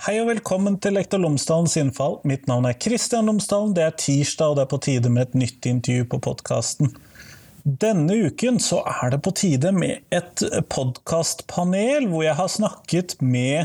Hei 0.00 0.14
og 0.16 0.30
velkommen 0.30 0.78
til 0.80 0.94
Lektor 0.96 1.20
Lomsdalens 1.20 1.74
innfall. 1.76 2.14
Mitt 2.24 2.46
navn 2.48 2.64
er 2.64 2.76
Kristian 2.80 3.26
Lomsdalen. 3.28 3.74
Det 3.76 3.82
er 3.84 3.98
tirsdag, 4.00 4.48
og 4.48 4.56
det 4.56 4.62
er 4.62 4.70
på 4.70 4.78
tide 4.80 5.10
med 5.12 5.26
et 5.26 5.34
nytt 5.36 5.66
intervju 5.68 6.06
på 6.08 6.20
podkasten. 6.24 6.94
Denne 7.82 8.16
uken 8.30 8.56
så 8.64 8.78
er 8.88 9.12
det 9.12 9.18
på 9.26 9.34
tide 9.36 9.74
med 9.76 10.00
et 10.08 10.40
podkastpanel 10.72 12.08
hvor 12.08 12.24
jeg 12.24 12.38
har 12.38 12.48
snakket 12.48 13.18
med 13.20 13.58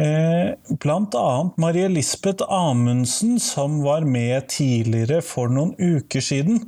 eh, 0.00 0.56
bl.a. 0.80 1.28
Marie 1.60 1.92
Lisbeth 1.92 2.48
Amundsen, 2.48 3.36
som 3.36 3.82
var 3.84 4.08
med 4.08 4.48
tidligere 4.48 5.20
for 5.20 5.52
noen 5.52 5.76
uker 5.76 6.24
siden. 6.24 6.64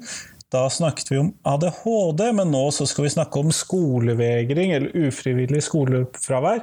Da 0.55 0.68
snakket 0.70 1.09
vi 1.10 1.18
om 1.18 1.32
ADHD, 1.42 2.20
men 2.38 2.52
nå 2.55 2.62
skal 2.70 3.05
vi 3.05 3.10
snakke 3.10 3.41
om 3.42 3.48
skolevegring, 3.50 4.70
eller 4.77 5.09
ufrivillig 5.09 5.64
skolefravær, 5.66 6.60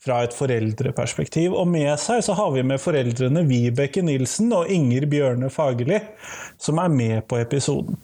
fra 0.00 0.22
et 0.24 0.36
foreldreperspektiv. 0.36 1.52
Og 1.52 1.68
med 1.68 1.92
seg 2.00 2.22
så 2.24 2.36
har 2.38 2.54
vi 2.54 2.64
med 2.64 2.80
foreldrene 2.80 3.44
Vibeke 3.44 4.00
Nilsen 4.06 4.54
og 4.56 4.72
Inger 4.72 5.04
Bjørne 5.12 5.52
Fagerli, 5.52 6.00
som 6.56 6.80
er 6.80 6.94
med 6.94 7.26
på 7.28 7.42
episoden. 7.42 8.00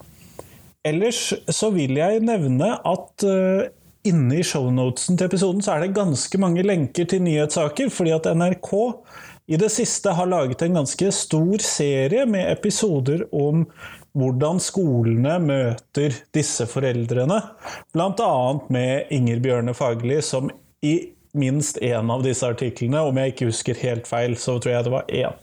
Ellers 0.85 1.31
så 1.49 1.71
vil 1.73 1.97
jeg 1.97 2.21
nevne 2.27 2.75
at 2.77 3.25
uh, 3.25 3.65
inne 4.05 4.37
i 4.37 4.45
shownotesen 4.45 5.17
til 5.17 5.31
episoden 5.31 5.63
så 5.65 5.77
er 5.77 5.87
det 5.87 5.97
ganske 5.97 6.41
mange 6.43 6.65
lenker 6.67 7.07
til 7.09 7.23
nyhetssaker, 7.25 7.89
fordi 7.95 8.13
at 8.19 8.29
NRK 8.37 8.73
i 9.53 9.59
det 9.59 9.73
siste 9.75 10.13
har 10.15 10.29
laget 10.31 10.63
en 10.63 10.83
ganske 10.83 11.09
stor 11.15 11.65
serie 11.65 12.27
med 12.31 12.51
episoder 12.51 13.25
om 13.35 13.65
hvordan 14.19 14.61
skolene 14.61 15.39
møter 15.41 16.17
disse 16.37 16.67
foreldrene. 16.69 17.39
Bl.a. 17.95 18.33
med 18.73 19.13
Inger 19.15 19.41
Bjørne 19.45 19.75
Fagerli, 19.77 20.21
som 20.25 20.51
i 20.85 20.97
minst 21.33 21.79
én 21.81 22.11
av 22.13 22.25
disse 22.25 22.47
artiklene, 22.47 23.01
om 23.01 23.17
jeg 23.17 23.33
ikke 23.33 23.49
husker 23.49 23.79
helt 23.87 24.09
feil, 24.09 24.37
så 24.37 24.59
tror 24.61 24.75
jeg 24.75 24.89
det 24.89 24.93
var 24.93 25.09
én. 25.09 25.39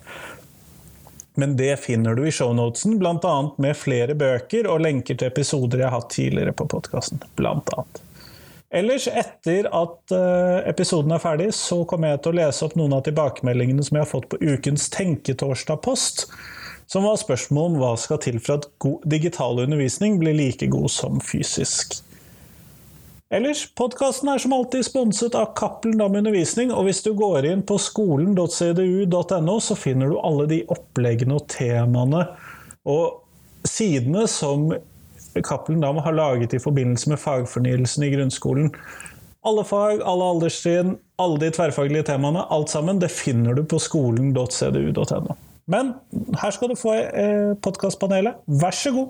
Men 1.39 1.55
det 1.57 1.79
finner 1.79 2.17
du 2.17 2.25
i 2.27 2.33
shownotesen, 2.35 2.99
bl.a. 2.99 3.35
med 3.57 3.77
flere 3.79 4.15
bøker 4.17 4.67
og 4.69 4.83
lenker 4.83 5.17
til 5.17 5.31
episoder 5.31 5.81
jeg 5.81 5.87
har 5.87 5.95
hatt 6.01 6.13
tidligere 6.13 6.53
på 6.53 6.67
podkasten. 6.69 7.23
Ellers, 8.69 9.07
etter 9.07 9.65
at 9.73 10.13
eh, 10.13 10.69
episoden 10.69 11.15
er 11.15 11.21
ferdig, 11.23 11.47
så 11.57 11.79
kommer 11.89 12.11
jeg 12.11 12.21
til 12.21 12.35
å 12.35 12.39
lese 12.43 12.67
opp 12.67 12.75
noen 12.77 12.93
av 12.99 13.05
tilbakemeldingene 13.07 13.85
som 13.85 13.97
jeg 13.97 14.05
har 14.05 14.11
fått 14.11 14.29
på 14.29 14.41
ukens 14.43 14.91
Tenketorsdag-post 14.93 16.27
som 16.89 17.05
var 17.05 17.19
spørsmål 17.21 17.71
om 17.71 17.79
hva 17.81 17.93
skal 18.01 18.21
til 18.23 18.39
for 18.41 18.57
at 18.57 18.69
digital 19.09 19.61
undervisning 19.61 20.17
blir 20.21 20.37
like 20.37 20.67
god 20.73 20.89
som 20.89 21.19
fysisk. 21.21 21.99
Ellers, 23.29 23.67
podkasten 23.77 24.31
er 24.31 24.41
som 24.41 24.55
alltid 24.55 24.87
sponset 24.87 25.35
av 25.37 25.51
Cappelen 25.57 25.99
Dam 26.01 26.15
Undervisning, 26.17 26.71
og 26.73 26.87
hvis 26.87 27.03
du 27.05 27.11
går 27.13 27.45
inn 27.45 27.61
på 27.61 27.75
skolen.cdu.no, 27.77 29.57
så 29.61 29.77
finner 29.77 30.09
du 30.09 30.15
alle 30.17 30.47
de 30.49 30.63
oppleggene 30.73 31.37
og 31.37 31.45
temaene 31.53 32.23
og 32.89 33.67
sidene 33.69 34.23
som 34.31 34.71
Cappelen 35.45 35.83
Dam 35.83 36.01
har 36.01 36.17
laget 36.17 36.55
i 36.57 36.61
forbindelse 36.63 37.13
med 37.13 37.21
fagfornyelsen 37.21 38.07
i 38.07 38.09
grunnskolen. 38.15 38.73
Alle 39.45 39.61
fag, 39.67 40.01
alle 40.01 40.31
alderstrinn, 40.33 40.95
alle 41.21 41.37
de 41.43 41.51
tverrfaglige 41.53 42.07
temaene, 42.09 42.47
alt 42.49 42.73
sammen, 42.73 42.97
det 42.97 43.11
finner 43.13 43.53
du 43.53 43.61
på 43.61 43.77
skolen.cdu.no. 43.77 45.37
Men 45.69 45.93
her 46.41 46.51
skal 46.51 46.71
du 46.71 46.77
få 46.79 46.95
eh, 46.97 47.53
podkastpanelet. 47.61 48.41
Vær 48.47 48.73
så 48.73 48.93
god! 48.95 49.09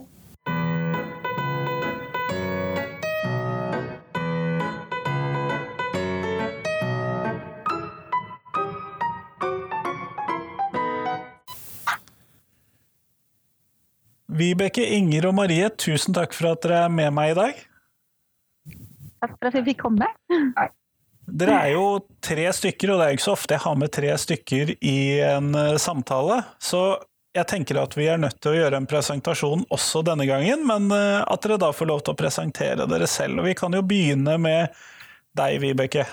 Vibeke, 14.39 14.85
Inger 14.95 15.27
og 15.27 15.35
Marie, 15.35 15.67
tusen 15.79 16.15
takk 16.15 16.35
for 16.35 16.53
at 16.53 16.61
dere 16.63 16.83
er 16.85 16.91
med 16.93 17.09
meg 17.15 17.33
i 17.33 17.39
dag. 17.39 17.63
Takk 19.19 19.33
for 19.35 19.49
at 19.49 19.57
vi 19.57 19.65
fikk 19.71 19.81
komme. 19.87 20.07
Dere 21.29 21.59
er 21.65 21.73
jo 21.75 21.85
tre 22.23 22.47
stykker, 22.55 22.91
og 22.93 22.99
det 22.99 23.05
er 23.05 23.13
jo 23.13 23.19
ikke 23.19 23.27
så 23.27 23.35
ofte 23.35 23.55
jeg 23.55 23.65
har 23.65 23.77
med 23.79 23.93
tre 23.95 24.15
stykker 24.23 24.73
i 24.79 24.99
en 25.25 25.53
eh, 25.57 25.77
samtale. 25.81 26.41
Så 26.63 26.83
jeg 27.37 27.45
tenker 27.51 27.77
at 27.81 27.93
vi 27.97 28.07
er 28.09 28.21
nødt 28.21 28.39
til 28.41 28.53
å 28.53 28.57
gjøre 28.57 28.79
en 28.81 28.89
presentasjon 28.89 29.65
også 29.73 30.01
denne 30.07 30.25
gangen, 30.29 30.65
men 30.67 30.89
eh, 30.95 31.19
at 31.21 31.45
dere 31.45 31.59
da 31.61 31.71
får 31.75 31.91
lov 31.91 32.03
til 32.03 32.15
å 32.15 32.19
presentere 32.19 32.87
dere 32.89 33.09
selv. 33.09 33.41
Og 33.41 33.49
vi 33.49 33.57
kan 33.59 33.75
jo 33.75 33.85
begynne 33.85 34.37
med 34.41 34.79
deg, 35.37 35.59
Vibeke. 35.63 36.07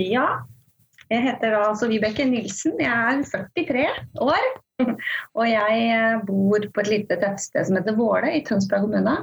Ja, 0.00 0.42
jeg 1.12 1.24
heter 1.26 1.56
altså 1.58 1.88
Vibeke 1.90 2.26
Nilsen. 2.28 2.78
Jeg 2.80 2.92
er 2.92 3.22
43 3.56 3.86
år. 4.24 4.50
Og 5.38 5.46
jeg 5.48 5.86
eh, 5.92 6.18
bor 6.28 6.66
på 6.74 6.84
et 6.84 6.90
lite 6.92 7.18
tettsted 7.20 7.68
som 7.68 7.78
heter 7.78 7.96
Våle 7.96 8.34
i 8.36 8.42
Tønsberg 8.46 8.86
kommune. 8.86 9.16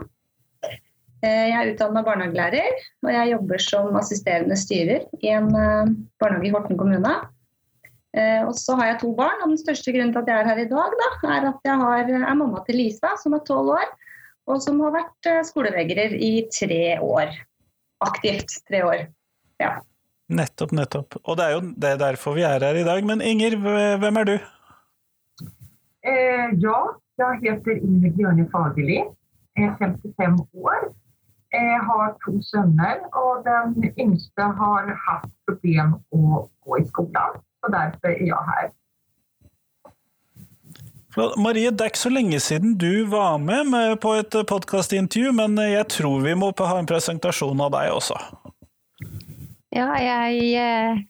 Eh, 1.19 1.50
jeg 1.52 1.57
er 1.57 1.69
utdanna 1.74 2.03
barnehagelærer, 2.06 2.78
og 3.03 3.09
jeg 3.12 3.31
jobber 3.34 3.63
som 3.63 3.97
assisterende 4.00 4.56
styrer 4.59 5.03
i 5.19 5.34
en 5.35 5.50
eh, 5.52 5.91
barnehage 6.22 6.47
i 6.47 6.53
Horten 6.53 6.80
kommune. 6.80 7.16
Eh, 8.16 8.46
og 8.46 8.53
så 8.56 8.78
har 8.80 8.94
jeg 8.94 9.02
to 9.02 9.12
barn, 9.18 9.41
og 9.44 9.52
den 9.52 9.59
største 9.59 9.91
grunnen 9.96 10.13
til 10.16 10.24
at 10.24 10.31
jeg 10.31 10.40
er 10.40 10.47
her 10.47 10.62
i 10.63 10.69
dag, 10.69 10.96
da, 11.02 11.09
er 11.35 11.50
at 11.52 11.68
jeg 11.68 11.81
har, 11.81 12.13
er 12.16 12.40
mamma 12.40 12.63
til 12.68 12.79
Lisa, 12.79 13.12
som 13.19 13.35
er 13.35 13.44
tolv 13.47 13.75
år, 13.75 13.91
og 14.50 14.63
som 14.63 14.79
har 14.85 14.96
vært 14.96 15.29
skolevegrer 15.50 16.16
i 16.16 16.31
tre 16.56 16.96
år. 17.03 17.35
Aktivt 18.06 18.56
tre 18.69 18.79
år. 18.88 19.03
Ja. 19.59 19.75
Nettopp, 20.31 20.72
nettopp. 20.78 21.19
Og 21.25 21.35
det 21.38 21.46
er 21.46 21.58
jo 21.58 21.62
det 21.75 21.91
er 21.91 22.00
derfor 22.00 22.38
vi 22.38 22.46
er 22.47 22.63
her 22.63 22.79
i 22.79 22.85
dag. 22.88 23.03
Men 23.06 23.22
Inger, 23.25 23.58
hvem 24.00 24.19
er 24.22 24.29
du? 24.29 24.35
Eh, 26.08 26.47
ja, 26.63 26.79
jeg 27.19 27.40
heter 27.44 27.75
Inger 27.75 28.16
Bjørne 28.16 28.47
Fagerli. 28.53 29.02
Jeg 29.58 29.68
er 29.68 29.75
55 29.84 30.47
år. 30.63 30.90
Jeg 31.50 31.80
har 31.82 32.12
to 32.24 32.36
sønner, 32.46 33.00
og 33.18 33.46
den 33.46 33.94
yngste 33.98 34.50
har 34.60 34.92
hatt 35.08 35.30
problem 35.50 35.96
å 36.14 36.44
gå 36.66 36.78
i 36.78 36.86
skolen. 36.86 37.40
Og 37.66 37.74
derfor 37.74 38.12
er 38.12 38.28
jeg 38.28 38.50
her. 38.52 38.70
Marie, 41.42 41.72
det 41.74 41.82
er 41.82 41.90
ikke 41.90 42.04
så 42.06 42.12
lenge 42.14 42.38
siden 42.44 42.76
du 42.80 43.08
var 43.09 43.40
med 43.42 43.98
på 44.04 44.14
et 44.20 44.36
podkastintervju, 44.48 45.34
men 45.36 45.58
jeg 45.66 45.88
tror 45.90 46.22
vi 46.22 46.36
må 46.38 46.52
ha 46.54 46.76
en 46.78 46.90
presentasjon 46.90 47.66
av 47.66 47.74
deg 47.74 47.96
også. 47.96 48.20
Ja, 49.74 49.90
jeg 49.98 50.54
eh, 50.58 51.02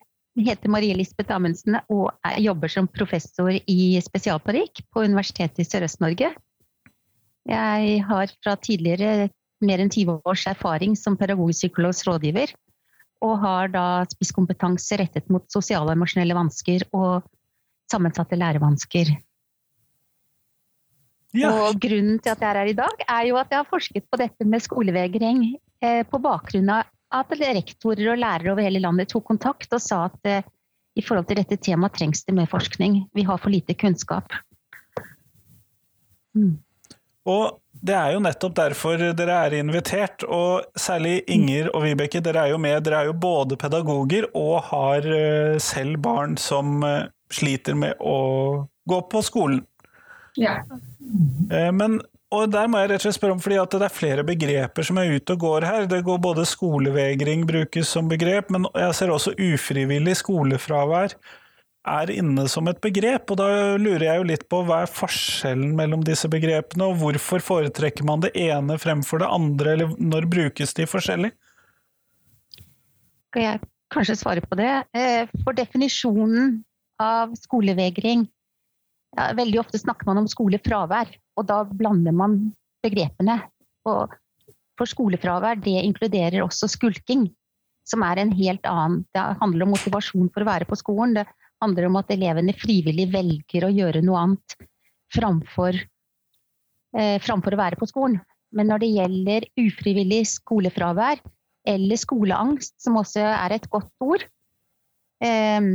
heter 0.48 0.72
Marie 0.72 0.96
Lisbeth 0.96 1.36
Amundsen 1.36 1.78
og 1.92 2.12
jobber 2.40 2.72
som 2.72 2.88
professor 2.92 3.52
i 3.52 4.00
spesialparykk 4.04 4.86
på 4.88 5.04
Universitetet 5.04 5.64
i 5.64 5.68
Sørøst-Norge. 5.68 6.32
Jeg 7.50 8.02
har 8.08 8.34
fra 8.44 8.56
tidligere 8.62 9.30
mer 9.66 9.82
enn 9.84 9.92
20 9.92 10.22
års 10.28 10.46
erfaring 10.50 10.96
som 11.00 11.18
pedagogpsykologs 11.20 12.06
rådgiver. 12.08 12.54
Og 13.26 13.34
har 13.42 13.72
da 13.74 13.86
spisskompetanse 14.08 15.00
rettet 15.02 15.28
mot 15.34 15.44
sosiale 15.52 15.90
og 15.90 15.98
emosjonelle 15.98 16.38
vansker 16.38 16.86
og 16.96 17.26
sammensatte 17.92 18.38
lærevansker. 18.40 19.12
Ja. 21.38 21.52
Og 21.52 21.82
grunnen 21.82 22.18
til 22.24 22.32
at 22.32 22.42
jeg 22.42 22.50
er 22.50 22.62
her 22.62 22.72
i 22.72 22.78
dag, 22.78 23.04
er 23.06 23.26
jo 23.30 23.38
at 23.38 23.52
jeg 23.52 23.62
har 23.62 23.70
forsket 23.70 24.08
på 24.10 24.18
dette 24.22 24.48
med 24.50 24.64
skolevegring 24.66 25.44
eh, 25.84 26.02
på 26.08 26.22
bakgrunn 26.24 26.72
av 26.74 26.88
at 27.10 27.34
rektorer 27.42 28.12
og 28.14 28.22
lærere 28.22 28.54
over 28.54 28.66
hele 28.66 28.82
landet 28.82 29.10
tok 29.12 29.26
kontakt 29.30 29.72
og 29.74 29.82
sa 29.82 30.06
at 30.08 30.30
eh, 30.30 30.48
i 30.98 31.04
forhold 31.06 31.30
til 31.30 31.40
dette 31.40 31.58
temaet 31.62 31.96
trengs 31.98 32.24
det 32.26 32.36
mer 32.38 32.50
forskning. 32.50 33.04
Vi 33.16 33.26
har 33.26 33.38
for 33.42 33.54
lite 33.54 33.76
kunnskap. 33.78 34.34
Mm. 36.38 36.58
Og 37.30 37.60
det 37.80 37.96
er 37.96 38.14
jo 38.14 38.20
nettopp 38.24 38.56
derfor 38.58 39.00
dere 39.16 39.38
er 39.46 39.56
invitert, 39.62 40.26
og 40.28 40.68
særlig 40.80 41.22
Inger 41.32 41.70
og 41.72 41.86
Vibeke, 41.86 42.20
dere 42.24 42.44
er 42.46 42.54
jo 42.54 42.60
med. 42.60 42.82
Dere 42.84 43.04
er 43.04 43.10
jo 43.10 43.16
både 43.16 43.58
pedagoger 43.60 44.28
og 44.36 44.68
har 44.68 45.08
eh, 45.08 45.56
selv 45.64 46.02
barn 46.04 46.36
som 46.40 46.84
eh, 46.84 47.08
sliter 47.32 47.78
med 47.80 47.96
å 48.04 48.68
gå 48.90 49.02
på 49.12 49.24
skolen. 49.24 49.64
Ja. 50.40 50.60
Eh, 51.52 51.72
men, 51.72 52.02
og 52.36 52.52
der 52.52 52.68
må 52.68 52.82
jeg 52.82 52.92
rett 52.92 53.00
og 53.00 53.08
slett 53.08 53.20
spørre 53.22 53.38
om, 53.38 53.44
fordi 53.44 53.62
det 53.78 53.88
er 53.88 53.96
flere 53.96 54.28
begreper 54.28 54.90
som 54.90 55.00
er 55.00 55.16
ute 55.16 55.38
og 55.38 55.46
går 55.46 55.68
her. 55.70 55.88
Det 55.90 56.04
går 56.08 56.20
både 56.26 56.48
skolevegring 56.50 57.48
brukes 57.48 57.96
som 57.96 58.12
begrep, 58.12 58.52
men 58.52 58.68
jeg 58.76 58.98
ser 59.00 59.16
også 59.16 59.38
ufrivillig 59.40 60.20
skolefravær 60.20 61.16
er 61.90 62.12
inne 62.14 62.46
som 62.52 62.68
et 62.70 62.80
begrep, 62.84 63.32
og 63.34 63.40
da 63.42 63.50
lurer 63.82 64.06
jeg 64.06 64.22
jo 64.22 64.28
litt 64.30 64.46
på 64.52 64.62
hva 64.68 64.84
er 64.84 64.92
forskjellen 64.94 65.74
mellom 65.78 66.04
disse 66.06 66.30
begrepene, 66.32 66.88
og 66.88 67.00
hvorfor 67.02 67.44
foretrekker 67.44 68.08
man 68.08 68.24
det 68.26 68.34
ene 68.38 68.78
fremfor 68.82 69.24
det 69.24 69.30
andre, 69.40 69.76
eller 69.76 69.94
når 69.98 70.30
brukes 70.32 70.76
de 70.78 70.88
forskjellig? 70.90 71.32
Skal 73.30 73.46
jeg 73.46 73.62
kanskje 73.94 74.18
svare 74.20 74.44
på 74.46 74.58
det? 74.60 74.72
Eh, 74.98 75.30
for 75.44 75.58
definisjonen 75.58 76.60
av 77.00 77.36
skolevegring 77.40 78.28
ja, 79.18 79.32
Veldig 79.38 79.62
ofte 79.62 79.80
snakker 79.82 80.06
man 80.10 80.22
om 80.22 80.30
skolefravær, 80.30 81.12
og 81.40 81.46
da 81.50 81.64
blander 81.66 82.14
man 82.14 82.40
begrepene. 82.86 83.40
Og 83.90 84.14
for 84.78 84.90
skolefravær, 84.90 85.58
det 85.64 85.82
inkluderer 85.82 86.44
også 86.44 86.70
skulking, 86.70 87.28
som 87.90 88.06
er 88.06 88.22
en 88.22 88.34
helt 88.38 88.68
annen 88.70 89.02
Det 89.16 89.24
handler 89.42 89.66
om 89.66 89.74
motivasjon 89.74 90.30
for 90.30 90.46
å 90.46 90.50
være 90.52 90.68
på 90.70 90.78
skolen. 90.78 91.18
Det 91.18 91.26
handler 91.64 91.90
om 91.90 92.00
at 92.00 92.12
elevene 92.14 92.56
frivillig 92.58 93.10
velger 93.14 93.68
å 93.68 93.74
gjøre 93.74 94.04
noe 94.06 94.24
annet 94.24 94.58
framfor, 95.14 95.78
eh, 96.98 97.18
framfor 97.24 97.56
å 97.56 97.62
være 97.62 97.80
på 97.80 97.90
skolen. 97.90 98.20
Men 98.56 98.72
når 98.72 98.82
det 98.82 98.94
gjelder 98.96 99.48
ufrivillig 99.62 100.24
skolefravær 100.32 101.22
eller 101.70 102.00
skoleangst, 102.00 102.76
som 102.82 102.98
også 102.98 103.22
er 103.22 103.58
et 103.58 103.70
godt 103.70 103.92
ord, 104.02 104.26
eh, 105.22 105.74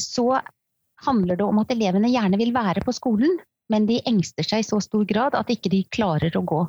så 0.00 0.26
handler 1.06 1.38
det 1.38 1.46
om 1.46 1.62
at 1.62 1.72
elevene 1.72 2.12
gjerne 2.12 2.38
vil 2.40 2.52
være 2.54 2.84
på 2.84 2.94
skolen, 2.94 3.38
men 3.70 3.86
de 3.86 4.00
engster 4.08 4.46
seg 4.46 4.62
i 4.62 4.66
så 4.66 4.80
stor 4.82 5.06
grad 5.08 5.36
at 5.38 5.50
ikke 5.52 5.72
de 5.72 5.84
klarer 5.94 6.34
å 6.36 6.44
gå. 6.44 6.60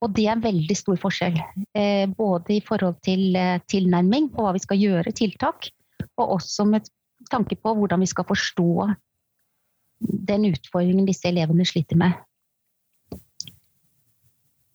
Og 0.00 0.14
det 0.16 0.24
er 0.26 0.36
en 0.36 0.44
veldig 0.44 0.76
stor 0.78 0.96
forskjell. 1.00 1.36
Eh, 1.76 2.06
både 2.08 2.56
i 2.56 2.62
forhold 2.64 2.96
til 3.04 3.36
eh, 3.36 3.58
tilnærming 3.68 4.30
på 4.32 4.46
hva 4.46 4.54
vi 4.56 4.62
skal 4.62 4.80
gjøre, 4.80 5.12
tiltak, 5.16 5.68
og 6.16 6.38
også 6.38 6.64
med 6.70 6.88
tanke 7.30 7.56
på 7.58 7.74
hvordan 7.76 8.02
vi 8.02 8.10
skal 8.10 8.26
forstå 8.28 8.72
den 10.30 10.48
utfordringen 10.48 11.08
disse 11.08 11.28
elevene 11.28 11.66
sliter 11.68 11.98
med. 12.00 12.18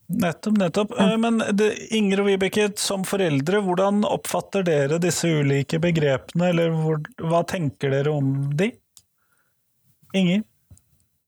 Nettopp, 0.08 0.58
nettopp. 0.58 0.92
Eh, 1.00 1.18
men 1.18 1.42
det, 1.58 1.72
Inger 1.98 2.22
og 2.22 2.28
Vibeke, 2.30 2.68
som 2.78 3.06
foreldre, 3.08 3.62
hvordan 3.66 4.04
oppfatter 4.06 4.66
dere 4.68 5.00
disse 5.02 5.30
ulike 5.42 5.80
begrepene, 5.82 6.52
eller 6.52 6.76
hvor, 6.78 7.00
hva 7.26 7.42
tenker 7.50 7.94
dere 7.96 8.14
om 8.14 8.36
de? 8.58 8.70
Inger? 10.16 10.44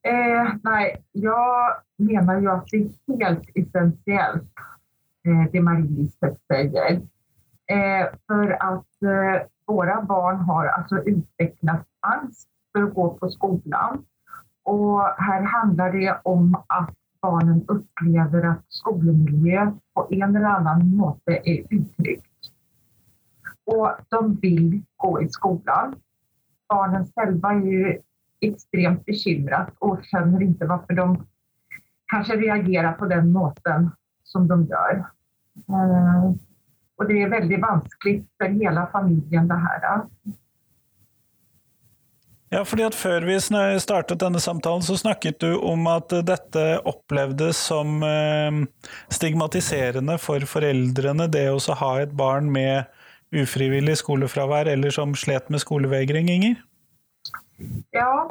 Eh, 0.08 0.52
nei, 0.64 0.84
jeg 1.18 1.88
mener 1.98 2.44
jo 2.44 2.54
at 2.54 2.70
det 2.72 2.84
er 2.86 3.24
helt 3.26 3.50
essensielt, 3.60 4.66
eh, 5.26 5.44
det 5.52 5.64
Marie-Lisbeth 5.66 6.38
sier. 6.48 7.02
Eh, 7.68 8.04
at 8.06 8.62
att 8.62 9.50
eh, 9.68 9.74
våra 9.74 10.02
barn 10.02 10.38
har 10.38 10.68
altså 10.68 11.02
utviklet 11.06 11.86
angst 12.02 12.48
for 12.72 12.88
å 12.88 12.94
gå 12.94 13.08
på 13.20 13.30
skolen. 13.30 14.04
Og 14.68 15.04
her 15.24 15.44
handler 15.48 15.92
det 15.92 16.16
om 16.28 16.56
at 16.70 16.92
barnen 17.24 17.64
opplever 17.72 18.50
at 18.52 18.64
skolemiljøet 18.70 19.78
på 19.96 20.08
en 20.12 20.36
eller 20.36 20.50
annen 20.50 20.92
måte 20.98 21.40
er 21.40 21.64
utrygt. 21.72 22.52
Og 23.68 23.88
de 24.12 24.22
vil 24.42 24.82
gå 25.04 25.14
i 25.24 25.30
skolen. 25.32 25.96
Barnen 26.72 27.08
selv 27.16 27.44
er 27.48 28.02
ekstremt 28.44 29.08
extremt 29.12 29.72
og 29.82 30.04
skjønner 30.08 30.44
ikke 30.46 30.68
hvorfor 30.70 31.00
de 31.00 31.08
kanskje 32.12 32.40
reagerer 32.44 32.94
på 33.00 33.08
den 33.12 33.32
måten 33.32 33.90
som 34.28 34.48
de 34.48 34.62
gjør. 34.70 35.02
Og 36.98 37.10
det 37.10 37.22
er 37.22 37.32
veldig 37.32 37.62
vanskelig 37.62 38.20
for 38.38 38.60
hele 38.60 38.84
familien, 38.92 39.50
det 39.50 39.58
her. 39.62 39.88
Ja, 42.50 42.64
fordi 42.64 42.86
at 42.88 42.96
Før 42.96 43.26
vi 43.28 43.36
startet 43.40 44.22
denne 44.24 44.40
samtalen, 44.40 44.82
så 44.82 44.96
snakket 44.98 45.42
du 45.42 45.60
om 45.60 45.88
at 45.92 46.14
dette 46.26 46.64
opplevdes 46.88 47.60
som 47.70 48.00
eh, 48.08 48.62
stigmatiserende 49.12 50.16
for 50.18 50.46
foreldrene, 50.48 51.28
det 51.28 51.50
å 51.52 51.60
ha 51.82 51.92
et 52.02 52.16
barn 52.16 52.50
med 52.52 52.88
ufrivillig 53.36 53.98
skolefravær 54.00 54.72
eller 54.72 54.96
som 54.96 55.16
slet 55.16 55.52
med 55.52 55.60
skolevegring, 55.60 56.32
Inger? 56.32 56.64
Ja, 57.92 58.30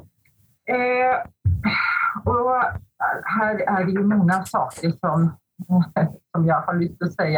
eh, 0.73 1.21
og 2.25 2.51
her 3.37 3.61
er 3.69 3.85
det 3.85 3.99
jo 3.99 4.07
mange 4.09 4.41
saker 4.49 4.97
som, 4.97 5.31
som 6.33 6.49
jeg 6.49 6.61
har 6.69 6.81
lyst 6.81 6.97
til 7.03 7.11
å 7.11 7.15
si. 7.19 7.31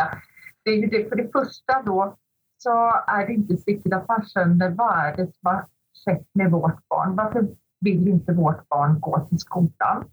Det 0.68 0.74
är 0.74 0.90
det, 0.90 1.08
för 1.08 1.16
det 1.16 1.32
första 1.32 1.82
då 1.82 2.16
så 2.58 2.70
är 3.06 3.26
det 3.26 3.32
inte 3.32 3.54
viktigt 3.66 3.92
att 3.94 4.08
man 4.08 4.24
skjønner 4.28 4.74
hva 4.76 4.88
er 5.06 5.14
det 5.16 5.24
som 5.30 5.48
har 5.48 5.62
skjedd 5.96 6.26
med 6.36 6.50
vårt 6.52 6.82
barn. 6.92 7.14
Varför 7.16 7.46
vill 7.80 8.08
inte 8.08 8.32
vårt 8.32 8.68
barn 8.68 9.00
gå 9.00 9.20
till 9.28 9.38
skolan? 9.38 10.04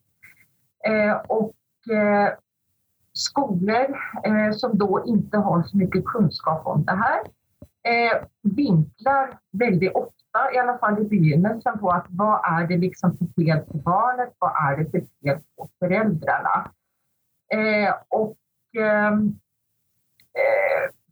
Eh, 0.87 1.15
och 1.27 1.91
eh, 1.91 2.29
skolor 3.13 3.99
eh, 4.23 4.51
som 4.51 4.77
då 4.77 5.03
inte 5.05 5.37
har 5.37 5.63
så 5.63 5.77
mycket 5.77 6.05
kunskap 6.05 6.67
om 6.67 6.85
det 6.85 6.95
här 6.95 7.19
eh, 7.91 8.23
vinklar 8.41 9.39
veldig 9.51 9.95
ofte 9.97 10.39
i 10.55 10.57
alla 10.57 10.77
fall 10.77 11.01
i 11.01 11.09
begynnelsen 11.09 11.79
på 11.79 11.89
att 11.89 12.07
hva 12.09 12.39
er 12.55 12.67
det 12.67 12.77
liksom 12.77 13.17
for 13.17 13.27
fel 13.35 13.59
på 13.67 13.77
barnet, 13.77 14.31
hva 14.39 14.55
er 14.69 14.77
det 14.77 14.91
for 14.91 15.07
fel 15.19 15.39
på 15.57 15.69
föräldrarna? 15.79 16.71
Eh, 17.53 17.93
och 18.09 18.37
ehm, 18.79 19.19
eh, 19.19 19.44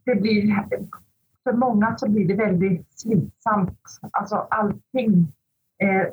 det 0.04 0.14
blir, 0.20 0.50
for 1.44 1.56
mange 1.56 1.94
så 1.98 2.08
blir 2.08 2.28
det 2.28 2.34
veldig 2.34 2.84
slitsamt. 2.96 3.98
Alltså 4.10 4.46
allting 4.50 5.32
eh, 5.82 6.06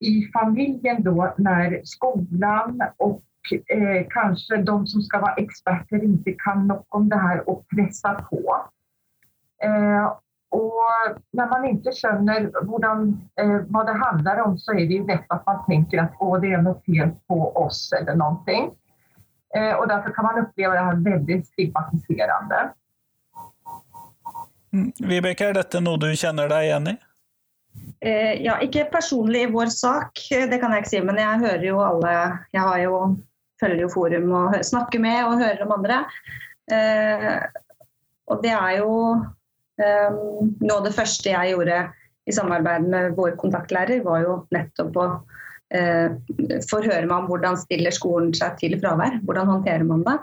i 0.00 0.30
familjen 0.32 1.02
då 1.02 1.34
när 1.36 1.80
skolan 1.84 2.82
och 2.96 3.22
eh, 3.66 4.06
kanske 4.10 4.56
de 4.56 4.86
som 4.86 5.02
ska 5.02 5.20
vara 5.20 5.34
experter 5.34 6.04
inte 6.04 6.32
kan 6.32 6.66
något 6.66 6.86
om 6.88 7.08
det 7.08 7.16
her 7.16 7.48
och 7.48 7.64
pressa 7.68 8.14
på. 8.30 8.56
Eh, 9.62 10.12
och 10.50 10.82
når 11.30 11.46
man 11.46 11.64
ikke 11.68 11.92
skjønner 11.94 12.48
hvordan, 12.66 13.04
eh, 13.38 13.60
hva 13.70 13.84
det 13.86 13.94
handler 14.00 14.40
om, 14.42 14.56
så 14.58 14.72
er 14.72 14.88
det 14.88 14.96
ju 14.96 15.04
lätt 15.06 15.30
at 15.30 15.44
man 15.46 15.60
tenker 15.68 16.02
at 16.02 16.16
Åh, 16.18 16.40
det 16.42 16.50
er 16.56 16.64
noe 16.64 16.80
fel 16.86 17.12
på 17.30 17.38
oss 17.54 17.92
eller 18.00 18.18
noe. 18.18 18.64
Eh, 19.56 19.72
og 19.74 19.88
derfor 19.90 20.14
kan 20.14 20.28
man 20.28 20.42
oppleve 20.44 20.76
det 20.76 20.86
her 20.86 21.00
veldig 21.06 21.38
stigmatiserende. 21.48 22.60
Mm. 24.70 24.90
Vibeke, 25.02 25.48
er 25.50 25.56
dette 25.58 25.80
noe 25.82 25.98
du 25.98 26.10
kjenner 26.14 26.50
deg 26.50 26.68
igjen 26.68 26.92
i? 26.92 26.96
Eh, 28.00 28.36
ja, 28.44 28.56
ikke 28.62 28.86
personlig 28.92 29.44
i 29.44 29.50
vår 29.50 29.72
sak, 29.74 30.22
det 30.30 30.60
kan 30.62 30.72
jeg 30.74 30.84
ikke 30.84 30.92
si. 30.92 31.02
Men 31.06 31.18
jeg 31.20 31.42
hører 31.42 31.66
jo 31.66 31.80
alle 31.84 32.14
Jeg 32.54 32.62
har 32.62 32.78
jo, 32.84 33.00
følger 33.60 33.84
jo 33.84 33.90
forum 33.92 34.30
og 34.38 34.56
snakker 34.66 35.02
med 35.02 35.24
og 35.26 35.42
hører 35.42 35.64
om 35.66 35.74
andre. 35.78 36.04
Eh, 36.70 37.40
og 38.30 38.44
det 38.44 38.54
er 38.54 38.78
jo 38.78 38.92
eh, 39.82 40.20
noe 40.62 40.78
av 40.78 40.86
det 40.86 40.94
første 40.94 41.32
jeg 41.32 41.54
gjorde 41.54 41.82
i 42.28 42.34
samarbeid 42.34 42.86
med 42.86 43.16
vår 43.18 43.34
kontaktlærer, 43.40 44.04
var 44.06 44.22
jo 44.22 44.36
nettopp 44.54 44.98
å 45.00 45.06
uh, 45.76 46.16
forhøre 46.70 47.06
meg 47.06 47.16
om 47.16 47.30
hvordan 47.30 47.58
stiller 47.60 47.94
skolen 47.94 48.34
seg 48.36 48.58
til 48.60 48.76
fravær. 48.80 49.20
Hvordan 49.26 49.52
håndterer 49.54 49.86
man 49.88 50.04
det? 50.06 50.16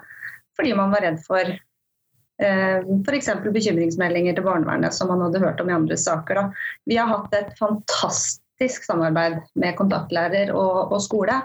Fordi 0.57 0.73
man 0.77 0.93
var 0.93 1.05
redd 1.05 1.21
for 1.25 1.53
uh, 1.53 2.79
f.eks. 3.05 3.31
bekymringsmeldinger 3.45 4.37
til 4.37 4.47
barnevernet, 4.47 4.95
som 4.95 5.11
man 5.13 5.23
hadde 5.27 5.43
hørt 5.43 5.63
om 5.63 5.71
i 5.71 5.77
andre 5.77 5.97
saker. 5.99 6.43
Vi 6.89 6.99
har 6.99 7.11
hatt 7.11 7.33
et 7.37 7.55
fantastisk 7.59 8.87
samarbeid 8.87 9.41
med 9.59 9.77
kontaktlærer 9.79 10.53
og, 10.55 10.91
og 10.91 11.01
skole. 11.05 11.41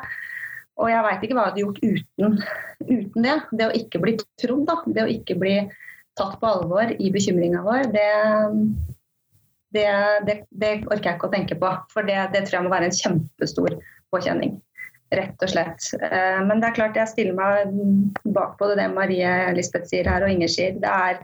Og 0.81 0.89
jeg 0.89 1.05
veit 1.05 1.25
ikke 1.25 1.37
hva 1.37 1.45
jeg 1.45 1.53
hadde 1.53 1.63
gjort 1.63 1.81
uten, 1.85 2.39
uten, 2.89 3.27
det. 3.27 3.37
Det 3.59 3.69
å 3.69 3.77
ikke 3.77 4.01
bli 4.03 4.17
trodd, 4.41 4.65
da. 4.71 4.79
Det 4.89 5.05
å 5.05 5.11
ikke 5.11 5.37
bli 5.41 5.57
tatt 6.19 6.39
på 6.41 6.49
alvor 6.49 6.93
i 6.93 7.11
bekymringa 7.13 7.63
vår, 7.65 7.87
det, 7.93 8.09
det, 9.73 9.87
det, 10.27 10.37
det, 10.51 10.73
orker 10.89 11.11
jeg 11.11 11.19
ikke 11.19 11.29
å 11.29 11.35
tenke 11.35 11.59
på. 11.61 11.73
For 11.93 12.09
det, 12.09 12.19
tror 12.35 12.59
jeg 12.59 12.67
må 12.67 12.73
være 12.73 12.91
en 12.91 12.99
kjempestor 12.99 13.77
påkjenning. 14.13 14.59
Rett 15.13 15.45
og 15.45 15.53
slett. 15.53 15.91
Eh, 16.01 16.41
men 16.47 16.61
det 16.61 16.71
er 16.71 16.77
klart 16.79 16.97
jeg 16.97 17.11
stiller 17.11 17.37
meg 17.37 17.73
bak 18.33 18.57
både 18.61 18.79
det 18.81 18.89
Marie 18.95 19.33
Lisbeth 19.57 19.91
sier 19.91 20.09
her 20.09 20.25
og 20.25 20.33
Inger 20.33 20.53
sier. 20.53 20.79
Det 20.81 20.93
er, 20.93 21.21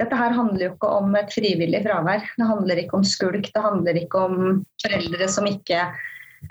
dette 0.00 0.18
her 0.18 0.34
handler 0.36 0.66
jo 0.66 0.74
ikke 0.74 0.90
om 0.98 1.16
et 1.16 1.32
frivillig 1.32 1.80
fravær. 1.86 2.26
Det 2.36 2.50
handler 2.50 2.82
ikke 2.82 3.00
om 3.00 3.06
skulk. 3.06 3.48
Det 3.54 3.64
handler 3.64 4.02
ikke 4.02 4.26
om 4.28 4.36
foreldre 4.84 5.30
som 5.32 5.48
ikke 5.48 5.86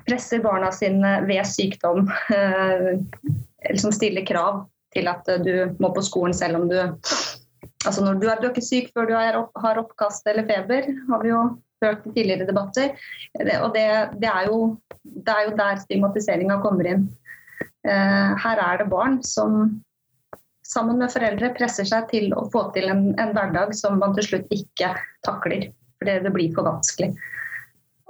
presser 0.05 0.41
barna 0.43 0.71
sine 0.73 1.19
ved 1.27 1.45
sykdom, 1.47 2.09
eh, 2.33 2.95
eller 3.65 3.81
som 3.81 3.93
stiller 3.93 4.25
krav 4.25 4.65
til 4.95 5.09
at 5.11 5.29
du 5.45 5.75
må 5.83 5.91
på 5.93 6.03
skolen 6.05 6.33
selv 6.35 6.63
om 6.63 6.69
du 6.71 6.79
Altså 7.85 8.01
når 8.01 8.17
du 8.17 8.23
er, 8.25 8.39
du 8.41 8.47
er 8.47 8.53
ikke 8.53 8.65
syk 8.65 8.87
før 8.97 9.05
du 9.05 9.13
opp, 9.13 9.51
har 9.61 9.77
oppkast 9.77 10.25
eller 10.31 10.47
feber, 10.49 10.87
har 11.05 11.19
vi 11.21 11.29
jo 11.29 11.41
hørt 11.83 12.05
i 12.07 12.13
tidligere 12.15 12.47
debatter. 12.47 12.93
Og 13.61 13.69
det, 13.75 13.87
det, 14.21 14.29
er 14.29 14.49
jo, 14.49 14.59
det, 15.03 15.31
er 15.31 15.49
jo, 15.49 15.55
der 15.59 15.81
stigmatiseringa 15.83 16.59
kommer 16.63 16.89
inn. 16.91 17.07
Uh, 17.85 18.33
her 18.41 18.61
er 18.61 18.81
det 18.81 18.89
barn 18.89 19.19
som 19.23 19.81
sammen 20.65 20.97
med 20.97 21.13
foreldre 21.13 21.51
presser 21.55 21.85
seg 21.87 22.07
til 22.09 22.31
å 22.33 22.47
få 22.53 22.67
til 22.75 22.89
en, 22.89 23.07
en 23.21 23.33
hverdag 23.35 23.75
som 23.77 23.99
man 24.01 24.15
til 24.17 24.25
slutt 24.29 24.53
ikke 24.55 24.95
takler, 25.25 25.69
fordi 26.01 26.17
det 26.25 26.33
blir 26.33 26.55
for 26.55 26.67
vanskelig. 26.67 27.11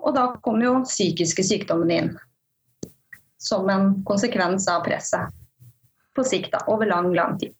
Og 0.05 0.15
da 0.15 0.29
kommer 0.45 0.69
jo 0.69 0.75
psykiske 0.85 1.43
sykdommene 1.43 1.99
inn 1.99 2.13
som 3.41 3.67
en 3.69 3.91
konsekvens 4.07 4.69
av 4.71 4.85
presset 4.85 5.33
på 6.15 6.23
sikt, 6.23 6.53
da, 6.53 6.63
over 6.71 6.87
lang, 6.87 7.11
lang 7.13 7.35
tid. 7.41 7.51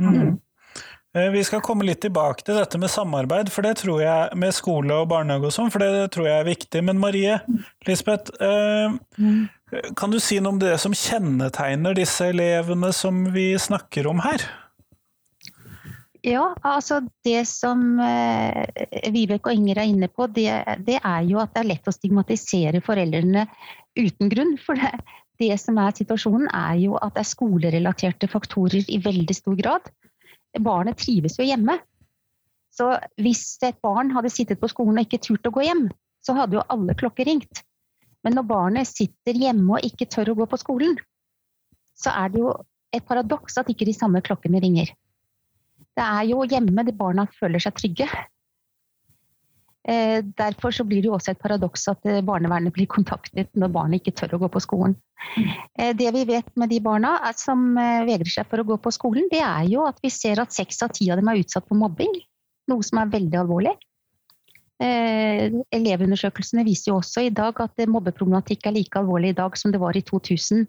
Mm. 0.00 0.38
Eh, 1.16 1.30
vi 1.32 1.42
skal 1.44 1.62
komme 1.64 1.86
litt 1.88 2.02
tilbake 2.04 2.44
til 2.44 2.58
dette 2.58 2.78
med 2.80 2.92
samarbeid, 2.92 3.48
for 3.52 3.64
det 3.64 3.78
tror 3.80 4.02
jeg 4.02 4.38
med 4.38 4.52
skole 4.56 5.00
og 5.00 5.08
barnehage 5.08 5.48
og 5.48 5.54
sånn, 5.54 5.72
for 5.72 5.80
det 5.80 6.10
tror 6.14 6.28
jeg 6.28 6.42
er 6.42 6.48
viktig. 6.48 6.82
Men 6.84 7.00
Marie 7.00 7.38
Lisbeth, 7.88 8.34
eh, 8.44 8.92
mm. 9.16 9.92
kan 9.96 10.12
du 10.12 10.20
si 10.20 10.40
noe 10.40 10.56
om 10.56 10.62
det 10.62 10.76
som 10.82 10.96
kjennetegner 10.96 11.96
disse 11.96 12.28
elevene 12.28 12.92
som 12.96 13.24
vi 13.32 13.50
snakker 13.58 14.10
om 14.10 14.20
her? 14.26 14.44
Ja, 16.26 16.50
altså 16.66 16.98
det 17.24 17.44
som 17.48 18.00
eh, 18.02 18.66
Vibeke 19.14 19.48
og 19.48 19.54
Inger 19.54 19.80
er 19.80 19.88
inne 19.88 20.10
på, 20.12 20.26
det, 20.26 20.50
det, 20.84 20.98
er 20.98 21.22
jo 21.30 21.38
at 21.40 21.54
det 21.54 21.62
er 21.62 21.70
lett 21.70 21.88
å 21.88 21.94
stigmatisere 21.94 22.82
foreldrene 22.84 23.46
uten 23.96 24.28
grunn. 24.28 24.56
For 24.60 24.76
det, 24.76 24.92
det 25.40 25.54
som 25.62 25.78
er 25.80 25.94
situasjonen, 25.96 26.50
er 26.52 26.82
jo 26.82 26.98
at 27.00 27.14
det 27.14 27.22
er 27.22 27.30
skolerelaterte 27.30 28.28
faktorer 28.28 28.90
i 28.90 29.00
veldig 29.04 29.38
stor 29.38 29.56
grad. 29.56 29.88
Barnet 30.64 30.98
trives 31.00 31.38
jo 31.38 31.46
hjemme. 31.46 31.78
Så 32.74 32.90
hvis 33.18 33.58
et 33.66 33.78
barn 33.82 34.12
hadde 34.14 34.30
sittet 34.30 34.60
på 34.60 34.70
skolen 34.70 35.00
og 35.00 35.06
ikke 35.06 35.22
turt 35.24 35.46
å 35.48 35.54
gå 35.54 35.64
hjem, 35.66 35.88
så 36.24 36.34
hadde 36.36 36.58
jo 36.58 36.66
alle 36.70 36.94
klokker 36.98 37.26
ringt. 37.28 37.62
Men 38.26 38.36
når 38.38 38.48
barnet 38.50 38.90
sitter 38.90 39.38
hjemme 39.38 39.78
og 39.78 39.86
ikke 39.86 40.08
tør 40.10 40.32
å 40.32 40.38
gå 40.40 40.46
på 40.50 40.58
skolen, 40.60 40.98
så 41.98 42.12
er 42.14 42.32
det 42.34 42.42
jo 42.42 42.54
et 42.94 43.04
paradoks 43.06 43.58
at 43.60 43.70
ikke 43.70 43.86
de 43.88 43.94
samme 43.96 44.22
klokkene 44.24 44.60
ringer. 44.62 44.90
Det 45.98 46.04
er 46.04 46.28
jo 46.30 46.44
hjemme 46.46 46.84
de 46.86 46.94
barna 46.94 47.26
føler 47.38 47.62
seg 47.62 47.76
trygge. 47.78 48.08
Eh, 49.86 50.24
derfor 50.36 50.74
så 50.74 50.84
blir 50.84 51.02
det 51.02 51.08
jo 51.08 51.14
også 51.16 51.32
et 51.32 51.40
paradoks 51.40 51.86
at 51.92 52.06
eh, 52.08 52.20
barnevernet 52.26 52.74
blir 52.74 52.88
kontaktet 52.90 53.48
når 53.56 53.70
barnet 53.72 54.00
ikke 54.02 54.16
tør 54.18 54.34
å 54.36 54.40
gå 54.42 54.50
på 54.56 54.62
skolen. 54.64 54.96
Eh, 55.78 55.94
det 55.96 56.10
vi 56.16 56.24
vet 56.28 56.48
med 56.58 56.72
de 56.72 56.80
barna 56.82 57.14
som 57.38 57.70
vegrer 57.78 58.28
seg 58.32 58.48
for 58.50 58.60
å 58.60 58.66
gå 58.68 58.78
på 58.82 58.92
skolen, 58.94 59.28
det 59.30 59.40
er 59.44 59.68
jo 59.70 59.86
at 59.88 60.00
vi 60.04 60.10
ser 60.12 60.42
at 60.42 60.54
seks 60.54 60.82
av 60.84 60.92
ti 60.98 61.08
av 61.12 61.20
dem 61.20 61.30
er 61.30 61.40
utsatt 61.40 61.68
for 61.70 61.78
mobbing. 61.78 62.18
Noe 62.68 62.84
som 62.84 63.00
er 63.00 63.14
veldig 63.14 63.38
alvorlig. 63.40 63.76
Elevundersøkelsene 64.78 66.62
viser 66.62 66.92
jo 66.92 66.98
også 67.00 67.24
i 67.26 67.32
dag 67.34 67.56
at 67.64 67.80
mobbeproblematikk 67.90 68.68
er 68.68 68.76
like 68.76 69.00
alvorlig 69.00 69.32
i 69.32 69.38
dag 69.40 69.56
som 69.58 69.72
det 69.74 69.80
var 69.82 69.96
i 69.98 70.04
2000 70.06 70.68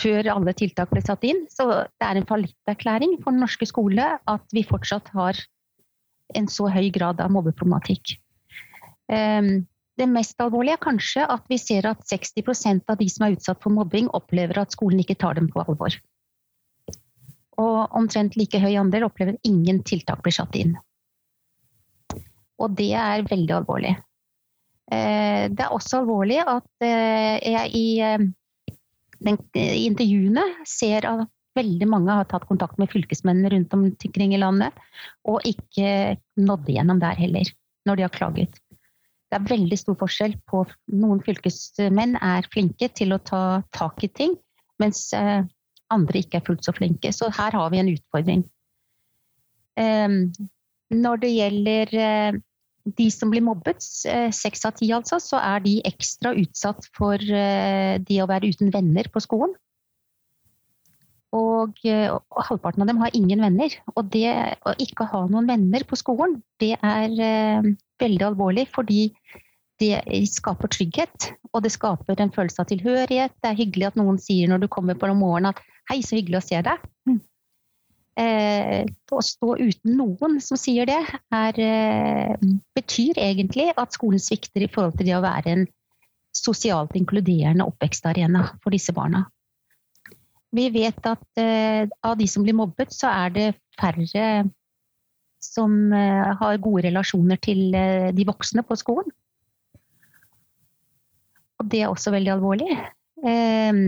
før 0.00 0.30
alle 0.32 0.54
tiltak 0.56 0.88
ble 0.94 1.02
satt 1.04 1.26
inn. 1.28 1.42
Så 1.52 1.66
det 1.68 2.06
er 2.06 2.16
en 2.16 2.28
fallitterklæring 2.30 3.18
for 3.20 3.34
den 3.34 3.42
norske 3.44 3.68
skole 3.68 4.06
at 4.16 4.56
vi 4.56 4.64
fortsatt 4.64 5.10
har 5.12 5.42
en 6.34 6.48
så 6.50 6.68
høy 6.70 6.90
grad 6.94 7.20
av 7.22 7.32
mobbeproblematikk. 7.34 8.16
Ehm, 9.12 9.66
det 10.00 10.08
mest 10.08 10.40
alvorlige 10.40 10.78
er 10.78 10.84
kanskje 10.84 11.26
at 11.28 11.44
vi 11.50 11.58
ser 11.60 11.88
at 11.90 12.04
60% 12.08 12.88
av 12.88 13.00
de 13.00 13.08
som 13.12 13.26
er 13.26 13.36
utsatt 13.36 13.60
for 13.62 13.74
mobbing, 13.74 14.08
opplever 14.16 14.62
at 14.62 14.72
skolen 14.72 15.02
ikke 15.02 15.18
tar 15.20 15.36
dem 15.36 15.50
på 15.52 15.62
alvor. 15.64 15.96
Og 17.60 17.96
omtrent 17.96 18.38
like 18.40 18.60
høy 18.62 18.72
andel 18.80 19.04
opplever 19.08 19.36
ingen 19.44 19.82
tiltak 19.84 20.22
blir 20.24 20.36
satt 20.36 20.56
inn. 20.56 20.76
Og 22.60 22.72
det 22.76 22.92
er 22.96 23.26
veldig 23.28 23.56
alvorlig. 23.58 23.92
Eh, 24.90 25.48
det 25.52 25.64
er 25.64 25.74
også 25.74 26.00
alvorlig 26.00 26.40
at 26.42 26.86
eh, 26.86 27.36
jeg 27.52 27.84
eh, 28.04 28.24
i 29.20 29.84
intervjuene 29.84 30.42
ser 30.66 31.06
at 31.08 31.28
veldig 31.58 31.88
mange 31.90 32.14
har 32.14 32.28
tatt 32.30 32.46
kontakt 32.48 32.78
med 32.80 32.90
fylkesmennene 32.92 33.52
rundt 33.54 33.74
omkring 33.76 34.34
i 34.34 34.40
landet, 34.40 34.76
og 35.28 35.44
ikke 35.48 36.16
nådde 36.40 36.76
gjennom 36.76 37.00
der 37.02 37.18
heller, 37.18 37.50
når 37.88 37.98
de 37.98 38.06
har 38.06 38.14
klaget. 38.14 38.60
Det 39.30 39.38
er 39.38 39.46
veldig 39.46 39.78
stor 39.78 39.96
forskjell 39.98 40.34
på 40.50 40.64
Noen 40.98 41.22
fylkesmenn 41.22 42.16
er 42.18 42.46
flinke 42.50 42.90
til 42.98 43.14
å 43.14 43.20
ta 43.22 43.62
tak 43.76 44.02
i 44.02 44.10
ting, 44.10 44.34
mens 44.82 45.04
eh, 45.14 45.44
andre 45.94 46.22
ikke 46.22 46.40
er 46.40 46.46
fullt 46.46 46.66
så 46.66 46.74
flinke. 46.74 47.12
Så 47.14 47.30
her 47.36 47.54
har 47.54 47.70
vi 47.70 47.78
en 47.78 47.92
utfordring. 47.92 48.42
Ehm, 49.78 50.32
når 50.90 51.22
det 51.22 51.30
gjelder 51.30 51.94
eh, 51.94 52.40
de 52.98 53.06
som 53.14 53.30
blir 53.30 53.44
mobbet, 53.46 53.86
eh, 54.10 54.32
seks 54.34 54.66
av 54.66 54.74
ti 54.80 54.90
altså, 54.96 55.20
så 55.22 55.38
er 55.38 55.62
de 55.62 55.78
ekstra 55.86 56.34
utsatt 56.34 56.90
for 56.96 57.22
de 57.22 58.22
å 58.22 58.30
være 58.30 58.50
uten 58.50 58.74
venner 58.74 59.10
på 59.14 59.22
skolen. 59.22 59.54
Og, 61.36 61.76
eh, 61.86 62.08
og, 62.10 62.24
halvparten 62.48 62.82
av 62.82 62.90
dem 62.90 63.00
har 63.02 63.14
ingen 63.14 63.42
venner. 63.44 63.76
Og 63.94 64.08
det 64.10 64.32
å 64.66 64.74
ikke 64.82 65.06
ha 65.12 65.22
noen 65.30 65.46
venner 65.50 65.86
på 65.86 65.98
skolen, 65.98 66.40
det 66.62 66.74
er 66.76 67.14
eh, 67.14 67.70
veldig 68.02 68.26
alvorlig 68.32 68.66
fordi 68.74 69.10
det 69.80 70.02
skaper 70.28 70.70
trygghet. 70.74 71.30
Og 71.54 71.62
det 71.64 71.72
skaper 71.74 72.18
en 72.20 72.34
følelse 72.34 72.62
av 72.62 72.70
tilhørighet. 72.70 73.36
Det 73.40 73.50
er 73.50 73.60
hyggelig 73.62 73.90
at 73.92 73.98
noen 74.00 74.18
sier 74.20 74.50
når 74.50 74.64
du 74.64 74.70
kommer 74.72 74.98
på 74.98 75.10
morgenen 75.14 75.54
at 75.54 75.62
'hei, 75.88 76.02
så 76.02 76.18
hyggelig 76.18 76.42
å 76.42 76.46
se 76.46 76.62
deg'. 76.66 77.20
Eh, 78.20 78.84
å 78.84 79.20
stå 79.22 79.54
uten 79.56 79.96
noen 79.96 80.40
som 80.44 80.58
sier 80.58 80.86
det, 80.86 80.98
er, 81.32 81.60
eh, 81.62 82.34
betyr 82.76 83.16
egentlig 83.16 83.70
at 83.76 83.94
skolen 83.96 84.20
svikter 84.20 84.66
i 84.66 84.68
forhold 84.68 84.98
til 84.98 85.06
det 85.06 85.16
å 85.16 85.24
være 85.24 85.54
en 85.54 85.66
sosialt 86.36 86.92
inkluderende 86.98 87.64
oppvekstarena 87.64 88.58
for 88.62 88.74
disse 88.74 88.92
barna. 88.92 89.24
Vi 90.56 90.66
vet 90.74 91.06
at 91.06 91.38
eh, 91.38 91.86
av 92.02 92.16
de 92.18 92.26
som 92.28 92.42
blir 92.42 92.56
mobbet, 92.58 92.90
så 92.94 93.10
er 93.12 93.34
det 93.34 93.46
færre 93.78 94.24
som 95.40 95.92
eh, 95.92 96.36
har 96.36 96.60
gode 96.62 96.84
relasjoner 96.88 97.40
til 97.42 97.74
eh, 97.74 98.10
de 98.14 98.26
voksne 98.28 98.64
på 98.66 98.76
skolen. 98.78 99.10
Og 101.60 101.68
det 101.72 101.82
er 101.82 101.92
også 101.92 102.12
veldig 102.12 102.32
alvorlig. 102.36 102.70
Eh, 103.24 103.82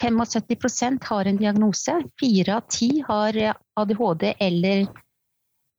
75% 0.00 1.04
har 1.10 1.28
en 1.28 1.40
diagnose. 1.40 1.96
Fire 2.20 2.56
av 2.56 2.68
ti 2.72 3.02
har 3.04 3.36
ADHD 3.76 4.30
eller, 4.40 4.86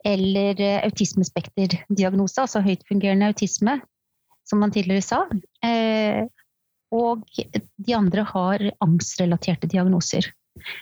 eller 0.05 0.61
autismespekterdiagnose, 0.85 2.43
altså 2.43 2.61
høytfungerende 2.61 3.31
autisme, 3.33 3.79
som 4.45 4.61
man 4.61 4.73
tidligere 4.73 5.05
sa. 5.05 5.23
Og 6.91 7.24
de 7.31 7.95
andre 7.95 8.25
har 8.27 8.63
angstrelaterte 8.83 9.69
diagnoser. 9.71 10.27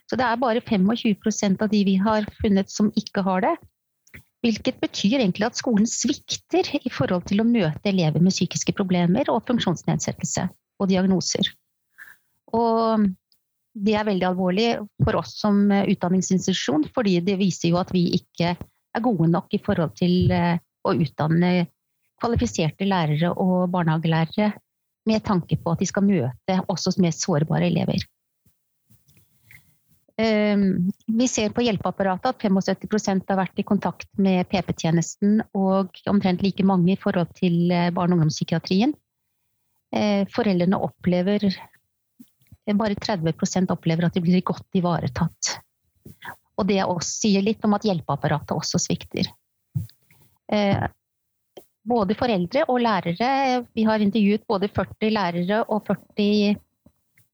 Så 0.10 0.18
det 0.18 0.26
er 0.26 0.40
bare 0.42 0.64
25% 0.66 1.62
av 1.62 1.70
de 1.70 1.84
vi 1.86 1.96
har 2.02 2.26
funnet 2.42 2.72
som 2.74 2.90
ikke 2.98 3.24
har 3.26 3.46
det. 3.46 3.54
Hvilket 4.44 4.80
betyr 4.82 5.20
egentlig 5.20 5.50
at 5.50 5.60
skolen 5.60 5.88
svikter 5.90 6.68
i 6.80 6.92
forhold 6.94 7.28
til 7.30 7.44
å 7.44 7.48
møte 7.48 7.92
elever 7.92 8.24
med 8.24 8.34
psykiske 8.34 8.74
problemer 8.78 9.30
og 9.30 9.44
funksjonsnedsettelse 9.50 10.48
og 10.80 10.90
diagnoser. 10.90 11.52
Og 12.56 13.10
det 13.76 13.96
er 14.00 14.08
veldig 14.08 14.28
alvorlig 14.32 14.70
for 15.04 15.20
oss 15.20 15.36
som 15.42 15.68
utdanningsinstitusjon, 15.70 16.88
fordi 16.96 17.20
det 17.26 17.38
viser 17.40 17.74
jo 17.74 17.82
at 17.82 17.92
vi 17.94 18.08
ikke 18.18 18.56
er 18.56 19.04
gode 19.06 19.28
nok 19.30 19.54
i 19.54 19.62
forhold 19.62 19.94
til 20.00 20.32
eh, 20.34 20.58
å 20.88 20.96
utdanne 20.96 21.68
kvalifiserte 22.20 22.88
lærere 22.88 23.32
og 23.36 23.70
barnehagelærere 23.76 24.50
med 25.10 25.26
tanke 25.26 25.58
på 25.60 25.74
at 25.74 25.82
de 25.82 25.90
skal 25.90 26.06
møte 26.06 26.62
også 26.70 26.96
mer 27.02 27.16
sårbare 27.16 27.68
elever. 27.70 28.06
Ehm, 30.20 30.92
vi 31.08 31.28
ser 31.32 31.54
på 31.56 31.64
hjelpeapparatet 31.64 32.34
at 32.34 32.44
75% 32.44 33.30
har 33.32 33.40
vært 33.40 33.62
i 33.62 33.68
kontakt 33.68 34.10
med 34.20 34.50
PP-tjenesten, 34.52 35.40
og 35.56 35.96
omtrent 36.12 36.44
like 36.44 36.66
mange 36.68 36.94
i 36.94 37.00
forhold 37.00 37.32
til 37.40 37.72
eh, 37.72 37.90
barne- 37.96 38.16
og 38.16 38.24
ungdomspsykiatrien. 38.24 38.96
Foreldrene 40.30 40.78
opplever 40.86 41.48
bare 42.78 42.94
30% 42.94 43.72
opplever 43.74 44.06
at 44.06 44.14
de 44.14 44.22
blir 44.22 44.44
godt 44.46 44.78
ivaretatt. 44.78 45.56
Og 46.62 46.68
det 46.70 46.84
sier 47.08 47.42
litt 47.42 47.66
om 47.66 47.74
at 47.74 47.88
hjelpeapparatet 47.88 48.54
også 48.54 48.78
svikter. 48.84 49.32
Eh, 51.80 51.90
både 51.90 52.16
foreldre 52.16 52.66
og 52.70 52.82
lærere. 52.82 53.66
Vi 53.74 53.84
har 53.84 54.00
intervjuet 54.00 54.48
både 54.48 54.68
40 54.68 55.10
lærere 55.10 55.64
og 55.68 55.86
40 55.88 56.56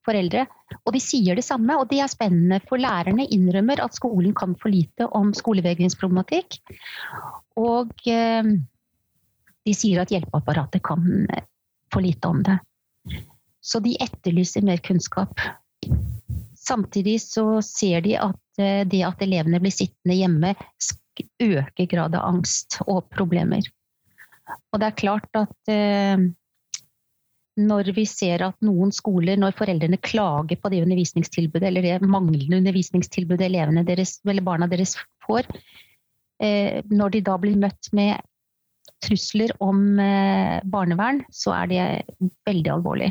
foreldre. 0.06 0.46
Og 0.86 0.94
de 0.94 1.00
sier 1.00 1.36
det 1.36 1.46
samme, 1.46 1.78
og 1.78 1.90
det 1.90 2.00
er 2.02 2.08
spennende. 2.08 2.62
For 2.70 2.78
lærerne 2.78 3.28
innrømmer 3.28 3.82
at 3.82 3.96
skolen 3.96 4.34
kan 4.34 4.56
for 4.56 4.70
lite 4.70 5.08
om 5.08 5.34
skolevegringsproblematikk. 5.34 6.60
Og 7.58 7.92
eh, 8.08 8.44
de 9.66 9.74
sier 9.74 10.02
at 10.02 10.12
hjelpeapparatet 10.14 10.84
kan 10.84 11.26
for 11.92 12.02
lite 12.02 12.28
om 12.28 12.44
det. 12.44 12.60
Så 13.62 13.80
de 13.82 13.96
etterlyser 14.02 14.62
mer 14.66 14.78
kunnskap. 14.78 15.40
Samtidig 16.56 17.22
så 17.22 17.62
ser 17.62 18.02
de 18.06 18.18
at 18.18 18.62
eh, 18.62 18.84
det 18.86 19.02
at 19.06 19.22
elevene 19.22 19.62
blir 19.62 19.74
sittende 19.74 20.18
hjemme, 20.18 20.54
øker 21.42 21.88
grad 21.88 22.16
av 22.18 22.28
angst 22.28 22.82
og 22.86 23.06
problemer. 23.14 23.64
Og 24.46 24.82
det 24.82 24.90
er 24.90 25.00
klart 25.00 25.40
at 25.40 25.72
eh, 25.72 26.26
når 27.56 27.90
vi 27.96 28.04
ser 28.10 28.44
at 28.46 28.58
noen 28.66 28.92
skoler, 28.94 29.40
når 29.40 29.56
foreldrene 29.58 30.00
klager 30.04 30.60
på 30.60 30.72
det 30.74 30.84
undervisningstilbudet 30.86 31.70
eller 31.70 31.86
det 31.86 31.98
manglende 32.04 32.60
undervisningstilbudet 32.62 33.48
elevene 33.48 33.86
deres, 33.88 34.20
eller 34.28 34.46
barna 34.46 34.70
deres 34.72 34.98
får, 35.26 35.48
eh, 36.44 36.82
når 36.92 37.16
de 37.16 37.26
da 37.30 37.38
blir 37.42 37.60
møtt 37.62 37.92
med 37.96 38.20
trusler 39.06 39.52
om 39.62 40.00
barnevern, 40.72 41.20
så 41.30 41.52
er 41.54 41.68
det 41.70 41.82
veldig 42.48 42.72
alvorlig. 42.74 43.10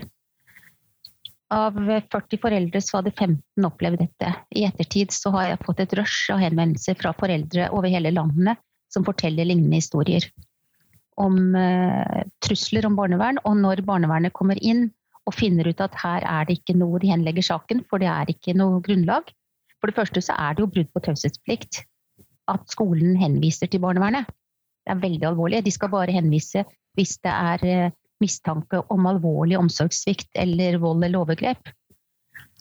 Av 1.55 1.77
40 1.77 2.41
foreldre 2.41 2.81
så 2.83 2.99
hadde 2.99 3.13
15 3.13 3.69
opplevd 3.69 4.01
dette. 4.01 4.31
I 4.59 4.65
ettertid 4.67 5.13
så 5.15 5.31
har 5.37 5.51
jeg 5.53 5.61
fått 5.67 5.83
et 5.85 5.95
rush 6.01 6.33
av 6.35 6.41
henvendelser 6.43 6.99
fra 6.99 7.13
foreldre 7.15 7.69
over 7.77 7.93
hele 7.93 8.11
landet 8.17 8.59
som 8.91 9.07
forteller 9.07 9.47
lignende 9.47 9.79
historier 9.79 10.27
om 11.21 11.55
eh, 11.59 12.23
trusler 12.45 12.87
om 12.89 12.97
barnevern. 12.99 13.41
Og 13.49 13.57
når 13.61 13.85
barnevernet 13.87 14.35
kommer 14.37 14.61
inn 14.61 14.89
og 15.25 15.37
finner 15.37 15.69
ut 15.71 15.81
at 15.81 15.97
her 16.03 16.27
er 16.29 16.47
det 16.49 16.59
ikke 16.61 16.77
noe 16.77 17.01
de 17.01 17.11
henlegger 17.13 17.47
saken, 17.47 17.83
for 17.89 18.03
det 18.03 18.11
er 18.13 18.31
ikke 18.31 18.57
noe 18.59 18.83
grunnlag. 18.85 19.31
For 19.81 19.91
det 19.91 19.99
første 19.99 20.23
så 20.25 20.37
er 20.41 20.55
det 20.55 20.65
jo 20.65 20.73
brudd 20.73 20.93
på 20.93 21.05
taushetsplikt. 21.09 21.85
at 22.45 22.61
skolen 22.69 23.17
henviser 23.17 23.71
til 23.73 23.81
barnevernet. 23.81 24.27
Det 24.85 24.93
er 24.93 25.01
veldig 25.01 25.27
alvorlig. 25.31 25.63
De 25.65 25.71
skal 25.73 25.89
bare 25.89 26.13
henvise 26.13 26.61
hvis 26.93 27.15
det 27.25 27.33
er 27.33 27.65
eh, 27.65 27.95
mistanke 28.21 28.83
om 28.93 29.07
alvorlig 29.09 29.57
omsorgssvikt 29.57 30.29
eller 30.37 30.77
vold 30.83 31.07
eller 31.07 31.23
overgrep. 31.23 31.71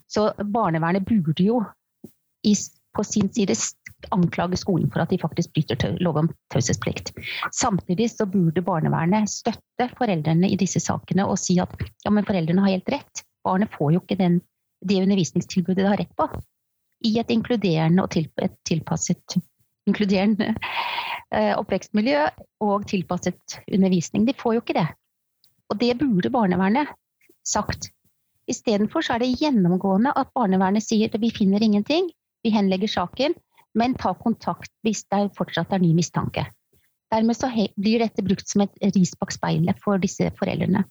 Så 0.07 0.29
barnevernet 0.39 1.03
burde 1.03 1.43
jo 1.43 1.59
på 2.95 3.03
sin 3.03 3.27
side 3.33 3.55
anklage 4.11 4.59
skolen 4.59 4.89
for 4.91 5.03
at 5.03 5.11
de 5.13 5.19
faktisk 5.21 5.53
bryter 5.55 5.97
lov 6.03 6.19
om 6.23 6.31
taushetsplikt. 6.53 7.13
Samtidig 7.55 8.09
så 8.11 8.27
burde 8.29 8.63
barnevernet 8.65 9.31
støtte 9.31 9.89
foreldrene 9.97 10.49
i 10.49 10.57
disse 10.59 10.81
sakene 10.83 11.27
og 11.29 11.39
si 11.41 11.59
at 11.63 11.73
ja, 11.79 12.11
men 12.11 12.27
foreldrene 12.27 12.65
har 12.65 12.75
helt 12.75 12.91
rett. 12.93 13.23
Barnet 13.43 13.71
får 13.73 13.95
jo 13.95 14.03
ikke 14.03 14.19
den, 14.19 14.41
det 14.83 15.01
undervisningstilbudet 15.03 15.83
det 15.83 15.91
har 15.91 16.01
rett 16.03 16.15
på. 16.19 16.29
I 17.03 17.17
et 17.19 17.31
inkluderende 17.33 18.05
og 18.05 18.15
et 18.15 18.55
tilpasset 18.67 19.39
inkluderende 19.89 20.53
eh, 21.33 21.53
oppvekstmiljø 21.57 22.27
og 22.63 22.85
tilpasset 22.87 23.59
undervisning. 23.67 24.27
De 24.27 24.35
får 24.37 24.57
jo 24.57 24.63
ikke 24.63 24.77
det. 24.79 24.87
Og 25.71 25.79
det 25.81 25.97
burde 25.99 26.31
barnevernet 26.33 26.91
sagt. 27.47 27.91
Istedenfor 28.47 29.05
er 29.11 29.23
det 29.23 29.35
gjennomgående 29.39 30.13
at 30.19 30.31
barnevernet 30.35 30.83
sier 30.83 31.11
at 31.11 31.21
vi 31.21 31.31
finner 31.35 31.63
ingenting, 31.63 32.09
vi 32.43 32.51
henlegger 32.51 32.91
saken, 32.91 33.35
men 33.79 33.95
ta 33.99 34.13
kontakt 34.17 34.71
hvis 34.85 35.03
det 35.11 35.31
fortsatt 35.37 35.73
er 35.73 35.81
ny 35.83 35.93
mistanke. 35.97 36.45
Dermed 37.13 37.37
så 37.37 37.49
blir 37.77 38.01
dette 38.01 38.25
brukt 38.25 38.47
som 38.49 38.63
et 38.65 38.95
ris 38.95 39.13
bak 39.19 39.33
speilet 39.33 39.79
for 39.81 40.01
disse 40.01 40.29
foreldrene. 40.39 40.83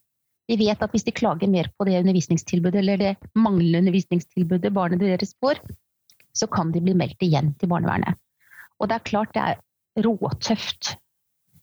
Vi 0.51 0.59
vet 0.59 0.83
at 0.83 0.91
hvis 0.95 1.07
de 1.07 1.15
klager 1.15 1.51
mer 1.51 1.71
på 1.79 1.87
det 1.87 2.01
undervisningstilbudet 2.03 2.81
eller 2.83 2.99
det 3.01 3.13
manglende 3.39 3.85
undervisningstilbudet 3.85 4.73
barnet 4.75 5.03
deres 5.03 5.35
får, 5.43 5.61
så 6.35 6.49
kan 6.51 6.73
de 6.75 6.83
bli 6.83 6.95
meldt 6.99 7.23
igjen 7.23 7.53
til 7.61 7.71
barnevernet. 7.71 8.19
Og 8.81 8.91
det 8.91 8.99
er 8.99 9.09
klart 9.09 9.35
det 9.37 9.43
er 9.43 10.07
råtøft 10.07 10.95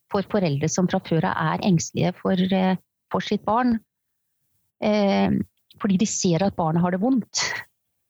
for 0.10 0.26
foreldre 0.32 0.70
som 0.72 0.88
fra 0.90 1.02
før 1.06 1.28
av 1.30 1.56
er 1.56 1.66
engstelige 1.68 2.14
for, 2.18 2.34
eh, 2.36 2.78
for 3.12 3.22
sitt 3.22 3.44
barn. 3.46 3.80
Eh, 4.82 5.32
fordi 5.80 5.98
de 5.98 6.08
ser 6.08 6.44
at 6.44 6.56
barnet 6.56 6.82
har 6.82 6.92
det 6.92 7.02
vondt. 7.02 7.44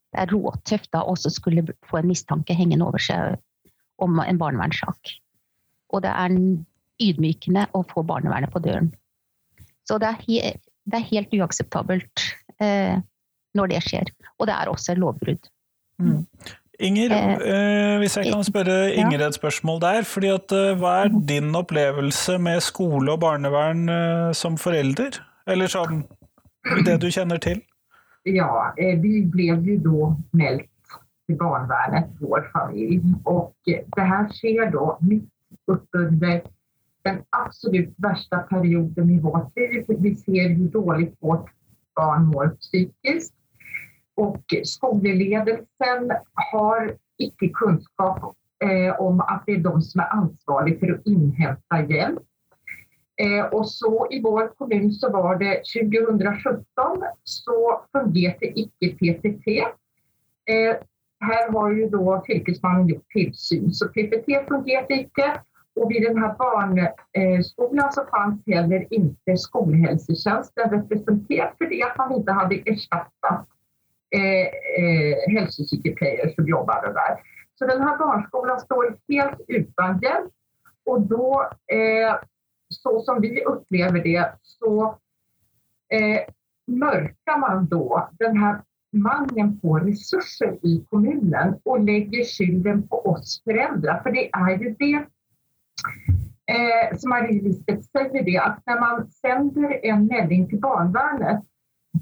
Det 0.10 0.24
er 0.24 0.32
råtøft 0.34 0.90
da 0.96 1.04
også 1.06 1.32
skulle 1.34 1.68
få 1.90 2.00
en 2.00 2.10
mistanke 2.10 2.56
hengende 2.58 2.88
over 2.88 3.02
seg 3.02 3.38
om 4.02 4.18
en 4.24 4.40
barnevernssak. 4.40 5.14
Og 5.94 6.04
det 6.06 6.14
er 6.14 6.38
ydmykende 7.00 7.68
å 7.78 7.84
få 7.90 8.04
barnevernet 8.08 8.52
på 8.54 8.62
døren. 8.64 8.90
Så 9.88 10.00
det 10.02 10.10
er, 10.10 10.24
he 10.26 10.56
det 10.90 10.98
er 10.98 11.10
helt 11.12 11.36
uakseptabelt 11.38 12.26
eh, 12.62 12.98
når 13.58 13.72
det 13.74 13.84
skjer. 13.86 14.10
Og 14.40 14.50
det 14.50 14.56
er 14.56 14.72
også 14.72 14.94
et 14.94 15.02
lovbrudd. 15.02 15.50
Mm. 16.02 16.26
Inger, 16.80 17.12
eh, 17.12 17.42
eh, 17.54 17.96
hvis 18.00 18.16
jeg 18.18 18.32
kan 18.32 18.44
spørre 18.48 18.78
Inger 18.96 19.26
et 19.28 19.36
spørsmål 19.36 19.82
der. 19.82 20.04
fordi 20.08 20.28
at, 20.32 20.52
eh, 20.52 20.76
Hva 20.80 21.04
er 21.04 21.10
din 21.28 21.56
opplevelse 21.56 22.38
med 22.40 22.62
skole 22.62 23.12
og 23.12 23.20
barnevern 23.20 23.90
eh, 23.90 24.34
som 24.34 24.58
forelder? 24.58 25.20
Eller 25.48 25.68
som 25.68 26.06
det 26.86 27.02
du 27.02 27.10
kjenner 27.12 27.38
til? 27.38 27.62
Ja, 28.30 28.74
eh, 28.78 29.00
vi 29.00 29.26
ble 29.26 29.56
ju 29.66 29.78
då 29.78 30.16
meldt 30.32 30.70
til 31.28 31.38
barnvärnet, 31.38 32.10
vår 32.20 32.50
familie. 32.54 33.16
Og 33.26 33.54
det 33.66 34.02
här 34.02 34.28
sker 34.30 34.72
då 34.72 34.98
mitt 35.02 35.30
upp 35.68 35.88
under 35.94 36.42
den 37.04 37.24
absolut 37.30 37.94
värsta 37.98 38.38
perioden 38.38 39.10
i 39.10 39.20
vårt 39.20 39.58
liv. 39.58 39.86
Vi 39.88 40.16
ser 40.16 40.50
hur 40.50 40.68
dåligt 40.68 41.16
vårt 41.20 41.50
barn 41.96 42.26
mår 42.26 42.48
psykisk. 42.50 43.34
Och 44.16 44.44
skoleledelsen 44.64 46.12
har 46.34 46.94
ikke 47.18 47.50
kunnskap 47.50 48.36
eh, 48.64 49.02
om 49.02 49.22
at 49.22 49.44
det 49.48 49.54
er 49.54 49.64
de 49.64 49.82
som 49.82 50.02
er 50.04 50.16
ansvarlige 50.16 50.80
for 50.80 50.96
å 50.96 51.02
inhämta 51.08 51.80
hjelp. 51.88 52.26
Eh, 53.20 53.44
og 53.52 53.66
så 53.68 54.08
I 54.12 54.22
vår 54.24 54.54
kommune 54.58 54.94
så 54.96 55.10
var 55.12 55.36
det 55.42 55.58
2017 55.68 57.04
så 57.28 57.58
fungerte 57.92 58.52
ikke 58.64 58.94
PPT. 59.00 59.48
Eh, 60.50 60.76
her 61.28 61.52
har 61.52 61.74
jo 61.76 61.90
da 61.92 62.20
fylkesmannen 62.28 62.88
gjort 62.88 63.16
tilsyn, 63.16 63.74
så 63.76 63.90
PPT 63.92 64.40
fungerte 64.48 65.02
ikke. 65.04 65.34
Og 65.80 65.92
ved 65.92 66.04
denne 66.08 66.30
barneskolen 66.40 67.92
så 67.96 68.04
fantes 68.12 68.56
heller 68.56 68.82
ikke 68.96 69.36
skolehelsetjenesten 69.38 70.74
representert 70.74 71.54
fordi 71.62 71.80
at 71.88 71.94
man 72.00 72.16
ikke 72.18 72.36
hadde 72.40 72.58
erstattet 72.72 73.38
eh, 74.16 74.48
eh, 74.80 76.34
som 76.36 76.50
jobbade 76.54 76.92
der. 77.00 77.22
Så 77.56 77.68
denne 77.70 77.94
barneskolen 78.02 78.60
står 78.66 78.92
helt 79.12 79.40
uten 79.48 80.04
hjelp. 80.04 80.34
Og 80.90 81.08
da 81.12 81.30
eh, 81.76 82.14
så 82.70 83.02
som 83.02 83.22
vi 83.22 83.44
upplever 83.44 84.04
det, 84.04 84.34
så 84.42 84.98
eh, 85.90 86.22
mörkar 86.68 87.40
man 87.40 87.68
då 87.68 88.10
den 88.20 88.38
här 88.38 88.62
mangeln 88.92 89.60
på 89.60 89.80
resurser 89.80 90.66
i 90.66 90.86
kommunen 90.90 91.60
och 91.64 91.80
lägger 91.80 92.24
skylden 92.24 92.88
på 92.88 93.06
oss 93.06 93.42
föräldrar. 93.44 94.04
För 94.04 94.12
det 94.12 94.30
är 94.34 94.60
ju 94.60 94.76
det 94.80 95.06
eh, 96.54 96.98
som 96.98 97.10
Marie-Lisbeth 97.10 97.82
säger, 97.92 98.24
det, 98.24 98.38
att 98.38 98.62
när 98.66 98.80
man 98.80 99.12
sänder 99.12 99.86
en 99.86 100.06
melding 100.06 100.50
till 100.50 100.60
barnvärnet 100.60 101.44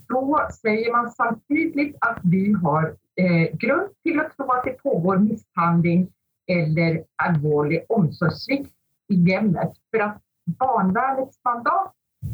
da 0.07 0.49
sier 0.51 0.91
man 0.91 1.11
samtidig 1.11 1.95
at 2.01 2.19
vi 2.23 2.53
har 2.63 2.95
eh, 3.15 3.47
grunn 3.59 3.89
til 4.03 4.19
att 4.19 4.35
tro 4.35 4.51
at 4.51 4.65
det 4.65 4.77
pågår 4.83 5.17
misshandling 5.17 6.07
eller 6.47 7.03
alvorlig 7.15 7.85
omsorgssvikt 7.89 8.73
i 9.09 9.31
hemmet. 9.31 9.71
För 9.91 9.99
at 9.99 10.21
barnevernets 10.59 11.39
mandat, 11.45 11.93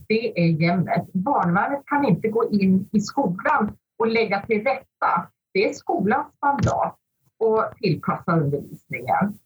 det 0.10 0.34
er 0.40 0.58
hjemmet. 0.62 1.10
Barnvärnet 1.14 1.84
kan 1.90 2.06
ikke 2.08 2.32
gå 2.32 2.48
inn 2.56 2.82
i 2.94 3.02
skolen 3.04 3.74
og 4.00 4.08
legge 4.10 4.40
til 4.48 4.64
rette. 4.66 5.14
Det 5.54 5.68
er 5.70 5.74
skolans 5.78 6.32
mandat 6.42 6.98
att 7.44 7.78
tillpassa 7.78 8.32
undervisningen. 8.32 9.40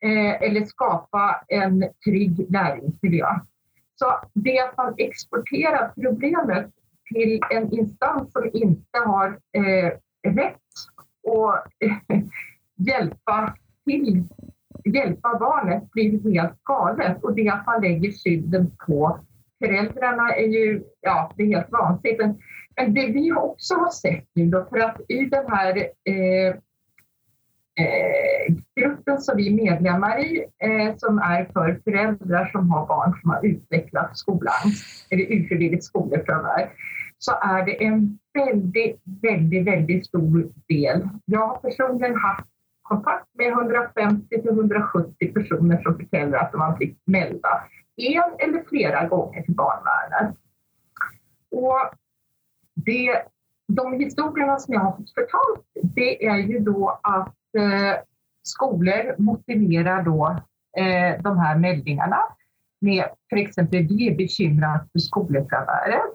Eh, 0.00 0.42
eller 0.42 0.64
skapa 0.64 1.44
en 1.48 1.84
trygg 2.04 2.50
näringsmiljö. 2.50 3.26
Så 3.94 4.20
det 4.32 4.60
att 4.60 4.76
man 4.76 4.94
exporterar 4.98 5.92
problemet 5.94 6.70
til 7.14 7.40
en 7.50 7.72
instans 7.72 8.32
som 8.32 8.44
ikke 8.44 9.00
har 9.04 9.38
eh, 9.52 9.92
rett 10.24 10.84
å 11.22 11.54
eh, 11.80 11.98
hjelpe 12.88 13.38
til 13.84 14.24
hjelpe 14.84 15.28
barnet 15.40 15.90
blir 15.90 16.32
helt 16.32 16.64
galet. 16.64 17.22
Och 17.22 17.34
det 17.34 17.48
att 17.48 17.66
man 17.66 17.82
lägger 17.82 18.12
skylden 18.12 18.70
på 18.86 19.18
föräldrarna 19.64 20.36
er 20.36 20.48
jo 20.48 20.82
ja, 21.00 21.32
det 21.36 21.42
är 21.42 21.46
helt 21.46 21.72
vanskelig. 21.72 22.16
Men, 22.18 22.38
men 22.76 22.94
det 22.94 23.06
vi 23.06 23.32
også 23.32 23.74
har 23.74 23.90
sett 23.90 24.24
nu, 24.34 24.46
då, 24.46 24.64
för 24.70 24.78
att 24.78 25.00
i 25.08 25.24
den 25.24 25.44
här 25.48 25.76
eh, 26.04 26.48
eh, 27.84 28.54
gruppen 28.80 29.20
som 29.20 29.36
vi 29.36 29.46
er 29.46 29.54
medlemmer 29.54 30.18
i, 30.18 30.44
eh, 30.58 30.96
som 30.96 31.18
er 31.18 31.46
for 31.52 31.80
föräldrar 31.84 32.50
som 32.52 32.70
har 32.70 32.86
barn 32.86 33.14
som 33.20 33.30
har 33.30 33.46
utviklet 33.46 34.16
skolan, 34.16 34.72
eller 35.10 35.24
ufrivillig 35.24 35.82
skolefravær, 35.82 36.70
så 37.18 37.32
er 37.32 37.64
det 37.64 37.84
en 37.84 38.18
veldig, 38.34 38.96
väldigt, 39.22 39.66
väldigt 39.66 40.06
stor 40.06 40.42
del. 40.68 41.08
Jeg 41.26 41.38
har 41.38 41.60
personlig 41.62 42.16
hatt 42.16 42.48
kontakt 42.88 43.28
med 43.38 43.52
150-170 43.52 45.32
personer 45.34 45.82
som 45.82 45.96
forteller 45.98 46.38
at 46.38 46.52
de 46.52 46.60
har 46.60 46.76
blitt 46.78 46.98
meldt 47.10 47.46
en 47.96 48.34
eller 48.42 48.64
flere 48.68 49.04
ganger 49.10 49.44
til 49.46 49.56
barnevernet. 49.58 50.34
Og 51.54 51.94
det, 52.86 53.20
de 53.78 53.84
historiene 54.00 54.56
som 54.60 54.74
jeg 54.74 54.82
har 54.82 54.96
fått 54.96 55.14
fortalt, 55.18 55.62
det 55.96 56.10
er 56.26 56.42
jo 56.48 56.62
da 56.66 56.96
at 57.12 57.60
eh, 57.60 57.92
skoler 58.44 59.14
motiverer 59.22 60.04
da, 60.08 60.32
eh, 60.76 61.12
de 61.22 61.34
her 61.40 61.62
meldingene 61.62 62.20
med 62.84 63.06
f.eks. 63.30 63.62
vi 63.72 64.10
er 64.10 64.18
bekymret 64.18 64.90
for 64.90 65.06
skolefraværet. 65.06 66.12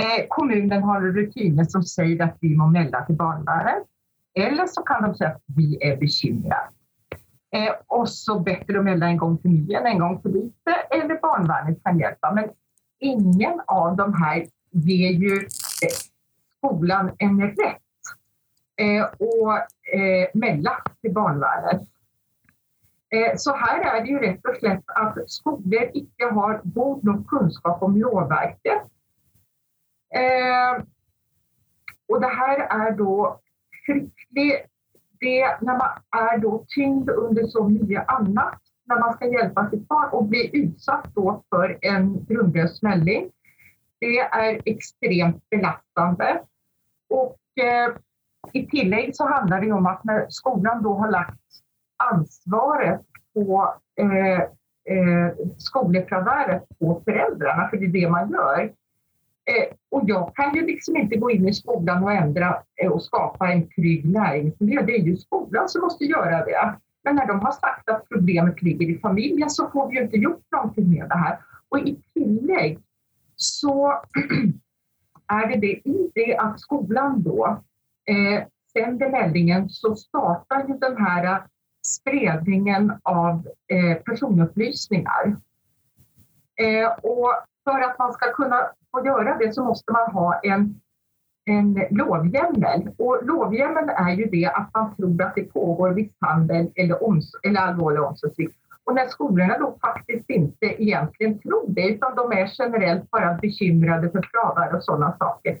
Eh, 0.00 0.26
kommunen 0.34 0.82
har 0.82 1.06
rutiner 1.14 1.66
som 1.70 1.86
sier 1.86 2.20
at 2.24 2.36
vi 2.42 2.52
må 2.56 2.68
melde 2.72 3.00
til 3.06 3.16
barnevernet. 3.20 3.86
Eller 4.34 4.66
så 4.66 4.82
kan 4.86 5.04
de 5.04 5.14
si 5.18 5.24
at 5.26 5.40
vi 5.56 5.78
er 5.82 5.96
bekymret. 6.00 6.70
Eh, 7.52 7.72
og 7.90 8.06
så 8.08 8.38
bedre 8.46 8.78
å 8.78 8.86
melde 8.86 9.08
en 9.08 9.18
gang 9.18 9.36
for 9.42 9.50
mye 9.50 9.78
enn 9.80 9.88
en 9.90 10.02
gang 10.04 10.16
for 10.22 10.34
lite, 10.34 10.76
eller 10.94 11.18
barnevernet 11.22 11.80
kan 11.86 11.98
hjelpe. 11.98 12.32
Men 12.36 12.52
ingen 13.02 13.58
av 13.66 13.96
de 13.98 14.06
her 14.20 14.44
gir 14.86 15.24
jo 15.24 15.40
eh, 15.82 15.96
skolen 16.58 17.10
en 17.18 17.40
rett 17.42 18.12
eh, 18.78 19.02
å 19.02 19.56
eh, 19.56 20.30
melde 20.38 20.76
til 21.00 21.16
barnevernet. 21.16 21.82
Eh, 23.10 23.34
så 23.42 23.56
her 23.58 23.82
er 23.82 23.98
det 24.04 24.14
jo 24.14 24.22
rett 24.22 24.46
og 24.46 24.62
slett 24.62 24.96
at 25.02 25.18
skoler 25.26 25.90
ikke 25.98 26.30
har 26.38 26.62
god 26.76 27.02
nok 27.08 27.26
kunnskap 27.34 27.82
om 27.82 27.98
lovverket 27.98 28.86
Eh, 30.10 30.74
og 32.10 32.16
det 32.22 32.30
her 32.40 32.58
er 32.66 32.88
da 32.98 33.16
fryktelig 33.90 34.52
det 35.20 35.56
när 35.60 35.78
man 35.78 35.88
är 36.10 36.38
då 36.38 36.64
tyngd 36.68 37.10
under 37.10 37.46
så 37.46 37.68
mycket 37.68 38.08
annat 38.08 38.60
när 38.84 38.98
man 39.00 39.12
ska 39.12 39.26
hjälpa 39.26 39.70
sitt 39.70 39.88
barn 39.88 40.08
och 40.12 40.24
bli 40.24 40.50
utsatt 40.52 41.14
då 41.14 41.42
för 41.50 41.78
en 41.80 42.24
grundlös 42.24 42.78
smällning. 42.78 43.30
Det 44.00 44.18
är 44.18 44.60
extremt 44.64 45.50
belastande. 45.50 46.40
Och 47.10 47.64
eh, 47.64 47.94
i 48.52 48.66
tillägg 48.66 49.16
så 49.16 49.26
handlar 49.26 49.60
det 49.60 49.72
om 49.72 49.86
att 49.86 50.04
när 50.04 50.26
skolan 50.28 50.82
då 50.82 50.94
har 50.94 51.10
lagt 51.10 51.40
ansvaret 51.96 53.00
på 53.34 53.74
eh, 54.00 54.40
eh, 54.96 55.32
skolefraväret 55.56 56.64
på 56.78 57.02
föräldrarna, 57.04 57.68
för 57.68 57.76
det 57.76 57.84
är 57.84 57.88
det 57.88 58.10
man 58.10 58.30
gör. 58.30 58.72
Eh, 59.44 59.76
och 59.90 60.02
jag 60.06 60.34
kan 60.34 60.54
ju 60.54 60.66
liksom 60.66 60.96
inte 60.96 61.16
gå 61.16 61.30
in 61.30 61.48
i 61.48 61.54
skolan 61.54 62.04
och 62.04 62.12
ändra 62.12 62.62
eh, 62.82 62.90
och 62.90 63.02
skapa 63.02 63.52
en 63.52 63.68
trygg 63.68 64.04
näringsmiljö. 64.04 64.82
Det 64.82 64.96
är 64.96 65.02
ju 65.02 65.16
skolan 65.16 65.68
som 65.68 65.80
måste 65.80 66.04
göra 66.04 66.44
det. 66.44 66.74
Men 67.04 67.14
när 67.14 67.26
de 67.26 67.40
har 67.40 67.52
sagt 67.52 67.88
att 67.88 68.08
problemet 68.08 68.62
ligger 68.62 68.86
i 68.86 68.98
familjen 68.98 69.50
så 69.50 69.70
får 69.70 69.88
vi 69.88 69.96
ju 69.96 70.02
inte 70.02 70.16
gjort 70.16 70.44
någonting 70.52 70.90
med 70.90 71.08
det 71.08 71.16
här. 71.16 71.38
Och 71.68 71.78
i 71.78 72.02
tillägg 72.14 72.78
så 73.36 73.88
är 75.26 75.48
det 75.48 75.56
det 75.56 75.88
i 75.88 76.10
det 76.14 76.36
att 76.36 76.60
skolan 76.60 77.22
då 77.22 77.62
eh, 78.06 78.42
sänder 78.72 79.10
meldingen 79.10 79.68
så 79.68 79.96
startar 79.96 80.68
ju 80.68 80.74
den 80.78 80.96
här 80.96 81.42
spridningen 81.86 82.92
av 83.02 83.48
eh, 83.68 83.96
personupplysningar. 83.96 85.36
Eh, 86.56 86.92
och 87.02 87.34
för 87.64 87.80
att 87.80 87.98
man 87.98 88.12
ska 88.12 88.32
kunna 88.32 88.70
få 88.92 89.06
göra 89.06 89.38
det 89.38 89.54
så 89.54 89.64
måste 89.64 89.92
man 89.92 90.12
ha 90.12 90.40
en, 90.42 90.80
en 91.44 91.84
lovhjemmel. 91.90 92.90
Och 92.98 93.18
lovhjemmeln 93.22 93.88
är 93.88 94.10
ju 94.10 94.24
det 94.24 94.46
att 94.46 94.70
man 94.74 94.96
tror 94.96 95.22
att 95.22 95.34
det 95.34 95.52
pågår 95.52 95.90
misshandel 95.90 96.70
eller, 96.74 96.94
oms- 96.94 97.40
eller 97.42 97.60
allvarlig 97.60 98.02
omsorgssvikt. 98.02 98.56
Och 98.84 98.94
när 98.94 99.06
skolorna 99.06 99.58
då 99.58 99.78
faktiskt 99.80 100.30
inte 100.30 100.82
egentligen 100.82 101.38
tror 101.38 101.64
det 101.68 101.88
utan 101.88 102.14
de 102.14 102.32
är 102.32 102.50
generellt 102.58 103.10
bara 103.10 103.34
bekymrade 103.34 104.10
för 104.10 104.28
frånvaro 104.32 104.76
och 104.76 104.84
sådana 104.84 105.16
saker. 105.18 105.58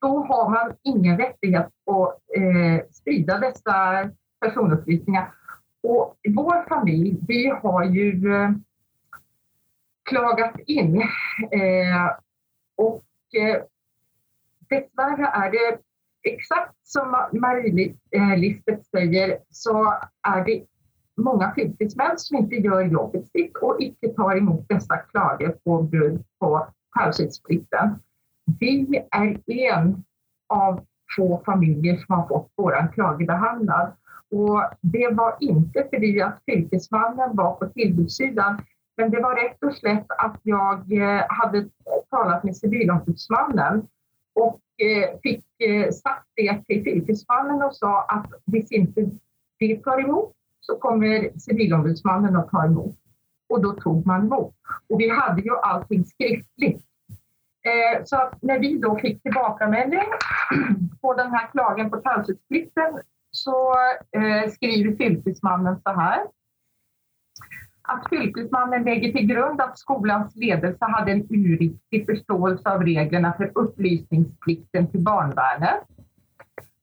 Då 0.00 0.24
har 0.28 0.50
man 0.50 0.72
ingen 0.82 1.18
rättighet 1.18 1.66
att 1.66 2.20
eh, 2.36 2.86
sprida 2.90 3.38
dessa 3.38 4.10
personupplysningar. 4.40 5.32
Och 5.82 6.16
vår 6.28 6.68
familj, 6.68 7.18
vi 7.28 7.48
har 7.48 7.84
ju 7.84 8.34
eh, 8.34 8.50
klagat 10.02 10.58
in 10.66 11.00
eh, 11.50 12.06
och 12.76 13.04
eh, 13.34 13.62
dessvärre 14.68 15.26
är 15.26 15.50
det 15.50 15.78
exakt 16.22 16.74
som 16.82 17.16
Marie-Lisbeth 17.32 18.82
säger 18.90 19.38
så 19.50 19.94
är 20.22 20.44
det 20.44 20.64
många 21.16 21.54
fritidsmän 21.54 22.18
som 22.18 22.36
inte 22.36 22.54
gör 22.54 22.82
jobbet 22.82 23.30
sitt 23.30 23.56
och 23.56 23.80
inte 23.80 24.08
tar 24.08 24.36
emot 24.36 24.68
dessa 24.68 24.96
klagor 24.96 25.56
på 25.64 25.82
grund 25.82 26.24
på 26.38 26.66
taushedsplikten. 26.98 27.98
Vi 28.60 29.04
är 29.10 29.38
en 29.46 30.04
av 30.48 30.84
få 31.16 31.42
familjer 31.44 31.96
som 31.96 32.14
har 32.14 32.28
fått 32.28 32.52
vår 32.56 32.92
klage 32.92 33.26
behandlad. 33.26 33.92
Och 34.30 34.62
det 34.80 35.08
var 35.12 35.36
inte 35.40 35.88
för 35.90 36.22
att 36.22 36.42
fylkesmannen 36.46 37.36
var 37.36 37.54
på 37.54 37.66
tillbudssidan 37.68 38.62
men 38.96 39.10
det 39.10 39.20
var 39.20 39.34
rett 39.34 39.62
och 39.62 39.74
slett 39.74 40.06
att 40.08 40.40
jag 40.42 40.76
hadde 40.76 41.26
hade 41.28 41.68
talat 42.10 42.44
med 42.44 42.56
civilombudsmannen 42.56 43.86
och 44.34 44.60
eh, 44.76 45.20
fick 45.22 45.44
eh, 45.58 45.90
sagt 45.90 46.26
det 46.36 46.64
till 46.64 46.84
fylkesmannen 46.84 47.62
och 47.62 47.76
sa 47.76 48.02
att 48.02 48.32
hvis 48.44 48.72
inte 48.72 49.10
det 49.58 49.84
tar 49.84 50.00
emot 50.00 50.32
så 50.60 50.76
kommer 50.76 51.38
civilombudsmannen 51.38 52.36
att 52.36 52.50
ta 52.50 52.64
emot. 52.64 52.96
Och 53.48 53.62
då 53.62 53.72
tog 53.72 54.06
man 54.06 54.20
emot. 54.20 54.54
Och 54.88 55.00
vi 55.00 55.08
hade 55.08 55.42
ju 55.42 55.56
allting 55.56 56.04
skriftligt. 56.04 56.86
Så 58.04 58.16
når 58.40 58.58
vi 58.58 58.78
då 58.78 58.98
fick 58.98 59.22
tilbakemelding 59.22 60.08
på 61.00 61.14
den 61.14 61.30
här 61.30 61.50
klagen 61.52 61.90
på 61.90 61.96
taushedsplikten 61.96 63.00
så 63.30 63.74
skriver 64.50 64.96
fylkesmannen 64.96 65.80
så 65.82 65.90
här 65.90 66.20
att 67.82 68.08
fylkesmannen 68.10 68.82
lägger 68.82 69.12
till 69.12 69.26
grund 69.26 69.60
att 69.60 69.78
skolans 69.78 70.36
ledelse 70.36 70.84
hade 70.84 71.12
en 71.12 71.26
uriktig 71.30 72.06
förståelse 72.06 72.70
av 72.70 72.82
reglerna 72.82 73.34
för 73.36 73.52
upplysningsplikten 73.54 74.90
till 74.90 75.00
barnvärnet 75.00 75.84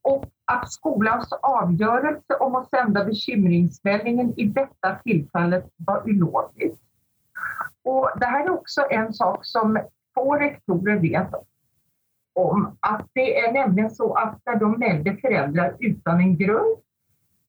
och 0.02 0.26
att 0.46 0.72
skolans 0.72 1.34
avgörelse 1.42 2.34
om 2.40 2.56
att 2.56 2.70
sända 2.70 3.06
bekymringsmeldingen 3.06 4.40
i 4.40 4.46
detta 4.46 4.96
tillfället 5.04 5.70
var 5.78 6.10
ulovlig. 6.10 6.74
Och 7.84 8.10
det 8.20 8.26
här 8.26 8.46
är 8.46 8.50
också 8.50 8.82
en 8.90 9.14
sak 9.14 9.46
som 9.46 9.80
få 10.16 10.36
rektorer 10.36 11.00
vet 11.00 11.30
om, 12.34 12.78
att 12.80 13.08
det 13.14 13.40
är 13.40 13.54
nämligen 13.54 13.92
så 13.92 14.14
att 14.14 14.42
när 14.46 14.56
de 14.56 14.80
melder 14.80 15.16
föräldrar 15.16 15.76
utan 15.80 16.20
en 16.20 16.38
grund 16.38 16.78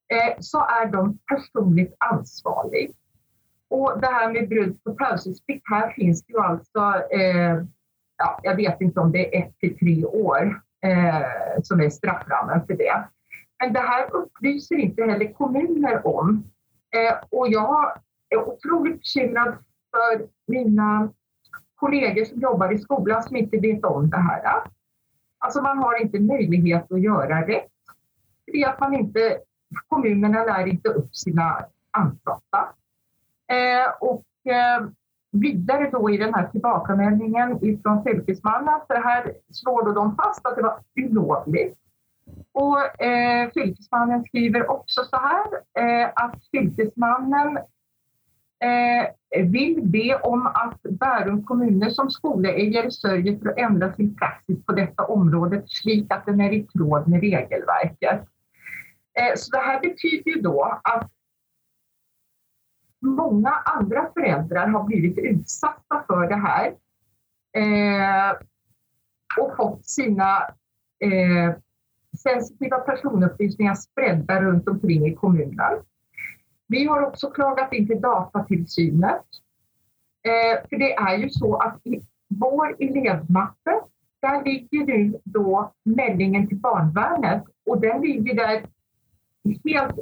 eh, 0.09 0.37
så 0.41 0.59
är 0.59 0.87
de 0.87 1.19
personligt 1.19 1.95
ansvariga. 1.99 2.93
Och 3.71 4.01
det 4.01 4.07
här 4.07 4.33
med 4.33 4.49
brudd 4.49 4.85
på 4.85 4.95
pauseplikt, 4.95 5.63
här 5.65 5.91
finns 5.91 6.23
det 6.23 6.33
ju 6.33 6.41
alltså, 6.41 6.81
eh, 7.11 7.63
ja, 8.17 8.41
jag 8.43 8.57
vet 8.57 8.81
inte 8.81 9.01
om 9.01 9.13
det 9.13 9.37
är 9.37 9.43
ett 9.43 9.59
till 9.59 9.79
tre 9.79 10.05
år 10.05 10.63
eh, 10.87 11.63
som 11.63 11.81
är 11.81 11.91
strafframen 11.91 12.67
för 12.67 12.75
det. 12.75 13.05
Men 13.63 13.73
det 13.73 13.81
här 13.81 14.15
upplyser 14.15 14.77
inte 14.77 15.05
heller 15.05 15.33
kommuner 15.33 16.07
om. 16.07 16.45
Eh, 16.97 17.25
och 17.31 17.49
jag 17.49 17.99
är 18.29 18.49
otroligt 18.49 19.01
bekymrad 19.01 19.55
för 19.91 20.27
mina 20.47 21.13
kollegor 21.75 22.25
som 22.25 22.41
jobbar 22.41 22.73
i 22.73 22.79
skolan 22.79 23.23
som 23.23 23.37
inte 23.37 23.57
vet 23.57 23.85
om 23.85 24.11
det 24.11 24.17
här. 24.17 24.63
Alltså 25.39 25.63
man 25.63 25.79
har 25.79 26.03
inte 26.03 26.21
möjlighet 26.21 26.93
att 26.93 27.01
göra 27.01 27.47
rätt. 27.47 27.71
Det 28.47 28.63
är 28.63 28.69
att 28.69 28.81
man 28.81 28.95
inte, 28.95 29.39
kommunerna 29.89 30.45
lär 30.45 30.67
inte 30.67 30.89
upp 30.89 31.17
sina 31.17 31.65
ansatta. 31.91 32.69
Eh, 33.51 33.91
och 34.01 34.53
eh, 34.53 34.87
vidare 35.33 35.91
då 35.93 36.11
i 36.11 36.17
den 36.17 36.35
här 36.35 36.49
tillbakameldingen 36.49 37.65
ifrån 37.65 38.05
fylkesmannen, 38.05 38.81
för 38.87 38.95
här 38.95 39.33
slår 39.53 39.95
de 39.95 40.17
fast 40.17 40.47
att 40.47 40.57
det 40.57 40.63
var 40.63 40.79
olovligt. 40.97 41.79
Och 42.53 43.03
eh, 43.03 43.51
fylkesmannen 43.55 44.25
skriver 44.25 44.71
också 44.71 45.05
så 45.05 45.17
här 45.17 45.47
eh, 45.79 46.11
att 46.15 46.37
fylkesmannen 46.51 47.57
eh, 48.65 49.45
vill 49.45 49.81
be 49.83 50.15
om 50.15 50.47
att 50.47 50.83
Bärum 50.83 51.45
kommuner 51.45 51.91
som 51.91 52.11
skoleägare 52.11 52.91
sörjer 52.91 53.39
för 53.39 53.49
att 53.49 53.59
ändra 53.59 53.93
sin 53.93 54.17
praxis 54.17 54.67
på 54.67 54.73
detta 54.73 55.05
område 55.05 55.63
slik 55.67 56.13
att 56.13 56.27
den 56.27 56.41
är 56.41 56.53
i 56.53 56.67
tråd 56.67 57.09
med 57.09 57.21
regelverket. 57.21 58.21
Eh, 59.21 59.35
så 59.37 59.51
det 59.51 59.63
här 59.63 59.81
betyder 59.81 60.31
ju 60.31 60.41
då 60.41 60.81
att 60.83 61.11
många 63.01 63.51
andra 63.51 64.11
föräldrar 64.15 64.67
har 64.67 64.85
blivit 64.85 65.19
utsatta 65.19 66.05
för 66.07 66.29
det 66.29 66.37
här 66.37 66.67
eh, 67.53 68.37
och 69.39 69.57
fått 69.57 69.87
sina 69.87 70.39
eh, 70.99 71.55
sensitiva 72.19 72.79
personupplysningar 72.79 73.75
spridda 73.75 74.43
runt 74.43 74.69
omkring 74.69 75.07
i 75.07 75.15
kommunen. 75.15 75.83
Vi 76.67 76.85
har 76.85 77.03
också 77.03 77.31
klagat 77.31 77.73
in 77.73 77.87
till 77.87 78.01
Datatillsynet. 78.01 79.25
Eh, 80.23 80.69
för 80.69 80.77
det 80.77 80.95
är 80.95 81.19
ju 81.19 81.31
så 81.31 81.57
att 81.57 81.87
i 81.87 82.01
vår 82.29 82.77
elevmappe, 82.79 83.81
där 84.21 84.45
ligger 84.45 84.87
nu 84.87 85.21
då 85.25 85.73
meldingen 85.85 86.49
till 86.49 86.57
barnvärnet 86.57 87.45
och 87.67 87.81
den 87.81 88.01
ligger 88.01 88.35
där 88.35 88.67
helt 89.65 89.99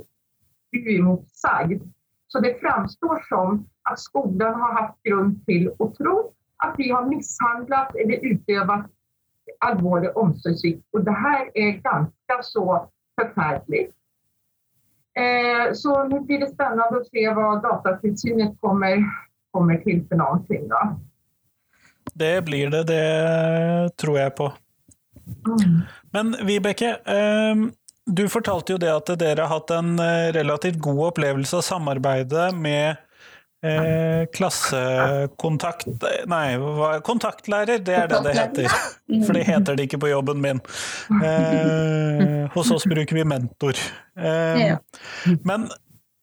oemotsagd. 0.72 1.82
Så 2.28 2.40
det 2.44 2.58
framstår 2.60 3.22
som 3.28 3.62
at 3.88 4.00
skolen 4.00 4.54
har 4.60 4.74
hatt 4.76 4.96
grunn 5.08 5.34
til 5.48 5.70
å 5.78 5.88
tro 5.96 6.16
at 6.64 6.74
vi 6.78 6.90
har 6.90 7.06
mishandlet 7.08 7.94
eller 8.02 8.24
utövat 8.32 8.88
alvorlig 9.64 10.10
omsorgssvikt. 10.16 10.82
Og 10.92 11.06
det 11.06 11.14
her 11.14 11.46
er 11.54 11.78
ganske 11.84 12.38
så 12.42 12.66
forferdelig. 13.20 13.88
Eh, 15.18 15.72
så 15.74 16.04
nu 16.04 16.20
blir 16.20 16.44
det 16.44 16.52
spennende 16.52 17.00
å 17.00 17.06
se 17.08 17.24
hva 17.34 17.48
Datatilsynet 17.64 18.58
kommer, 18.62 19.00
kommer 19.56 19.80
for 19.82 20.20
noen 20.20 20.44
ting. 20.50 20.68
Det 22.14 22.34
blir 22.44 22.70
det, 22.70 22.84
det 22.92 23.96
tror 23.98 24.18
jeg 24.20 24.34
på. 24.38 24.52
Mm. 25.48 25.80
Men 26.14 26.36
Vibeke, 26.46 26.94
eh, 27.04 27.64
du 28.08 28.24
fortalte 28.32 28.74
jo 28.74 28.80
det 28.80 28.90
at 28.92 29.12
dere 29.20 29.44
har 29.44 29.52
hatt 29.58 29.74
en 29.76 29.98
eh, 30.02 30.30
relativt 30.36 30.80
god 30.82 31.04
opplevelse 31.12 31.60
av 31.60 31.66
samarbeidet 31.66 32.48
med 32.56 33.04
Eh, 33.58 34.26
klassekontakt 34.30 35.86
Nei, 36.30 36.52
kontaktlærer, 37.02 37.80
det 37.82 37.96
er 37.96 38.06
det 38.06 38.20
det 38.22 38.34
heter. 38.36 38.68
For 39.26 39.34
det 39.34 39.42
heter 39.48 39.74
det 39.74 39.88
ikke 39.88 39.98
på 40.04 40.12
jobben 40.12 40.38
min. 40.44 40.60
Eh, 41.10 42.44
hos 42.54 42.70
oss 42.70 42.86
bruker 42.86 43.18
vi 43.18 43.24
mentor. 43.26 43.80
Eh, 44.14 44.76
men, 45.42 45.66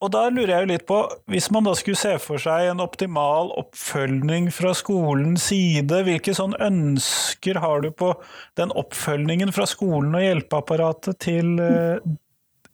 og 0.06 0.12
da 0.14 0.28
lurer 0.30 0.52
jeg 0.52 0.66
jo 0.66 0.70
litt 0.70 0.86
på, 0.90 1.00
hvis 1.32 1.48
man 1.54 1.66
da 1.66 1.74
skulle 1.78 1.98
se 1.98 2.14
for 2.22 2.42
seg 2.42 2.70
en 2.70 2.84
optimal 2.84 3.50
oppfølging 3.58 4.52
fra 4.54 4.76
skolens 4.78 5.48
side, 5.50 6.04
hvilke 6.06 6.36
sånn 6.38 6.54
ønsker 6.62 7.58
har 7.64 7.82
du 7.82 7.90
på 7.90 8.12
den 8.60 8.74
oppfølgingen 8.78 9.54
fra 9.56 9.66
skolen 9.70 10.14
og 10.18 10.26
hjelpeapparatet 10.26 11.20
til 11.26 11.58
eh, 11.64 11.98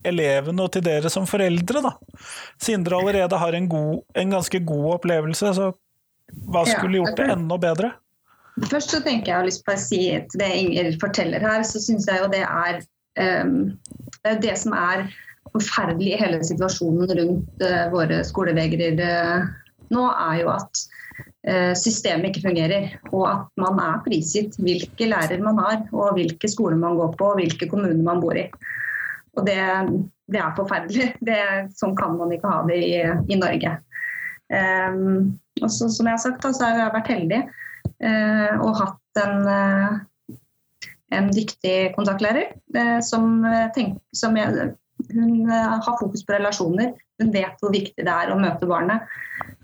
elevene 0.07 0.65
og 0.65 0.73
til 0.75 0.83
dere 0.85 1.11
som 1.13 1.27
foreldre, 1.29 1.83
da. 1.85 1.93
Siden 2.59 2.83
dere 2.85 2.99
allerede 2.99 3.39
har 3.39 3.55
en, 3.55 3.71
god, 3.71 4.03
en 4.17 4.37
ganske 4.37 4.63
god 4.67 4.87
opplevelse, 4.97 5.53
så 5.55 5.71
hva 6.51 6.65
skulle 6.67 6.99
gjort 6.99 7.17
det 7.19 7.31
enda 7.33 7.57
bedre? 7.61 7.93
Først 8.67 8.91
så 8.91 8.99
tenker 9.03 9.31
jeg 9.31 9.37
har 9.39 9.47
lyst 9.47 9.63
på 9.67 9.73
å 9.73 9.79
si 9.79 10.03
til 10.31 10.41
det 10.43 10.51
Inger 10.59 10.91
forteller 10.99 11.43
her, 11.43 11.63
så 11.67 11.79
syns 11.79 12.07
jeg 12.09 12.19
jo 12.19 12.27
det 12.31 12.43
er 12.43 12.81
um, 13.45 13.53
Det 14.19 14.33
er 14.33 14.41
det 14.43 14.55
som 14.59 14.75
er 14.75 15.05
forferdelig 15.55 16.13
i 16.13 16.21
hele 16.21 16.41
situasjonen 16.45 17.11
rundt 17.19 17.65
uh, 17.65 17.85
våre 17.93 18.21
skolevegrer 18.27 19.01
uh, 19.01 19.49
nå, 19.91 20.05
er 20.07 20.41
jo 20.41 20.51
at 20.53 20.83
uh, 21.49 21.73
systemet 21.77 22.31
ikke 22.31 22.47
fungerer. 22.47 22.87
Og 23.11 23.25
at 23.29 23.49
man 23.61 23.81
er 23.83 24.01
prisgitt 24.05 24.57
hvilke 24.61 25.09
lærer 25.11 25.43
man 25.43 25.59
har, 25.61 25.83
og 25.91 26.15
hvilke 26.17 26.49
skoler 26.51 26.79
man 26.79 26.99
går 26.99 27.15
på, 27.19 27.33
og 27.33 27.41
hvilke 27.41 27.69
kommuner 27.71 28.01
man 28.05 28.23
bor 28.23 28.37
i. 28.39 28.47
Og 29.39 29.47
det, 29.47 29.59
det 30.31 30.41
er 30.41 30.57
forferdelig. 30.57 31.13
Det, 31.29 31.39
sånn 31.77 31.95
kan 31.99 32.17
man 32.19 32.33
ikke 32.35 32.51
ha 32.51 32.63
det 32.67 32.79
i, 32.83 32.93
i 33.31 33.39
Norge. 33.39 33.77
Um, 34.51 35.39
og 35.61 35.69
så, 35.71 35.87
som 35.87 36.07
jeg 36.07 36.17
har 36.17 36.23
sagt, 36.23 36.43
så 36.43 36.67
har 36.67 36.79
jeg 36.79 36.95
vært 36.95 37.11
heldig 37.13 37.41
uh, 38.03 38.55
og 38.59 38.79
hatt 38.81 39.21
en, 39.21 39.45
uh, 39.47 40.35
en 41.15 41.29
dyktig 41.31 41.93
kontaktlærer 41.95 42.51
uh, 42.75 42.99
som, 43.05 43.45
tenk, 43.75 44.01
som 44.15 44.35
jeg, 44.39 44.73
hun 45.09 45.49
har 45.49 45.97
fokus 45.99 46.23
på 46.25 46.35
relasjoner. 46.35 46.93
Hun 47.21 47.33
vet 47.33 47.59
hvor 47.61 47.73
viktig 47.73 48.05
det 48.05 48.13
er 48.13 48.31
å 48.31 48.39
møte 48.39 48.69
barnet. 48.69 49.03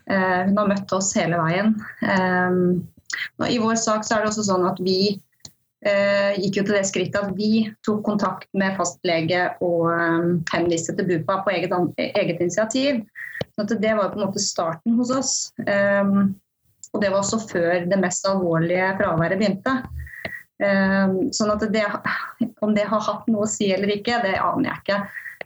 hun 0.07 0.55
har 0.55 0.69
møtt 0.69 0.91
oss 0.95 1.09
hele 1.17 1.35
veien. 1.41 1.73
Um, 2.01 2.85
I 3.43 3.57
vår 3.59 3.75
sak 3.75 4.05
så 4.07 4.15
er 4.15 4.23
det 4.23 4.29
også 4.31 4.45
sånn 4.47 4.63
at 4.69 4.79
vi 4.79 5.17
Eh, 5.85 6.33
gikk 6.41 6.57
jo 6.57 6.63
til 6.65 6.75
det 6.75 6.87
skrittet 6.89 7.19
at 7.21 7.35
vi 7.37 7.67
tok 7.85 8.01
kontakt 8.05 8.47
med 8.57 8.73
fastlege 8.79 9.43
og 9.61 9.91
eh, 9.93 10.25
henviste 10.49 10.95
til 10.97 11.05
BUPA 11.05 11.41
på 11.45 11.53
eget, 11.53 11.75
eget 12.01 12.41
initiativ. 12.41 13.03
Så 13.53 13.67
det 13.69 13.93
var 13.97 14.09
på 14.09 14.19
en 14.19 14.25
måte 14.25 14.41
starten 14.41 14.97
hos 14.97 15.13
oss. 15.13 15.31
Og 15.57 17.01
det 17.01 17.09
var 17.09 17.19
også 17.19 17.39
før 17.49 17.87
det 17.89 17.97
mest 17.99 18.25
alvorlige 18.29 18.91
fraværet 18.99 19.39
begynte. 19.41 19.73
Sånn 21.33 21.53
at 21.53 21.65
det, 21.73 21.83
Om 22.65 22.75
det 22.77 22.85
har 22.89 23.01
hatt 23.01 23.25
noe 23.29 23.47
å 23.47 23.49
si 23.49 23.71
eller 23.73 23.95
ikke, 23.95 24.19
det 24.21 24.35
aner 24.37 24.69
jeg 24.69 24.83
ikke. 24.83 24.99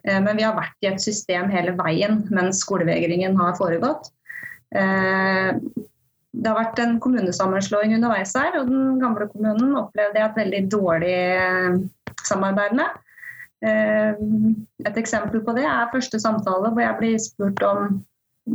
Uh, 0.07 0.19
men 0.23 0.39
vi 0.39 0.47
har 0.47 0.57
vært 0.57 0.77
i 0.85 0.89
et 0.89 1.03
system 1.03 1.51
hele 1.53 1.75
veien 1.77 2.23
mens 2.33 2.63
skolevegringen 2.65 3.37
har 3.39 3.57
foregått. 3.59 4.11
Uh, 4.71 5.57
det 6.31 6.47
har 6.47 6.57
vært 6.57 6.79
en 6.79 6.97
kommunesammenslåing 7.03 7.95
underveis 7.97 8.33
her, 8.39 8.55
og 8.59 8.69
den 8.69 8.99
gamle 9.01 9.27
kommunen 9.31 9.75
opplevde 9.79 10.19
jeg 10.19 10.29
et 10.29 10.39
veldig 10.39 10.61
dårlig 10.71 11.17
eh, 11.35 11.81
samarbeid 12.23 12.77
med. 12.79 13.01
Eh, 13.67 14.21
et 14.87 15.01
eksempel 15.01 15.43
på 15.45 15.55
det 15.57 15.67
er 15.67 15.91
første 15.91 16.21
samtale 16.23 16.71
hvor 16.71 16.81
jeg 16.81 16.97
blir 17.01 17.19
spurt 17.21 17.61
om 17.67 17.99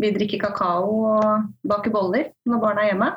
vi 0.01 0.11
drikker 0.17 0.41
kakao 0.43 0.89
og 1.13 1.45
baker 1.69 1.93
boller 1.95 2.33
når 2.49 2.63
barna 2.65 2.85
er 2.87 2.91
hjemme. 2.91 3.11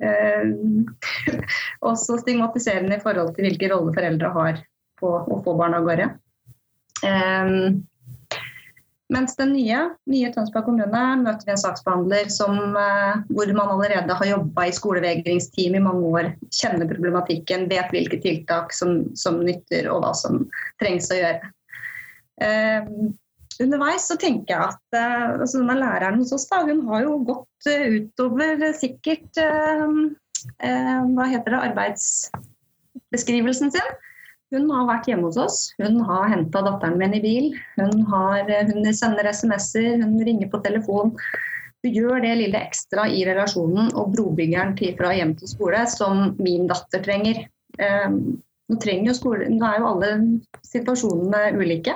Eh, 0.00 1.36
også 1.92 2.18
stigmatiserende 2.24 2.96
i 2.96 3.04
forhold 3.04 3.36
til 3.36 3.46
hvilke 3.46 3.70
rolle 3.74 3.92
foreldre 3.96 4.32
har 4.40 4.64
på 4.96 5.12
å 5.20 5.42
få 5.44 5.58
barna 5.60 5.82
av 5.82 5.90
gårde. 5.90 6.08
Mens 9.12 9.36
den 9.38 9.52
nye, 9.54 9.76
nye 10.10 10.32
Tønsberg 10.34 10.64
kommune 10.66 11.02
møter 11.20 11.46
vi 11.46 11.52
en 11.54 11.60
saksbehandler 11.60 12.30
som, 12.32 12.56
eh, 12.74 13.20
hvor 13.30 13.52
man 13.54 13.68
allerede 13.76 14.16
har 14.18 14.30
jobba 14.32 14.64
i 14.66 14.74
skolevegringsteam 14.74 15.76
i 15.78 15.84
mange 15.84 16.08
år, 16.10 16.30
kjenner 16.50 16.90
problematikken, 16.90 17.68
vet 17.70 17.92
hvilke 17.94 18.18
tiltak 18.22 18.74
som, 18.74 19.04
som 19.14 19.38
nytter 19.46 19.86
og 19.92 20.02
hva 20.02 20.10
som 20.18 20.40
trengs 20.82 21.06
å 21.14 21.20
gjøre. 21.20 21.52
Eh, 22.42 22.82
underveis 23.62 24.08
så 24.10 24.18
tenker 24.18 24.56
jeg 24.56 24.72
at 24.72 24.98
eh, 24.98 25.38
altså 25.38 25.62
denne 25.62 25.78
læreren 25.78 26.18
hos 26.24 26.34
oss 26.34 26.50
da, 26.50 26.64
hun 26.66 26.82
har 26.90 27.06
jo 27.06 27.22
gått 27.30 27.70
uh, 27.70 27.86
utover 28.00 28.66
sikkert 28.76 29.32
eh, 29.38 29.86
eh, 30.66 30.98
hva 31.14 31.24
heter 31.30 31.54
det, 31.54 31.62
arbeidsbeskrivelsen 31.70 33.70
sin. 33.78 33.88
Hun 34.54 34.68
har 34.70 34.86
vært 34.86 35.08
hjemme 35.10 35.26
hos 35.28 35.38
oss. 35.42 35.58
Hun 35.80 35.98
har 36.06 36.30
henta 36.30 36.62
datteren 36.62 36.98
min 37.00 37.16
i 37.18 37.22
bil. 37.22 37.48
Hun, 37.80 38.04
har, 38.10 38.46
hun 38.70 38.88
sender 38.94 39.26
SMS-er, 39.32 39.98
hun 40.04 40.16
ringer 40.26 40.50
på 40.52 40.60
telefon. 40.64 41.14
Du 41.82 41.90
gjør 41.90 42.22
det 42.22 42.34
lille 42.38 42.60
ekstra 42.68 43.08
i 43.10 43.24
relasjonen 43.26 43.90
og 43.98 44.12
brobyggeren 44.14 44.74
til 44.78 44.94
fra 44.98 45.12
hjem 45.14 45.34
til 45.38 45.50
skole 45.50 45.82
som 45.90 46.32
min 46.38 46.66
datter 46.70 47.02
trenger. 47.04 47.44
Um, 47.76 48.38
nå, 48.70 48.78
trenger 48.82 49.18
skole, 49.18 49.50
nå 49.52 49.66
er 49.66 49.82
jo 49.82 49.90
alle 49.92 50.12
situasjonene 50.66 51.42
ulike. 51.58 51.94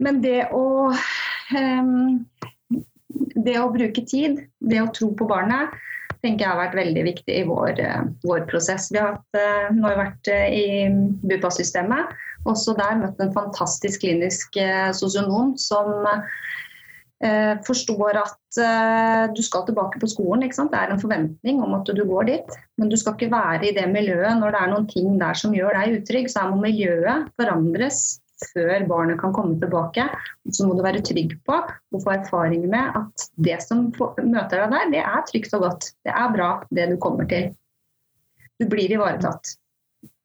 Men 0.00 0.22
det 0.24 0.46
å 0.56 0.64
um, 0.90 2.24
det 3.44 3.56
å 3.60 3.70
bruke 3.72 4.04
tid, 4.06 4.44
det 4.58 4.80
å 4.82 4.90
tro 4.94 5.10
på 5.16 5.28
barnet, 5.30 5.74
tenker 6.24 6.44
jeg 6.44 6.52
har 6.52 6.60
vært 6.60 6.78
veldig 6.78 7.04
viktig 7.06 7.36
i 7.36 7.44
vår, 7.48 7.80
eh, 7.80 8.08
vår 8.26 8.46
prosess. 8.50 8.90
Vi 8.92 9.00
har, 9.00 9.16
hatt, 9.16 9.38
eh, 9.40 9.68
nå 9.76 9.88
har 9.88 10.00
vært 10.00 10.32
eh, 10.32 10.48
i 10.52 10.66
BUPA-systemet. 11.24 12.12
Også 12.48 12.74
der 12.76 12.98
møtt 13.00 13.20
en 13.20 13.34
fantastisk 13.36 14.00
klinisk 14.04 14.56
sosionom 14.96 15.52
som 15.60 16.06
forstår 17.66 18.16
at 18.16 18.60
du 19.36 19.42
skal 19.44 19.66
tilbake 19.66 20.00
på 20.00 20.08
skolen. 20.08 20.46
Det 20.48 20.78
er 20.78 20.94
en 20.94 21.02
forventning 21.02 21.60
om 21.60 21.74
at 21.76 21.84
du 21.84 22.00
går 22.08 22.30
dit. 22.30 22.56
Men 22.80 22.88
du 22.88 22.96
skal 22.96 23.12
ikke 23.12 23.28
være 23.34 23.68
i 23.68 23.74
det 23.76 23.84
miljøet 23.92 24.40
når 24.40 24.56
det 24.56 24.62
er 24.62 24.72
noen 24.72 24.88
ting 24.88 25.18
der 25.20 25.36
som 25.36 25.52
gjør 25.52 25.76
deg 25.76 25.98
utrygg. 25.98 26.30
Så 26.32 26.46
må 26.48 26.62
miljøet 26.64 27.28
forandres 27.36 28.00
før 28.50 28.86
barnet 28.88 29.20
kan 29.20 29.34
komme 29.36 29.58
tilbake. 29.60 30.06
Så 30.50 30.66
må 30.66 30.76
du 30.76 30.82
være 30.84 31.02
trygg 31.06 31.36
på 31.46 31.56
og 31.60 32.02
få 32.04 32.14
erfaring 32.16 32.66
med 32.70 32.96
at 32.98 33.26
det 33.36 33.58
som 33.64 33.88
møter 33.90 34.64
deg 34.64 34.74
der, 34.74 34.92
det 34.94 35.02
er 35.04 35.24
trygt 35.28 35.56
og 35.58 35.66
godt. 35.66 35.90
Det 36.06 36.14
er 36.14 36.34
bra, 36.36 36.50
det 36.70 36.90
du 36.92 36.96
kommer 37.02 37.28
til. 37.30 37.50
Du 38.60 38.66
blir 38.70 38.92
ivaretatt. 38.92 39.54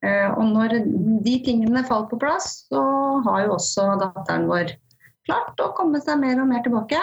Eh, 0.05 0.29
og 0.31 0.49
når 0.53 0.79
de 1.25 1.35
tingene 1.45 1.85
faller 1.87 2.09
på 2.11 2.19
plass, 2.21 2.65
så 2.69 2.81
har 3.25 3.45
jo 3.45 3.55
også 3.55 3.93
datteren 4.01 4.49
vår 4.49 4.75
klart 5.25 5.63
å 5.63 5.71
komme 5.77 6.01
seg 6.03 6.19
mer 6.21 6.41
og 6.41 6.51
mer 6.51 6.65
tilbake. 6.65 6.99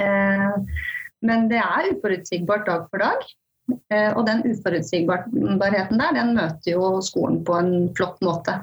Eh, 0.00 0.78
men 1.26 1.48
det 1.50 1.60
er 1.60 1.92
uforutsigbart 1.92 2.66
dag 2.68 2.86
for 2.92 3.02
dag. 3.02 3.26
Eh, 3.68 4.10
og 4.16 4.24
den 4.24 4.42
uforutsigbarheten 4.48 6.00
der, 6.00 6.14
den 6.16 6.34
møter 6.36 6.72
jo 6.72 6.98
skolen 7.04 7.42
på 7.44 7.56
en 7.58 7.72
flott 7.96 8.20
måte. 8.24 8.58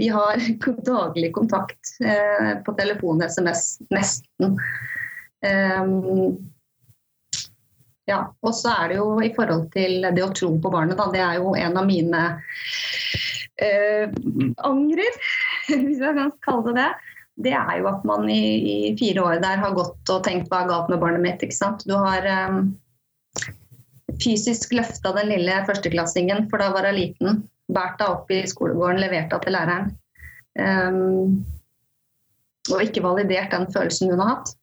Vi 0.00 0.10
har 0.12 0.40
daglig 0.90 1.32
kontakt 1.36 1.94
eh, 2.04 2.56
på 2.64 2.74
telefon, 2.78 3.24
SMS, 3.24 3.78
nesten. 3.92 4.58
Um, 5.40 6.36
ja, 8.10 8.26
og 8.44 8.52
så 8.56 8.74
er 8.74 8.90
det 8.90 8.98
jo 8.98 9.14
i 9.24 9.30
forhold 9.32 9.70
til 9.72 10.04
det 10.04 10.24
å 10.24 10.32
tro 10.36 10.50
på 10.60 10.72
barnet, 10.72 10.98
da. 10.98 11.08
Det 11.12 11.22
er 11.24 11.38
jo 11.40 11.54
en 11.56 11.78
av 11.80 11.88
mine 11.88 12.24
uh, 13.62 14.04
angrer, 14.66 15.16
hvis 15.70 16.02
jeg 16.02 16.18
kan 16.18 16.34
kalle 16.44 16.66
det 16.68 16.76
det. 16.82 16.90
Det 17.40 17.52
er 17.56 17.78
jo 17.80 17.86
at 17.88 18.02
man 18.04 18.26
i, 18.28 18.42
i, 18.68 18.78
fire 19.00 19.22
år 19.24 19.38
der 19.40 19.62
har 19.62 19.72
gått 19.72 20.10
og 20.12 20.24
tenkt 20.26 20.50
hva 20.50 20.64
er 20.64 20.68
galt 20.68 20.90
med 20.92 21.00
barnet 21.00 21.24
mitt. 21.24 21.40
ikke 21.40 21.56
sant? 21.56 21.86
Du 21.88 21.94
har 21.96 22.26
um, 22.50 22.74
fysisk 24.22 24.74
løfta 24.76 25.14
den 25.16 25.30
lille 25.32 25.62
førsteklassingen, 25.68 26.46
for 26.50 26.62
da 26.62 26.70
var 26.74 26.88
hun 26.88 26.98
liten. 26.98 27.42
Båret 27.70 28.02
henne 28.02 28.14
opp 28.16 28.30
i 28.34 28.42
skolegården, 28.50 29.02
levert 29.02 29.32
henne 29.32 29.44
til 29.44 29.56
læreren. 29.56 29.90
Um, 30.60 31.44
og 32.70 32.82
ikke 32.84 33.02
validert 33.04 33.54
den 33.54 33.68
følelsen 33.72 34.10
hun 34.12 34.20
har 34.22 34.34
hatt. 34.34 34.56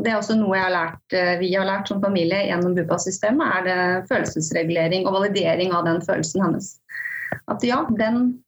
Det 0.00 0.12
er 0.12 0.18
også 0.18 0.36
noe 0.38 0.58
har 0.58 0.72
lært, 0.72 1.02
eh, 1.12 1.38
vi 1.40 1.50
har 1.52 1.66
lært 1.68 1.90
som 1.90 2.00
familie 2.00 2.46
gjennom 2.46 2.76
BUPA-systemet, 2.76 3.56
er 3.56 3.66
det 3.66 4.06
følelsesregulering 4.08 5.04
og 5.06 5.18
validering 5.18 5.74
av 5.76 5.84
den 5.88 6.00
følelsen 6.04 6.44
hennes. 6.44 6.70
At 7.50 7.64
ja, 7.66 7.82
den 7.98 8.40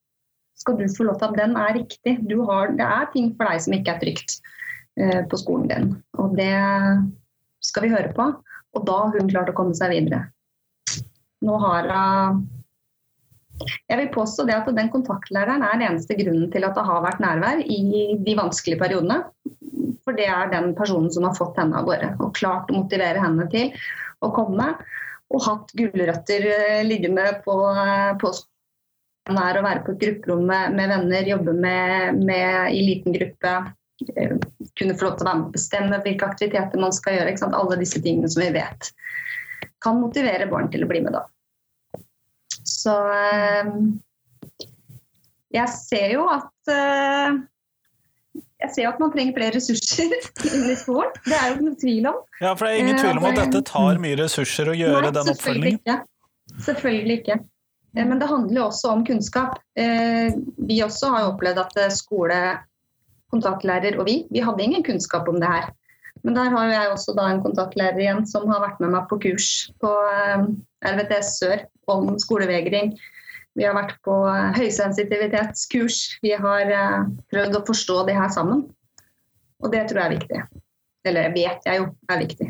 skal 0.57 0.79
du 0.79 0.87
få 0.89 1.09
lov 1.09 1.19
til 1.21 1.33
at 1.33 1.41
den 1.41 1.57
er 1.59 1.77
riktig. 1.77 2.15
Har, 2.49 2.73
det 2.79 2.87
er 2.87 3.11
ting 3.13 3.33
for 3.37 3.51
deg 3.51 3.65
som 3.65 3.77
ikke 3.77 3.93
er 3.93 4.01
trygt 4.01 4.39
eh, 4.97 5.21
på 5.29 5.41
skolen 5.43 5.69
din. 5.69 5.93
Og 6.23 6.37
det 6.39 6.55
skal 7.67 7.87
vi 7.87 7.93
høre 7.93 8.15
på. 8.17 8.31
Og 8.73 8.87
da 8.89 8.99
har 9.05 9.19
hun 9.19 9.31
klart 9.31 9.53
å 9.53 9.57
komme 9.57 9.77
seg 9.77 9.93
videre. 9.95 10.27
Nå 11.43 11.59
har 11.63 11.89
hun 11.93 12.43
Jeg 13.63 13.99
vil 13.99 14.09
påstå 14.15 14.47
det 14.49 14.55
at 14.57 14.69
den 14.75 14.89
kontaktlæreren 14.91 15.63
er 15.63 15.77
den 15.77 15.85
eneste 15.91 16.17
grunnen 16.19 16.49
til 16.51 16.65
at 16.67 16.75
det 16.75 16.83
har 16.89 17.03
vært 17.05 17.21
nærvær 17.23 17.61
i 17.63 18.17
de 18.19 18.35
vanskelige 18.39 18.81
periodene. 18.81 19.23
for 20.03 20.17
det 20.19 20.27
er 20.27 20.51
den 20.51 20.73
personen 20.75 21.11
som 21.15 21.23
har 21.29 21.37
fått 21.39 21.59
henne 21.61 21.79
av 21.79 21.87
gårde. 21.87 22.09
Og 22.19 22.35
klart 22.35 22.71
å 22.73 22.81
motivere 22.81 23.23
henne 23.23 23.47
til 23.53 23.71
å 24.19 24.33
komme. 24.35 24.73
Og 25.31 25.45
hatt 25.47 25.71
gulrøtter 25.79 26.47
eh, 26.51 26.81
liggende 26.83 27.29
på, 27.45 27.55
eh, 27.71 28.11
på 28.19 28.33
er 29.31 29.59
å 29.59 29.63
være 29.63 29.85
på 29.87 29.95
et 29.95 30.03
grupperom 30.03 30.43
med, 30.49 30.75
med 30.75 30.91
venner, 30.91 31.29
jobbe 31.31 31.55
med, 31.55 32.19
med, 32.19 32.75
i 32.75 32.83
liten 32.83 33.15
gruppe. 33.15 33.55
Eh, 34.17 34.35
kunne 34.79 34.97
få 34.99 35.07
lov 35.07 35.19
til 35.19 35.27
å 35.27 35.29
være 35.29 35.39
med 35.41 35.51
og 35.51 35.57
bestemme 35.57 36.01
hvilke 36.05 36.31
aktiviteter 36.31 36.83
man 36.83 36.95
skal 36.97 37.19
gjøre. 37.19 37.37
Alle 37.51 37.79
disse 37.83 38.03
tingene 38.03 38.31
som 38.33 38.43
vi 38.45 38.51
vet 38.57 38.91
kan 39.83 39.99
motivere 39.99 40.47
barn 40.51 40.71
til 40.71 40.85
å 40.85 40.91
bli 40.91 41.03
med 41.03 41.17
da. 41.17 41.25
Så 42.67 42.95
jeg 45.53 45.69
ser 45.75 46.15
jo 46.15 46.27
at 46.31 46.73
jeg 48.63 48.75
ser 48.77 48.89
at 48.93 49.01
man 49.03 49.13
trenger 49.15 49.37
flere 49.37 49.57
ressurser 49.57 50.13
i 50.73 50.77
skolen. 50.79 51.11
Det 51.27 51.35
er 51.37 51.49
jo 51.49 51.57
ikke 51.57 51.67
noe 51.67 51.81
tvil 51.83 52.11
om. 52.13 52.19
Ja, 52.39 52.53
for 52.55 52.67
det 52.67 52.73
er 52.73 52.85
ingen 52.85 53.01
tvil 53.01 53.19
om 53.19 53.29
at 53.31 53.41
dette 53.41 53.63
tar 53.73 54.03
mye 54.03 54.19
ressurser 54.23 54.71
å 54.71 54.77
gjøre 54.79 55.09
Nei, 55.09 55.15
den 55.19 55.33
oppfølgingen? 55.33 55.81
Ikke. 55.83 55.97
Selvfølgelig 56.67 57.19
ikke. 57.23 57.39
Eh, 57.97 58.07
men 58.07 58.21
det 58.23 58.31
handler 58.31 58.61
jo 58.61 58.67
også 58.69 58.93
om 58.97 59.07
kunnskap. 59.07 59.59
Eh, 59.79 60.35
vi 60.69 60.83
også 60.85 61.11
har 61.15 61.25
jo 61.25 61.33
opplevd 61.35 61.63
at 61.65 61.81
eh, 61.83 61.95
skole, 61.95 62.39
kontaktlærer 63.33 63.99
og 63.99 64.07
vi, 64.09 64.23
vi 64.31 64.45
hadde 64.45 64.65
ingen 64.65 64.85
kunnskap 64.87 65.29
om 65.29 65.41
det 65.43 65.51
her. 65.51 65.71
Men 66.23 66.37
der 66.37 66.53
har 66.53 66.69
jeg 66.71 66.93
også 66.93 67.15
da 67.17 67.27
en 67.31 67.43
kontaktlærer 67.43 67.99
igjen 67.99 68.23
som 68.29 68.47
har 68.53 68.63
vært 68.63 68.83
med 68.85 68.93
meg 68.95 69.09
på 69.11 69.19
kurs 69.25 69.49
på 69.83 69.91
RVTS 70.85 71.35
Sør 71.41 71.65
om 71.91 72.15
skolevegring 72.23 72.93
vi 73.59 73.67
har 73.67 73.75
vært 73.77 73.99
på 74.05 74.15
høysensitivitetskurs. 74.57 75.99
Vi 76.25 76.33
har 76.41 76.73
eh, 76.73 76.99
prøvd 77.33 77.59
å 77.59 77.65
forstå 77.69 77.99
det 78.09 78.17
her 78.17 78.33
sammen. 78.33 78.65
Og 79.63 79.73
det 79.75 79.85
tror 79.91 80.03
jeg 80.03 80.09
er 80.09 80.17
viktig. 80.17 80.43
Eller 81.09 81.35
vet 81.35 81.69
jeg 81.69 81.83
jo 81.83 81.89
er 82.09 82.23
viktig. 82.23 82.49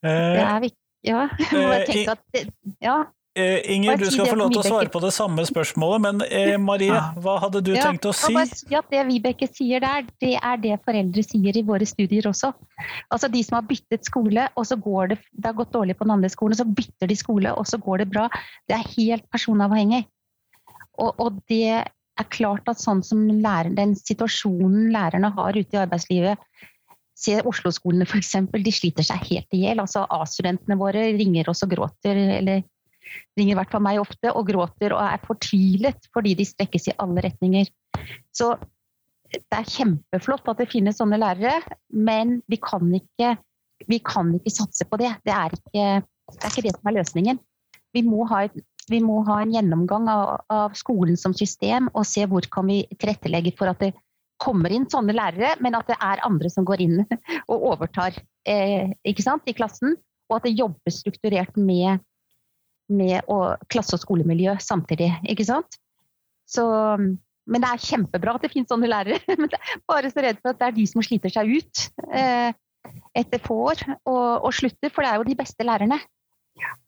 Det 0.00 0.44
er 0.46 0.60
viktig, 0.62 0.84
ja. 1.04 1.26
Jeg 1.52 1.88
tenker 1.90 2.12
at 2.14 2.22
det, 2.32 2.44
ja. 2.80 2.96
Eh, 3.38 3.60
Inger, 3.70 3.96
du 3.96 4.08
skal 4.10 4.26
få 4.26 4.34
lov 4.34 4.48
til 4.50 4.58
å 4.58 4.64
svare 4.66 4.90
på 4.90 5.00
det 5.04 5.12
samme 5.14 5.44
spørsmålet, 5.46 6.02
men 6.02 6.22
eh, 6.26 6.56
Marie, 6.58 6.96
hva 7.22 7.36
hadde 7.44 7.60
du 7.62 7.70
ja, 7.76 7.84
tenkt 7.86 8.08
å 8.10 8.14
si? 8.16 8.34
Ja, 8.72 8.80
Det 8.90 9.04
Vibeke 9.06 9.46
sier 9.46 9.84
der, 9.84 10.08
det 10.18 10.32
er 10.34 10.58
det 10.58 10.80
foreldre 10.82 11.22
sier 11.22 11.60
i 11.60 11.62
våre 11.66 11.86
studier 11.86 12.26
også. 12.26 12.50
Altså 13.14 13.30
De 13.30 13.44
som 13.46 13.60
har 13.60 13.68
byttet 13.68 14.08
skole, 14.08 14.48
og 14.58 14.66
så 14.66 14.80
går 14.82 15.12
det, 15.12 15.20
det 15.30 15.46
har 15.46 15.54
gått 15.60 15.70
dårlig 15.76 15.94
på 16.00 16.08
den 16.08 16.16
andre 16.16 16.32
skolen, 16.32 16.58
så 16.58 16.66
bytter 16.66 17.12
de 17.12 17.18
skole, 17.20 17.54
og 17.54 17.70
så 17.70 17.78
går 17.78 18.02
det 18.02 18.08
bra. 18.10 18.26
Det 18.66 18.74
er 18.80 18.90
helt 18.96 19.28
personavhengig. 19.30 20.02
Og, 20.98 21.14
og 21.22 21.38
det 21.46 21.70
er 21.70 22.28
klart 22.34 22.66
at 22.68 22.82
sånn 22.82 23.04
som 23.06 23.22
lærer, 23.30 23.70
den 23.78 23.94
situasjonen 23.94 24.90
lærerne 24.90 25.30
har 25.38 25.54
ute 25.54 25.78
i 25.78 25.82
arbeidslivet 25.84 26.50
Se 27.20 27.34
Oslo-skolene 27.44 28.06
f.eks. 28.08 28.30
De 28.64 28.72
sliter 28.72 29.04
seg 29.04 29.26
helt 29.28 29.56
i 29.56 29.66
hjel. 29.66 29.82
Altså, 29.82 30.06
A-studentene 30.08 30.78
våre 30.80 31.02
ringer 31.18 31.50
oss 31.52 31.60
og 31.66 31.74
gråter. 31.74 32.16
eller 32.40 32.62
ringer 33.38 33.54
i 33.54 33.58
hvert 33.58 33.72
fall 33.72 33.84
meg 33.84 34.00
ofte 34.02 34.32
og 34.32 34.48
gråter 34.48 34.94
og 34.96 35.02
er 35.04 35.22
fortvilet 35.26 36.10
fordi 36.14 36.36
de 36.38 36.46
strekkes 36.48 36.90
i 36.90 36.96
alle 37.02 37.24
retninger. 37.26 37.70
Så 38.34 38.54
det 39.30 39.54
er 39.54 39.68
kjempeflott 39.68 40.48
at 40.50 40.62
det 40.62 40.70
finnes 40.72 40.98
sånne 40.98 41.20
lærere, 41.20 41.60
men 41.94 42.40
vi 42.50 42.58
kan 42.62 42.88
ikke, 42.96 43.36
vi 43.86 44.00
kan 44.02 44.34
ikke 44.38 44.54
satse 44.54 44.86
på 44.88 44.98
det. 45.00 45.12
Det 45.26 45.34
er 45.34 45.54
ikke, 45.54 45.86
det 46.02 46.42
er 46.42 46.52
ikke 46.52 46.66
det 46.66 46.74
som 46.76 46.90
er 46.90 46.98
løsningen. 46.98 47.40
Vi 47.94 48.02
må 48.06 48.26
ha, 48.30 48.44
vi 48.90 49.00
må 49.02 49.20
ha 49.28 49.40
en 49.42 49.54
gjennomgang 49.54 50.10
av, 50.10 50.36
av, 50.50 50.76
skolen 50.78 51.18
som 51.18 51.34
system 51.36 51.90
og 51.94 52.06
se 52.08 52.26
hvor 52.30 52.46
kan 52.52 52.68
vi 52.70 52.82
tilrettelegge 52.96 53.54
for 53.58 53.70
at 53.70 53.82
det 53.82 53.92
kommer 54.40 54.72
inn 54.72 54.86
sånne 54.90 55.14
lærere, 55.14 55.56
men 55.60 55.76
at 55.76 55.90
det 55.90 55.98
er 56.00 56.22
andre 56.24 56.50
som 56.50 56.64
går 56.66 56.82
inn 56.86 57.02
og 57.50 57.66
overtar 57.74 58.14
eh, 58.48 58.90
i 59.04 59.14
klassen. 59.14 59.98
Og 60.30 60.38
at 60.38 60.46
det 60.46 60.58
jobbes 60.58 61.00
strukturert 61.02 61.56
med 61.58 61.98
med 62.90 63.26
klasse- 63.72 63.96
og 63.96 64.02
skolemiljø 64.02 64.56
samtidig. 64.62 65.10
ikke 65.28 65.46
sant? 65.48 65.78
Så, 66.50 66.64
men 66.98 67.62
det 67.62 67.68
er 67.68 67.84
kjempebra 67.84 68.34
at 68.36 68.44
det 68.44 68.52
finnes 68.52 68.70
sånne 68.70 68.90
lærere. 68.90 69.20
Men 69.40 69.52
jeg 69.52 69.60
er 69.60 69.84
bare 69.88 70.10
så 70.10 70.24
redd 70.24 70.40
for 70.40 70.52
at 70.52 70.60
det 70.60 70.68
er 70.68 70.78
de 70.78 70.86
som 70.90 71.04
sliter 71.06 71.32
seg 71.32 71.52
ut 71.54 71.84
eh, 72.10 72.50
etter 73.18 73.42
få 73.44 73.58
år 73.70 73.84
og, 73.92 74.46
og, 74.46 74.50
slutter. 74.56 74.90
For 74.90 75.06
det 75.06 75.12
er 75.12 75.20
jo 75.20 75.28
de 75.30 75.38
beste 75.38 75.66
lærerne. 75.66 76.00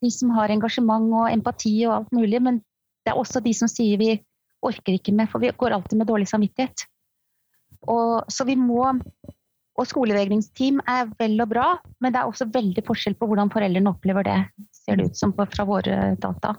De 0.03 0.11
som 0.13 0.33
har 0.35 0.53
engasjement 0.53 1.07
og 1.21 1.31
empati 1.31 1.77
og 1.87 2.01
alt 2.01 2.17
mulig. 2.17 2.43
Men 2.43 2.59
det 3.07 3.15
er 3.15 3.21
også 3.21 3.43
de 3.45 3.55
som 3.55 3.71
sier 3.71 4.01
vi 4.03 4.17
orker 4.63 4.95
ikke 4.95 5.15
mer, 5.15 5.31
for 5.31 5.43
vi 5.43 5.51
går 5.59 5.75
alltid 5.75 5.99
med 5.99 6.11
dårlig 6.11 6.29
samvittighet. 6.31 6.85
Og, 7.91 8.27
så 8.31 8.47
vi 8.47 8.55
må 8.59 8.85
og 9.73 9.89
skolevegringsteam 9.89 10.83
er 10.89 11.09
vel 11.19 11.41
og 11.41 11.49
bra, 11.53 11.67
men 12.03 12.13
det 12.13 12.21
er 12.21 12.29
også 12.29 12.51
veldig 12.53 12.85
forskjell 12.85 13.17
på 13.17 13.29
hvordan 13.29 13.51
foreldrene 13.53 13.93
opplever 13.93 14.27
det, 14.27 14.39
ser 14.83 14.99
det 14.99 15.11
ut 15.11 15.19
som 15.19 15.35
fra 15.37 15.67
våre 15.69 16.15
data. 16.21 16.57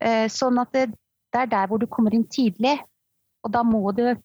Eh, 0.00 0.26
sånn 0.32 0.60
at 0.60 0.72
det, 0.76 0.86
det 1.32 1.42
er 1.42 1.50
der 1.52 1.70
hvor 1.70 1.80
du 1.80 1.88
kommer 1.90 2.14
inn 2.14 2.26
tidlig, 2.30 2.76
og 3.44 3.52
da 3.54 3.64
må 3.64 3.82
det 3.96 4.18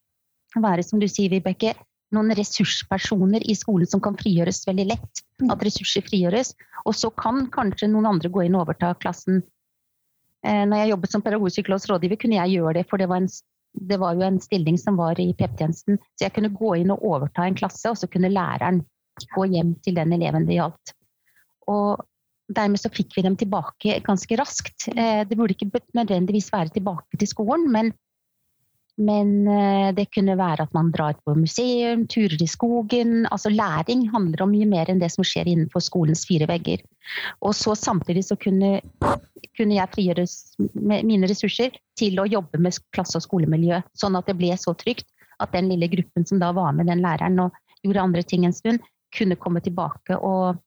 være, 0.55 0.83
som 0.86 1.01
du 1.01 1.07
sier, 1.09 1.31
Vibeke, 1.31 1.73
noen 2.13 2.33
ressurspersoner 2.38 3.45
i 3.49 3.55
skolen 3.57 3.89
som 3.89 4.01
kan 4.03 4.17
frigjøres 4.19 4.62
veldig 4.67 4.86
lett. 4.91 5.23
At 5.49 5.63
ressurser 5.65 6.05
frigjøres. 6.05 6.53
Og 6.86 6.93
så 6.97 7.09
kan 7.17 7.47
kanskje 7.53 7.89
noen 7.89 8.12
andre 8.12 8.29
gå 8.29 8.45
inn 8.45 8.57
og 8.57 8.67
overta 8.67 8.91
klassen. 9.01 9.41
Eh, 10.45 10.62
når 10.67 10.83
jeg 10.83 10.93
jobbet 10.93 11.15
som 11.15 11.23
pedagogpsykolog 11.25 11.89
rådgiver, 11.89 12.21
kunne 12.21 12.38
jeg 12.38 12.59
gjøre 12.59 12.77
det, 12.77 12.86
for 12.89 13.01
det 13.01 13.09
var 13.09 13.23
en 13.23 13.31
det 13.73 13.97
var 13.97 14.13
jo 14.13 14.21
en 14.21 14.39
stilling 14.41 14.77
som 14.77 14.99
var 14.99 15.17
i 15.17 15.31
PP-tjenesten, 15.33 15.97
så 16.13 16.27
jeg 16.27 16.33
kunne 16.36 16.53
gå 16.53 16.75
inn 16.77 16.91
og 16.93 17.01
overta 17.09 17.47
en 17.47 17.57
klasse, 17.57 17.89
og 17.89 17.97
så 17.97 18.05
kunne 18.12 18.29
læreren 18.29 18.83
gå 19.33 19.45
hjem 19.49 19.73
til 19.81 19.97
den 19.97 20.13
eleven 20.13 20.45
det 20.45 20.59
gjaldt. 20.59 20.93
Og 21.73 22.03
dermed 22.55 22.81
så 22.81 22.91
fikk 22.93 23.17
vi 23.17 23.25
dem 23.25 23.35
tilbake 23.39 23.99
ganske 24.05 24.37
raskt. 24.39 24.89
Eh, 24.93 25.21
det 25.27 25.37
burde 25.37 25.55
ikke 25.57 25.83
nødvendigvis 25.97 26.51
være 26.53 26.73
tilbake 26.77 27.19
til 27.19 27.29
skolen, 27.29 27.69
men 27.73 27.93
men 28.97 29.47
eh, 29.47 29.89
det 29.95 30.11
kunne 30.13 30.35
være 30.37 30.67
at 30.67 30.73
man 30.75 30.91
drar 30.93 31.15
på 31.25 31.33
museum, 31.33 32.05
turer 32.07 32.37
i 32.41 32.47
skogen. 32.47 33.25
Altså 33.31 33.49
læring 33.49 34.05
handler 34.13 34.43
om 34.45 34.51
mye 34.53 34.67
mer 34.69 34.91
enn 34.91 35.01
det 35.01 35.09
som 35.09 35.25
skjer 35.25 35.49
innenfor 35.49 35.81
skolens 35.81 36.27
fire 36.29 36.45
vegger. 36.49 36.83
Og 37.41 37.55
så 37.57 37.73
samtidig 37.75 38.25
så 38.27 38.37
kunne, 38.37 38.81
kunne 39.57 39.79
jeg 39.79 39.93
frigjøre 39.95 40.27
mine 41.09 41.29
ressurser 41.29 41.73
til 41.97 42.21
å 42.21 42.29
jobbe 42.29 42.61
med 42.61 42.77
klasse- 42.93 43.17
og 43.17 43.25
skolemiljø. 43.25 43.81
Sånn 43.97 44.19
at 44.19 44.29
det 44.29 44.37
ble 44.37 44.53
så 44.61 44.75
trygt 44.77 45.09
at 45.41 45.55
den 45.57 45.71
lille 45.73 45.89
gruppen 45.89 46.29
som 46.29 46.37
da 46.39 46.51
var 46.53 46.77
med 46.77 46.91
den 46.91 47.01
læreren 47.01 47.47
og 47.47 47.57
gjorde 47.83 48.05
andre 48.05 48.21
ting 48.23 48.45
en 48.45 48.53
stund, 48.53 48.85
kunne 49.13 49.37
komme 49.37 49.61
tilbake 49.61 50.15
og 50.21 50.61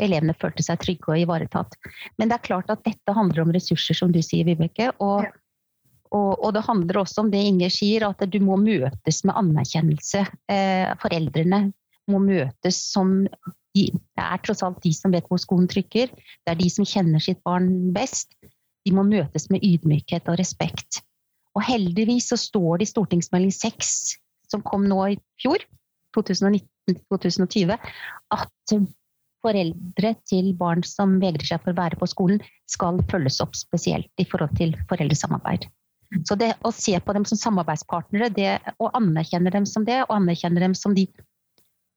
elevene 0.00 0.36
følte 0.38 0.64
seg 0.66 0.80
trygge 0.82 1.12
og 1.12 1.22
ivaretatt. 1.24 1.76
Men 2.18 2.30
det 2.30 2.38
er 2.38 2.46
klart 2.48 2.72
at 2.72 2.84
dette 2.86 3.14
handler 3.16 3.44
om 3.44 3.52
ressurser, 3.54 3.96
som 3.98 4.14
du 4.14 4.20
sier, 4.24 4.46
Vibeke. 4.48 4.92
og 4.98 5.28
og, 6.14 6.38
og, 6.40 6.52
det 6.56 6.64
handler 6.64 7.02
også 7.02 7.24
om 7.24 7.30
det 7.32 7.42
Inger 7.44 7.72
sier, 7.72 8.06
at 8.06 8.22
du 8.32 8.38
må 8.40 8.56
møtes 8.60 9.22
med 9.28 9.36
anerkjennelse. 9.36 10.24
Eh, 10.48 10.92
foreldrene 11.02 11.66
må 12.08 12.20
møtes 12.24 12.78
som 12.94 13.18
de, 13.76 13.82
Det 13.92 14.24
er 14.24 14.40
tross 14.40 14.64
alt 14.64 14.80
de 14.82 14.92
som 14.96 15.12
vet 15.12 15.26
hvor 15.28 15.40
skoen 15.42 15.68
trykker. 15.68 16.08
Det 16.08 16.54
er 16.54 16.58
de 16.58 16.70
som 16.72 16.86
kjenner 16.88 17.20
sitt 17.20 17.42
barn 17.44 17.92
best. 17.92 18.32
De 18.86 18.94
må 18.96 19.04
møtes 19.04 19.50
med 19.52 19.64
ydmykhet 19.64 20.30
og 20.32 20.38
respekt. 20.40 21.02
Og 21.56 21.64
heldigvis 21.66 22.30
så 22.32 22.38
står 22.40 22.78
det 22.78 22.88
i 22.88 22.92
stortingsmelding 22.92 23.52
6, 23.52 23.92
som 24.48 24.64
kom 24.64 24.86
nå 24.88 25.00
i 25.12 25.18
fjor, 25.42 25.60
2019-2020, 26.16 27.76
at 28.32 28.74
foreldre 29.44 30.14
til 30.28 30.52
barn 30.58 30.84
som 30.86 31.18
vegrer 31.22 31.46
seg 31.46 31.62
for 31.62 31.74
å 31.74 31.78
være 31.78 31.98
på 32.00 32.08
skolen, 32.10 32.40
skal 32.70 33.00
følges 33.10 33.40
opp 33.44 33.56
spesielt 33.58 34.10
i 34.20 34.26
forhold 34.28 34.56
til 34.58 34.74
foreldresamarbeid. 34.90 35.68
Så 36.24 36.38
det 36.40 36.54
å 36.64 36.72
se 36.72 36.94
på 37.04 37.14
dem 37.14 37.26
som 37.28 37.38
samarbeidspartnere, 37.38 38.30
det, 38.32 38.52
og 38.80 38.94
anerkjenne 38.96 39.52
dem 39.52 39.66
som 39.68 39.84
det, 39.84 40.00
og 40.06 40.14
anerkjenne 40.16 40.62
dem 40.62 40.76
som 40.78 40.96
de 40.96 41.08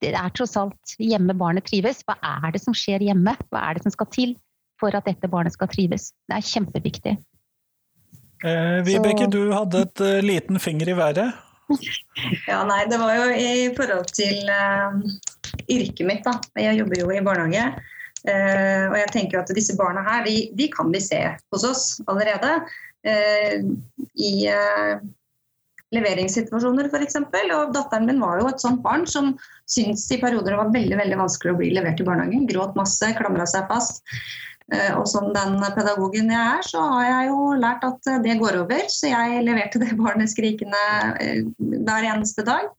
Det 0.01 0.15
er 0.17 0.31
tross 0.33 0.55
alt 0.57 0.95
hjemme 0.97 1.35
barnet 1.37 1.67
trives. 1.69 1.99
Hva 2.07 2.15
er 2.25 2.55
det 2.55 2.63
som 2.63 2.73
skjer 2.73 3.03
hjemme? 3.05 3.35
Hva 3.53 3.59
er 3.67 3.77
det 3.77 3.83
som 3.83 3.93
skal 3.93 4.07
til 4.09 4.31
for 4.81 4.95
at 4.97 5.05
dette 5.05 5.29
barnet 5.29 5.53
skal 5.53 5.69
trives? 5.69 6.07
Det 6.25 6.39
er 6.39 6.47
kjempeviktig. 6.47 7.13
Eh, 8.41 8.79
Vibeke, 8.87 9.27
du 9.29 9.51
hadde 9.53 9.83
et 9.85 10.01
uh, 10.01 10.17
liten 10.25 10.57
finger 10.59 10.89
i 10.89 10.97
været. 10.97 11.37
Ja, 12.49 12.65
nei, 12.67 12.81
det 12.89 12.97
var 12.99 13.13
jo 13.15 13.27
i 13.31 13.69
forhold 13.77 14.09
til 14.11 14.49
uh, 14.49 14.97
yrket 15.69 16.05
mitt, 16.07 16.23
da. 16.27 16.37
Jeg 16.59 16.79
jobber 16.81 17.03
jo 17.03 17.11
i 17.13 17.23
barnehage. 17.25 17.71
Uh, 18.21 18.85
og 18.91 18.95
jeg 18.99 19.09
tenker 19.15 19.39
at 19.39 19.49
disse 19.57 19.73
barna 19.79 20.03
her, 20.05 20.25
de, 20.27 20.51
de 20.53 20.67
kan 20.69 20.91
vi 20.93 20.99
se 21.01 21.23
hos 21.53 21.65
oss 21.65 21.85
allerede. 22.11 22.59
Eh, 23.01 23.63
i 24.21 24.45
eh, 24.45 25.01
leveringssituasjoner 25.95 26.87
f.eks. 26.91 27.17
Og 27.23 27.73
datteren 27.75 28.07
min 28.07 28.21
var 28.21 28.39
jo 28.41 28.51
et 28.51 28.61
sånt 28.61 28.83
barn 28.85 29.07
som 29.09 29.33
syntes 29.69 30.05
i 30.13 30.19
perioder 30.21 30.53
det 30.53 30.61
var 30.61 30.73
veldig 30.75 30.99
veldig 30.99 31.19
vanskelig 31.23 31.55
å 31.55 31.59
bli 31.59 31.73
levert 31.75 32.01
i 32.01 32.07
barnehagen. 32.07 32.47
Gråt 32.49 32.77
masse, 32.79 33.13
klamra 33.17 33.47
seg 33.49 33.67
fast. 33.71 34.03
Eh, 34.71 34.93
og 34.95 35.07
som 35.09 35.31
den 35.35 35.57
pedagogen 35.75 36.31
jeg 36.31 36.39
er, 36.39 36.63
så 36.67 36.85
har 36.93 37.07
jeg 37.09 37.31
jo 37.31 37.51
lært 37.59 37.85
at 37.89 38.13
det 38.23 38.39
går 38.39 38.61
over. 38.61 38.87
Så 38.93 39.11
jeg 39.11 39.43
leverte 39.47 39.81
det 39.81 39.97
barnet 39.99 40.31
skrikende 40.31 40.85
hver 41.57 42.11
eneste 42.13 42.45
dag. 42.47 42.69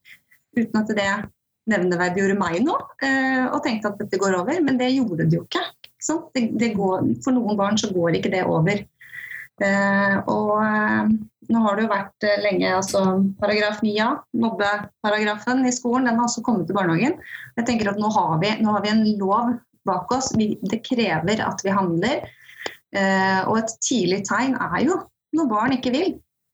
uten 0.57 0.83
at 0.83 0.91
det 0.97 1.13
nevneverdig 1.71 2.23
gjorde 2.23 2.39
meg 2.41 2.63
noe, 2.65 2.87
eh, 3.05 3.45
og 3.49 3.63
tenkte 3.65 3.93
at 3.93 4.01
dette 4.01 4.21
går 4.21 4.37
over. 4.41 4.59
Men 4.65 4.79
det 4.81 4.93
gjorde 4.95 5.27
det 5.27 5.39
jo 5.39 5.45
ikke. 5.47 5.65
Det, 6.35 6.49
det 6.59 6.73
går, 6.75 7.13
for 7.23 7.35
noen 7.37 7.59
barn 7.59 7.79
så 7.79 7.93
går 7.93 8.19
ikke 8.19 8.33
det 8.33 8.43
over. 8.49 8.83
Eh, 9.63 10.17
og 10.33 10.55
eh, 10.65 11.13
nå 11.53 11.63
har 11.67 11.77
det 11.77 11.85
jo 11.85 11.93
vært 11.93 12.27
lenge 12.43 12.73
altså 12.75 13.03
paragraf 13.39 13.83
9a, 13.85 14.09
mobbeparagrafen 14.43 15.63
i 15.69 15.75
skolen, 15.75 16.09
den 16.09 16.19
har 16.19 16.27
også 16.27 16.43
kommet 16.47 16.67
til 16.71 16.79
barnehagen. 16.79 17.19
Jeg 17.59 17.69
tenker 17.69 17.93
at 17.93 18.01
Nå 18.01 18.11
har 18.15 18.39
vi, 18.43 18.55
nå 18.63 18.75
har 18.75 18.85
vi 18.85 18.93
en 18.95 19.05
lov 19.21 19.55
bak 19.87 20.11
oss. 20.15 20.33
Vi, 20.39 20.55
det 20.71 20.83
krever 20.87 21.43
at 21.45 21.63
vi 21.65 21.75
handler. 21.75 22.23
og 23.49 23.57
et 23.57 23.71
tidlig 23.83 24.21
tegn 24.29 24.53
er 24.61 24.83
jo 24.85 24.99
når 25.37 25.49
barn 25.51 25.75
ikke 25.75 25.95
vil. 25.95 26.13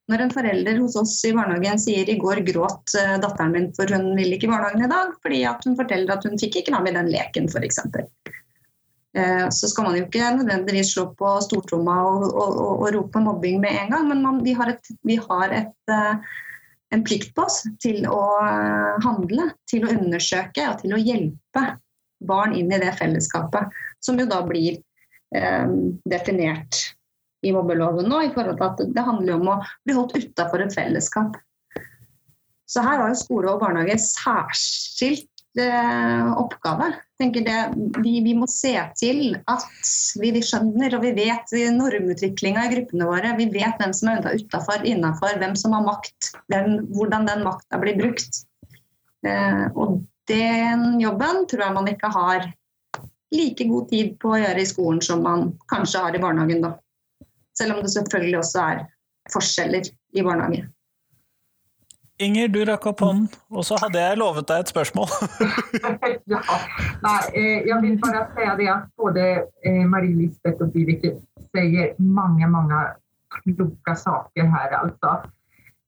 Når 0.09 0.25
en 0.25 0.33
forelder 0.33 0.79
hos 0.81 0.97
oss 0.97 1.19
i 1.29 1.35
barnehagen 1.37 1.81
sier 1.81 2.09
i 2.09 2.17
går 2.21 2.41
gråt 2.47 2.95
eh, 2.97 3.17
datteren 3.21 3.53
min 3.53 3.71
for 3.77 3.91
hun 3.93 4.15
vil 4.17 4.33
ikke 4.35 4.49
i 4.49 4.53
barnehagen 4.53 4.87
i 4.87 4.91
dag, 4.91 5.15
fordi 5.25 5.43
hun 5.45 5.77
forteller 5.77 6.15
at 6.15 6.25
hun 6.25 6.41
fikk 6.41 6.63
ikke 6.63 6.81
med 6.81 6.95
i 6.95 6.97
den 6.97 7.11
leken 7.13 7.49
f.eks. 7.53 7.83
Eh, 9.19 9.47
så 9.53 9.69
skal 9.69 9.89
man 9.89 9.99
jo 9.99 10.07
ikke 10.07 10.31
nødvendigvis 10.39 10.95
slå 10.95 11.11
på 11.19 11.35
stortromma 11.45 11.99
og, 12.07 12.27
og, 12.29 12.49
og, 12.49 12.73
og, 12.73 12.91
rope 12.97 13.25
mobbing 13.25 13.61
med 13.61 13.77
en 13.83 13.93
gang, 13.95 14.09
men 14.09 14.25
man, 14.25 14.43
vi 14.45 14.57
har, 14.57 14.73
et, 14.73 14.93
vi 15.05 15.19
har 15.21 15.55
et, 15.61 15.93
eh, 15.93 16.35
en 16.97 17.05
plikt 17.05 17.35
på 17.37 17.45
oss 17.45 17.63
til 17.85 18.09
å 18.09 18.23
handle, 19.05 19.51
til 19.69 19.85
å 19.85 19.93
undersøke 19.93 20.71
og 20.71 20.81
til 20.81 20.97
å 20.97 21.01
hjelpe 21.03 21.65
barn 22.29 22.55
inn 22.57 22.73
i 22.73 22.81
det 22.81 22.95
fellesskapet, 22.99 23.77
som 24.01 24.19
jo 24.19 24.25
da 24.29 24.41
blir 24.47 24.81
eh, 25.37 25.75
definert 26.09 26.81
i 27.47 27.53
mobbeloven 27.55 28.09
nå, 28.11 28.23
i 28.27 28.33
forhold 28.35 28.59
til 28.59 28.69
at 28.69 28.95
det 28.95 29.07
handler 29.07 29.37
om 29.39 29.51
å 29.55 29.59
bli 29.87 29.97
holdt 29.97 30.17
utafor 30.19 30.65
et 30.65 30.75
fellesskap. 30.75 31.37
Så 32.69 32.85
her 32.85 33.01
har 33.01 33.13
jo 33.13 33.19
skole 33.19 33.53
og 33.53 33.63
barnehage 33.63 33.97
særskilt 34.03 35.31
eh, 35.61 36.33
oppgave. 36.37 36.91
Det, 37.19 37.55
vi, 38.03 38.19
vi, 38.23 38.35
må 38.37 38.47
se 38.51 38.75
til 39.01 39.39
at 39.51 39.65
vi, 40.21 40.35
vi 40.37 40.43
skjønner 40.45 40.99
og 40.99 41.07
vi 41.07 41.15
vet 41.17 41.55
normutviklinga 41.75 42.67
i 42.67 42.75
gruppene 42.75 43.09
våre. 43.09 43.33
Vi 43.41 43.49
vet 43.55 43.81
hvem 43.81 43.95
som 43.97 44.13
er 44.13 44.29
utafor, 44.37 44.85
innafor, 44.87 45.39
hvem 45.41 45.57
som 45.59 45.75
har 45.79 45.87
makt, 45.87 46.33
hvem, 46.53 46.77
hvordan 46.93 47.27
den 47.31 47.47
makta 47.47 47.81
blir 47.81 47.97
brukt. 47.99 48.45
Eh, 49.27 49.65
og 49.73 50.03
den 50.29 51.01
jobben 51.01 51.47
tror 51.49 51.65
jeg 51.65 51.77
man 51.79 51.89
ikke 51.91 52.13
har 52.13 52.51
like 53.33 53.65
god 53.69 53.89
tid 53.91 54.15
på 54.21 54.35
å 54.35 54.43
gjøre 54.43 54.61
i 54.61 54.69
skolen 54.69 55.01
som 55.05 55.25
man 55.25 55.51
kanskje 55.73 56.05
har 56.05 56.17
i 56.17 56.21
barnehagen. 56.21 56.63
da. 56.65 56.77
Selv 57.59 57.77
om 57.77 57.85
det 57.85 57.93
selvfølgelig 57.93 58.39
også 58.39 58.65
er 58.65 58.83
forskjeller 59.33 59.89
i 60.15 60.25
barnehage. 60.25 60.67
Inger, 62.19 62.49
du 62.51 62.65
rakk 62.67 62.87
opp 62.91 63.03
hånden, 63.05 63.29
og 63.55 63.63
så 63.67 63.77
hadde 63.79 64.01
jeg 64.03 64.19
lovet 64.19 64.49
deg 64.51 64.65
et 64.65 64.71
spørsmål. 64.73 65.11
ja, 66.33 66.41
nei, 67.05 67.19
eh, 67.39 67.69
jeg 67.69 67.79
vil 67.85 67.99
bare 68.03 68.25
si 68.33 68.49
det 68.59 68.71
at 68.73 68.89
både 68.99 69.27
eh, 69.63 69.85
Marie 69.87 70.17
Lisbeth 70.17 70.65
og 70.65 70.75
Vibeke 70.75 71.13
sier 71.55 71.93
mange, 72.03 72.49
mange 72.51 72.81
kloke 73.37 73.95
saker 74.03 74.51
her, 74.55 74.75
altså. 74.81 75.15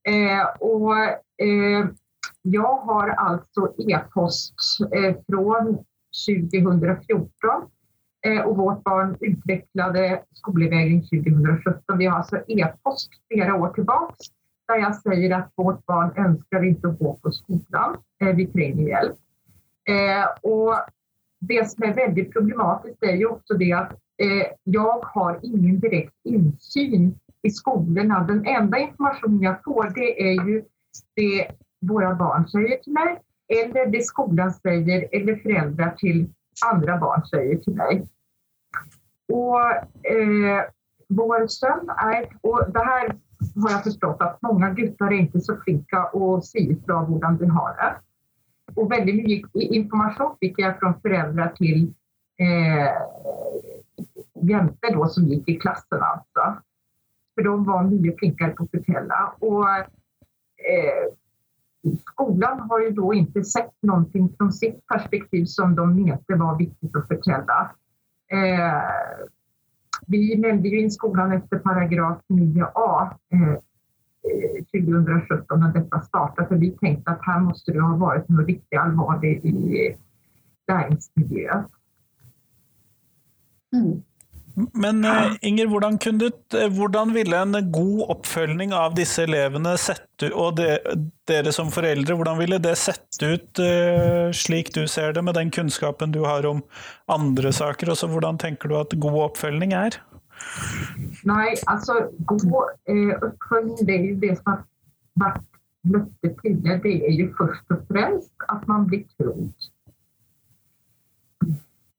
Eh, 0.06 0.44
og 0.62 0.94
jeg 1.40 2.70
har 2.86 3.10
altså 3.18 3.72
e-post 3.90 4.54
fra 4.86 5.64
2014 6.14 7.66
Eh, 7.66 7.79
och 8.46 8.56
vårt 8.56 8.84
barn 8.84 9.16
utvecklade 9.20 10.22
skolvägring 10.32 11.02
2017. 11.02 11.98
Vi 11.98 12.06
har 12.06 12.16
alltså 12.16 12.36
e-post 12.36 13.10
flera 13.28 13.54
år 13.54 13.68
tillbaks 13.68 14.26
där 14.68 14.76
jag 14.76 14.96
säger 14.96 15.36
att 15.36 15.52
vårt 15.54 15.86
barn 15.86 16.12
önskar 16.16 16.64
inte 16.64 16.88
att 16.88 16.98
gå 16.98 17.14
på 17.14 17.32
skolan. 17.32 17.96
Eh, 18.22 18.36
vi 18.36 18.46
tränger 18.46 18.88
hjälp. 18.88 19.16
Eh, 19.88 20.50
och 20.50 20.74
det 21.40 21.70
som 21.70 21.84
är 21.84 21.94
väldigt 21.94 22.32
problematiskt 22.32 23.02
är 23.02 23.16
ju 23.16 23.26
också 23.26 23.54
det 23.54 23.72
att 23.72 23.92
jag 24.64 25.04
har 25.04 25.40
ingen 25.42 25.80
direkt 25.80 26.14
insyn 26.24 27.18
i 27.42 27.50
skolorna. 27.50 28.24
Den 28.24 28.46
enda 28.46 28.78
information 28.78 29.42
jag 29.42 29.64
får 29.64 29.92
det 29.94 30.30
är 30.30 30.46
ju 30.48 30.64
det 31.16 31.50
våra 31.80 32.14
barn 32.14 32.48
säger 32.48 32.76
till 32.76 32.92
mig 32.92 33.20
eller 33.48 33.86
det 33.86 34.06
skolan 34.06 34.52
säger 34.52 35.08
eller 35.12 35.36
föräldrar 35.36 35.94
till 35.98 36.28
andra 36.66 36.98
barn 36.98 37.26
säger 37.26 37.56
till 37.56 37.74
mig. 37.74 38.08
Och 39.32 39.60
eh, 40.10 40.62
vår 41.08 41.46
sønn 41.46 41.90
er 41.90 42.28
Og 42.42 42.72
det 42.74 42.84
her 42.84 43.10
har 43.62 43.70
jeg 43.70 43.84
forstått 43.84 44.22
at 44.22 44.40
mange 44.44 44.68
gutter 44.76 45.06
er 45.10 45.24
ikke 45.24 45.40
så 45.40 45.56
flinka 45.64 46.02
å 46.14 46.40
säga 46.44 46.76
fra 46.86 47.00
hvordan 47.08 47.38
de 47.40 47.48
har 47.50 47.76
det. 47.78 47.90
Og 48.76 48.90
veldig 48.90 49.14
mye 49.16 49.68
informasjon 49.80 50.36
fikk 50.42 50.60
jeg 50.62 50.76
fra 50.80 50.92
föräldrar 51.02 51.54
til 51.56 51.88
eh, 52.40 53.00
jenter 54.50 54.94
då 54.94 55.08
som 55.08 55.28
gikk 55.28 55.48
i 55.48 55.58
klassen. 55.62 56.02
alltså. 56.02 56.60
For 57.34 57.42
de 57.44 57.64
var 57.64 57.88
mye 57.88 58.16
flinkere 58.18 58.50
på 58.50 58.64
att 58.64 58.70
fortelle. 58.70 59.20
Och 59.38 59.68
eh, 60.68 61.06
skolan 62.12 62.60
har 62.60 62.80
ju 62.80 62.90
då 62.90 63.14
inte 63.14 63.44
sett 63.44 63.82
någonting 63.82 64.34
från 64.36 64.52
sitt 64.52 64.86
perspektiv 64.86 65.44
som 65.44 65.74
de 65.74 65.94
mente 66.04 66.34
var 66.34 66.58
viktigt 66.58 66.96
att 66.96 67.08
förtälla. 67.08 67.70
Eh, 68.32 68.82
vi 70.06 70.38
meldde 70.38 70.68
ju 70.68 70.80
in 70.80 70.90
skolan 70.90 71.32
efter 71.32 71.58
paragraf 71.58 72.18
9a 72.28 73.14
eh, 73.32 73.58
2017 74.84 75.60
när 75.60 75.72
detta 75.72 76.00
startade, 76.00 76.48
för 76.48 76.56
vi 76.56 76.70
tänkte 76.70 77.10
att 77.10 77.22
här 77.22 77.40
måste 77.40 77.72
det 77.72 77.80
ha 77.80 77.96
varit 77.96 78.28
något 78.28 78.46
riktigt 78.46 78.78
allvarligt 78.78 79.44
i 79.44 79.96
läringsmiljö. 80.68 81.64
Mm. 83.72 84.02
Men 84.74 85.04
uh, 85.06 85.36
Inger, 85.46 85.68
hvordan, 85.70 85.96
du, 86.18 86.26
eh, 86.56 86.68
hvordan, 86.76 87.14
ville 87.16 87.38
en 87.38 87.56
god 87.72 88.02
oppfølging 88.16 88.74
av 88.76 88.96
disse 88.98 89.24
elevene 89.26 89.76
sett 89.80 90.06
ut, 90.22 90.32
og 90.32 90.58
de, 90.60 90.76
dere 91.30 91.52
som 91.54 91.70
foreldre, 91.72 92.16
hvordan 92.18 92.40
ville 92.40 92.60
det 92.62 92.76
sett 92.80 93.22
ut 93.22 93.62
uh, 93.62 94.28
slik 94.36 94.72
du 94.76 94.84
ser 94.90 95.14
det, 95.16 95.24
med 95.24 95.38
den 95.38 95.52
kunnskapen 95.54 96.14
du 96.14 96.22
har 96.26 96.46
om 96.48 96.62
andre 97.10 97.52
saker? 97.54 97.94
Også, 97.94 98.10
hvordan 98.10 98.40
tenker 98.40 98.70
du 98.70 98.78
at 98.80 98.96
god 99.00 99.20
oppfølging 99.30 99.76
er? 99.76 100.00
Nei, 101.28 101.52
altså 101.68 101.94
god 102.26 102.44
eh, 102.88 103.12
oppfølging 103.20 103.86
det 103.86 103.96
er 103.96 104.04
jo 104.08 104.20
det 104.22 104.36
som 104.38 104.52
har 104.52 104.62
vært 105.20 105.46
løftet 105.90 106.38
tidligere. 106.42 106.80
Det 106.84 106.94
er 107.08 107.18
jo 107.18 107.28
først 107.38 107.74
og 107.74 107.84
fremst 107.90 108.48
at 108.54 108.64
man 108.68 108.86
blir 108.88 109.04
trodd. 109.16 109.68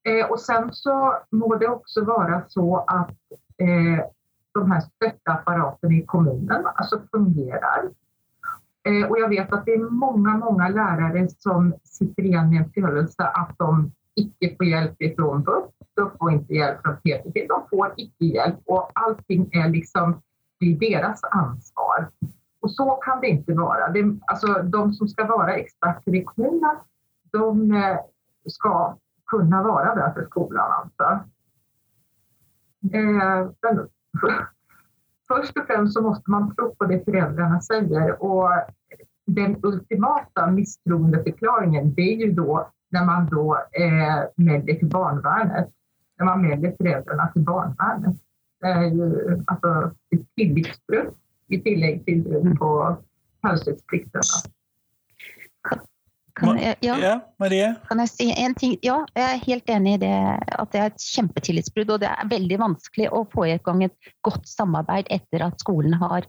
Eh, 0.04 0.32
och 0.32 0.40
sen 0.40 0.70
så 0.74 1.18
må 1.30 1.56
det 1.56 1.68
också 1.68 2.04
vara 2.06 2.44
så 2.48 2.78
att 2.78 3.16
eh, 3.58 4.06
de 4.54 4.72
här 4.72 4.82
stöttapparaterna 4.82 5.94
i 5.94 6.06
kommunen 6.06 6.66
alltså 6.76 7.02
fungerar. 7.12 7.90
Eh, 8.84 9.10
och 9.10 9.20
jag 9.20 9.30
vet 9.30 9.54
att 9.54 9.66
det 9.66 9.74
är 9.74 9.90
många, 9.90 10.38
många 10.38 10.70
lärare 10.70 11.28
som 11.38 11.74
sitter 11.84 12.24
igen 12.24 12.50
med 12.50 12.62
en 12.62 12.72
känsla 12.74 13.26
att 13.26 13.58
de 13.58 13.92
icke 14.16 14.56
får 14.58 14.66
hjälp 14.66 15.02
ifrån 15.02 15.44
BUP, 15.44 15.72
de 15.96 16.12
får 16.20 16.32
inte 16.32 16.54
hjälp 16.54 16.82
från 16.82 16.96
PTP, 16.96 17.48
de 17.48 17.68
får 17.70 17.94
icke 17.98 18.26
hjälp 18.26 18.60
och 18.66 18.92
allting 18.94 19.50
är 19.52 19.70
liksom 19.70 20.22
det 20.60 20.78
deras 20.80 21.24
ansvar. 21.24 22.10
Och 22.60 22.72
så 22.72 22.92
kan 22.92 23.22
det 23.22 23.28
inte 23.28 23.54
vara. 23.54 23.90
Det, 23.90 24.20
alltså, 24.26 24.48
de 24.64 24.94
som 24.94 25.08
ska 25.08 25.26
vara 25.26 25.56
experter 25.56 26.16
i 26.16 26.24
kommunen, 26.24 26.76
de 27.32 27.72
eh, 27.72 27.98
ska 28.48 28.98
kunna 29.32 29.64
vara 29.64 29.96
där 29.96 30.12
för 30.14 30.26
skolan. 30.26 30.72
Alltså. 30.72 31.24
Eh, 32.94 33.50
men, 33.62 33.76
först 35.28 35.58
och 35.58 35.66
främst 35.68 35.94
så 35.94 36.02
måste 36.02 36.32
man 36.32 36.56
tro 36.56 36.76
på 36.76 36.86
det 36.86 37.06
föräldrarna 37.06 37.62
säger 37.62 38.24
och 38.24 38.50
den 39.26 39.56
ultimata 39.64 40.48
misstroendeförklaringen 40.52 41.94
det 41.94 42.02
är 42.02 42.18
ju 42.18 42.32
då 42.32 42.72
när 42.90 43.06
man 43.06 43.26
då 43.26 43.56
eh, 43.72 44.24
mäler 44.36 44.74
till 44.74 44.90
barnvärnet, 44.90 45.70
när 46.18 46.26
man 46.26 46.42
mäler 46.42 46.76
föräldrarna 46.78 47.28
till 47.28 47.42
barnvärnet. 47.42 48.16
Det 48.60 48.68
är 48.68 48.84
ju 48.84 49.40
alltså 49.48 49.92
ett 50.16 50.36
tilläggsbrott 50.36 51.18
i 51.48 51.62
tillägg 51.62 52.06
till 52.06 52.56
på 52.60 52.98
taushetspliktene. 53.42 54.22
Kan 56.38 56.60
jeg, 56.60 56.78
ja. 56.86 56.96
ja, 57.02 57.14
Marie? 57.42 57.74
Kan 57.90 58.00
jeg 58.04 58.12
si 58.12 58.28
en 58.32 58.54
ting? 58.56 58.78
Ja, 58.86 59.02
jeg 59.18 59.26
er 59.28 59.42
helt 59.46 59.72
enig 59.74 59.96
i 59.98 60.02
det. 60.06 60.18
At 60.56 60.72
det 60.74 60.82
er 60.82 60.92
et 60.92 61.04
kjempetillitsbrudd. 61.04 61.96
Og 61.96 62.04
det 62.04 62.12
er 62.12 62.30
veldig 62.32 62.60
vanskelig 62.62 63.10
å 63.12 63.26
få 63.32 63.48
i 63.50 63.58
gang 63.66 63.84
et 63.88 64.14
godt 64.26 64.48
samarbeid 64.50 65.12
etter 65.12 65.44
at 65.48 65.60
skolen 65.64 65.98
har 66.00 66.28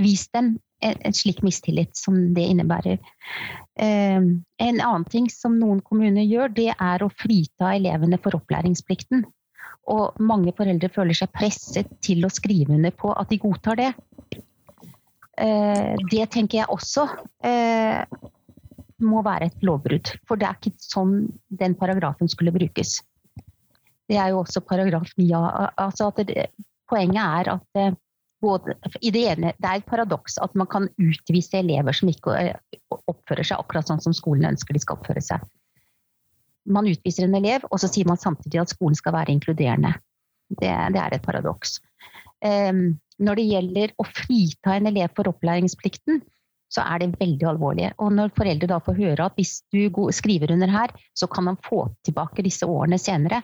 vist 0.00 0.32
dem 0.34 0.56
en, 0.84 0.96
en 1.06 1.14
slik 1.14 1.42
mistillit 1.44 1.96
som 1.96 2.16
det 2.34 2.46
innebærer. 2.50 2.98
Um, 3.80 4.44
en 4.62 4.80
annen 4.80 5.06
ting 5.10 5.28
som 5.32 5.56
noen 5.60 5.80
kommuner 5.84 6.26
gjør, 6.26 6.52
det 6.56 6.70
er 6.74 7.04
å 7.04 7.12
frita 7.12 7.74
elevene 7.76 8.18
for 8.22 8.36
opplæringsplikten. 8.38 9.24
Og 9.92 10.20
mange 10.24 10.54
foreldre 10.56 10.90
føler 10.92 11.16
seg 11.16 11.32
presset 11.34 11.90
til 12.04 12.24
å 12.24 12.32
skrive 12.32 12.76
under 12.76 12.94
på 12.96 13.12
at 13.12 13.30
de 13.32 13.40
godtar 13.42 13.80
det. 13.80 13.90
Uh, 15.34 15.94
det 16.12 16.28
tenker 16.34 16.62
jeg 16.62 16.70
også. 16.72 17.08
Uh, 17.44 18.04
må 19.02 19.22
være 19.26 19.50
et 19.50 19.66
lovbrudd. 19.66 20.12
For 20.28 20.38
det 20.38 20.48
er 20.48 20.60
ikke 20.60 20.74
sånn 20.82 21.16
den 21.48 21.74
paragrafen 21.78 22.30
skulle 22.30 22.54
brukes. 22.54 23.00
Det 24.08 24.18
er 24.20 24.32
jo 24.34 24.42
også 24.42 24.62
paragraf 24.68 25.14
9 25.16 25.30
altså 25.34 26.10
det, 26.20 26.50
Poenget 26.84 27.22
er 27.24 27.48
at 27.54 27.78
eh, 27.80 27.94
både, 28.44 28.74
det, 29.00 29.22
ene, 29.32 29.54
det 29.56 29.68
er 29.68 29.80
et 29.80 29.86
paradoks 29.88 30.36
at 30.44 30.52
man 30.58 30.68
kan 30.68 30.90
utvise 31.00 31.56
elever 31.62 31.96
som 31.96 32.10
ikke 32.12 32.34
eh, 32.36 32.80
oppfører 32.92 33.46
seg 33.48 33.62
akkurat 33.62 33.88
sånn 33.88 34.02
som 34.04 34.16
skolen 34.16 34.50
ønsker 34.50 34.76
de 34.76 34.82
skal 34.82 34.98
oppføre 34.98 35.22
seg. 35.24 35.46
Man 36.68 36.88
utviser 36.88 37.24
en 37.26 37.38
elev, 37.40 37.64
og 37.70 37.80
så 37.80 37.88
sier 37.88 38.08
man 38.08 38.20
samtidig 38.20 38.60
at 38.60 38.72
skolen 38.72 38.96
skal 39.00 39.16
være 39.16 39.32
inkluderende. 39.32 39.94
Det, 40.52 40.68
det 40.68 41.00
er 41.00 41.16
et 41.16 41.24
paradoks. 41.24 41.78
Um, 42.44 43.00
når 43.24 43.40
det 43.40 43.48
gjelder 43.48 43.92
å 44.00 44.06
frita 44.08 44.76
en 44.76 44.88
elev 44.88 45.12
for 45.16 45.28
opplæringsplikten, 45.28 46.22
så 46.74 46.84
er 46.84 47.02
det 47.02 47.12
veldig 47.20 47.46
alvorlig. 47.54 47.90
Og 48.02 48.14
når 48.16 48.32
foreldre 48.36 48.70
da 48.70 48.80
får 48.82 48.98
høre 48.98 49.28
at 49.28 49.36
hvis 49.38 49.60
du 49.74 49.86
skriver 50.14 50.52
under 50.54 50.72
her, 50.72 50.94
så 51.14 51.28
kan 51.30 51.46
man 51.50 51.60
få 51.62 51.86
tilbake 52.06 52.44
disse 52.46 52.66
årene 52.66 52.98
senere, 52.98 53.42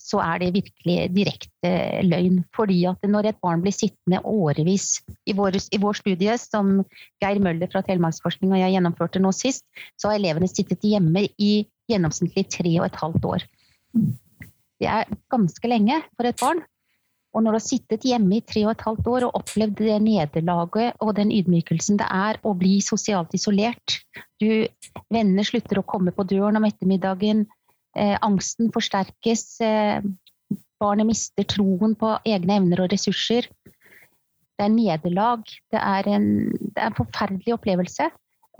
så 0.00 0.20
er 0.24 0.40
det 0.40 0.54
virkelig 0.54 1.10
direkte 1.12 1.72
løgn. 2.06 2.40
Fordi 2.56 2.78
at 2.88 3.04
når 3.04 3.30
et 3.30 3.40
barn 3.44 3.60
blir 3.64 3.74
sittende 3.76 4.22
årevis 4.24 5.02
I 5.28 5.34
vår, 5.36 5.58
i 5.74 5.80
vår 5.82 5.98
studie, 6.00 6.38
som 6.40 6.80
Geir 7.22 7.42
Møller 7.42 7.70
fra 7.72 7.84
Telemarksforskning 7.86 8.54
og 8.54 8.62
jeg 8.62 8.76
gjennomførte 8.76 9.22
nå 9.22 9.34
sist, 9.36 9.66
så 10.00 10.10
har 10.10 10.20
elevene 10.20 10.48
sittet 10.50 10.84
hjemme 10.86 11.26
i 11.36 11.52
gjennomsnittlig 11.90 12.46
tre 12.54 12.74
og 12.78 12.88
et 12.88 13.00
halvt 13.02 13.30
år. 13.34 13.46
Det 14.80 14.88
er 14.88 15.10
ganske 15.32 15.68
lenge 15.68 16.00
for 16.16 16.30
et 16.30 16.40
barn. 16.40 16.62
Og 17.30 17.44
når 17.44 17.54
du 17.54 17.58
har 17.60 17.62
sittet 17.62 18.04
hjemme 18.08 18.40
i 18.40 18.42
tre 18.42 18.64
og 18.66 18.72
et 18.72 18.84
halvt 18.86 19.08
år 19.12 19.26
og 19.28 19.36
opplevd 19.38 19.78
det 19.84 19.98
nederlaget 20.02 20.98
og 21.04 21.14
den 21.18 21.30
ydmykelsen 21.30 22.00
det 22.00 22.08
er 22.10 22.40
å 22.42 22.56
bli 22.58 22.80
sosialt 22.82 23.36
isolert 23.38 24.00
du, 24.40 24.66
Venner 25.12 25.46
slutter 25.46 25.80
å 25.80 25.86
komme 25.86 26.14
på 26.16 26.24
døren 26.28 26.58
om 26.58 26.66
ettermiddagen. 26.66 27.44
Eh, 27.98 28.16
angsten 28.24 28.70
forsterkes. 28.72 29.44
Eh, 29.64 30.00
barnet 30.80 31.08
mister 31.10 31.44
troen 31.44 31.94
på 31.98 32.14
egne 32.24 32.56
evner 32.60 32.84
og 32.84 32.94
ressurser. 32.94 33.50
Det 33.66 34.66
er 34.66 34.72
nederlag. 34.72 35.44
Det 35.72 35.80
er 35.80 36.08
en, 36.16 36.26
det 36.56 36.80
er 36.80 36.88
en 36.88 36.98
forferdelig 36.98 37.56
opplevelse 37.58 38.08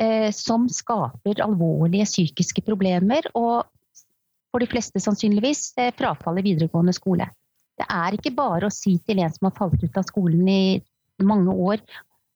eh, 0.01 0.29
som 0.37 0.69
skaper 0.69 1.43
alvorlige 1.45 2.09
psykiske 2.09 2.65
problemer. 2.67 3.27
Og 3.33 3.65
for 4.51 4.63
de 4.63 4.69
fleste 4.69 5.01
sannsynligvis 5.01 5.71
eh, 5.81 5.95
frafall 5.97 6.43
i 6.43 6.47
videregående 6.51 6.95
skole. 6.97 7.31
Det 7.81 7.87
er 7.89 8.17
ikke 8.17 8.35
bare 8.37 8.69
å 8.69 8.75
si 8.75 8.99
til 9.07 9.23
en 9.25 9.33
som 9.33 9.49
har 9.49 9.57
falt 9.57 9.81
ut 9.81 9.97
av 9.97 10.05
skolen 10.09 10.49
i 10.53 10.61
mange 11.25 11.53
år, 11.53 11.81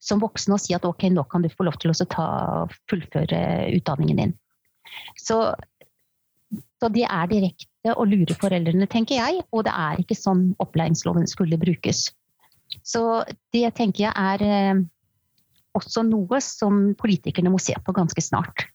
som 0.05 0.21
voksen 0.23 0.57
og 0.57 0.61
si 0.61 0.75
at 0.77 0.85
ok, 0.89 1.07
nå 1.13 1.25
kan 1.29 1.45
du 1.45 1.51
få 1.53 1.67
lov 1.69 1.77
til 1.81 1.93
å 1.93 2.09
ta, 2.09 2.27
fullføre 2.91 3.39
utdanningen 3.77 4.21
din. 4.21 4.35
Så, 5.21 5.39
så 6.81 6.91
det 6.93 7.07
er 7.09 7.31
direkte 7.31 7.95
å 7.97 8.07
lure 8.09 8.37
foreldrene, 8.41 8.89
tenker 8.91 9.21
jeg. 9.21 9.45
Og 9.53 9.65
det 9.69 9.73
er 9.73 10.01
ikke 10.01 10.17
sånn 10.17 10.51
opplæringsloven 10.65 11.29
skulle 11.29 11.61
brukes. 11.61 12.07
Så 12.85 13.25
det 13.55 13.69
tenker 13.77 14.07
jeg 14.07 14.13
er 14.17 14.45
eh, 14.45 14.83
også 15.77 16.05
noe 16.09 16.41
som 16.45 16.93
politikerne 16.99 17.53
må 17.53 17.61
se 17.63 17.77
på 17.85 17.97
ganske 17.97 18.25
snart. 18.25 18.67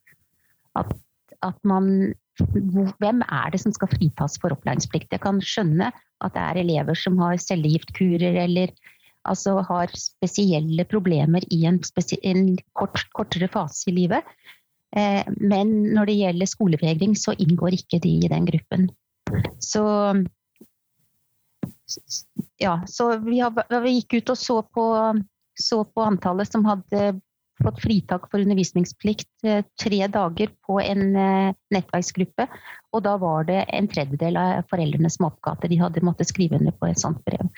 At, 0.77 0.91
at 1.45 1.57
man 1.67 2.11
hvem 2.39 3.23
er 3.25 3.51
det 3.53 3.61
som 3.63 3.73
skal 3.75 3.91
fritas 3.91 4.37
for 4.41 4.55
opplæringsplikt? 4.55 5.11
Jeg 5.11 5.23
kan 5.23 5.41
skjønne 5.43 5.91
at 5.91 6.35
det 6.35 6.45
er 6.45 6.61
elever 6.63 6.97
som 6.97 7.19
har 7.21 7.39
cellegiftkurer 7.41 8.39
eller 8.45 8.73
altså 9.27 9.59
har 9.67 9.91
spesielle 9.99 10.85
problemer 10.87 11.43
i 11.53 11.65
en, 11.67 11.79
en 12.23 12.43
kort, 12.73 13.03
kortere 13.13 13.49
fase 13.51 13.89
i 13.91 13.95
livet. 13.97 14.23
Eh, 14.95 15.23
men 15.37 15.93
når 15.93 16.09
det 16.09 16.19
gjelder 16.21 16.49
skolevegring, 16.49 17.15
så 17.19 17.35
inngår 17.37 17.77
ikke 17.77 18.01
de 18.03 18.15
i 18.23 18.31
den 18.31 18.47
gruppen. 18.47 18.89
Så 19.61 19.83
ja, 22.61 22.79
så 22.87 23.11
vi, 23.23 23.39
har, 23.41 23.53
vi 23.83 23.97
gikk 23.99 24.19
ut 24.19 24.33
og 24.33 24.39
så 24.39 24.61
på, 24.63 24.85
så 25.59 25.83
på 25.85 26.05
antallet 26.05 26.49
som 26.49 26.65
hadde 26.67 27.19
fått 27.63 27.81
fritak 27.81 28.27
for 28.31 28.39
undervisningsplikt 28.39 29.43
eh, 29.43 29.63
tre 29.81 30.07
dager 30.07 30.51
på 30.67 30.79
en 30.81 31.15
eh, 31.15 31.53
nettverksgruppe. 31.75 32.47
Og 32.93 33.03
da 33.05 33.15
var 33.21 33.47
det 33.49 33.63
en 33.75 33.87
tredjedel 33.91 34.37
av 34.39 34.67
foreldrene 34.71 35.11
som 35.13 35.27
oppga 35.29 35.55
at 35.55 35.67
de 35.69 35.79
hadde 35.79 36.03
måttet 36.05 36.31
skrive 36.31 36.59
under 36.59 36.75
på 36.75 36.89
et 36.89 37.01
sånt 37.01 37.21
brev. 37.27 37.49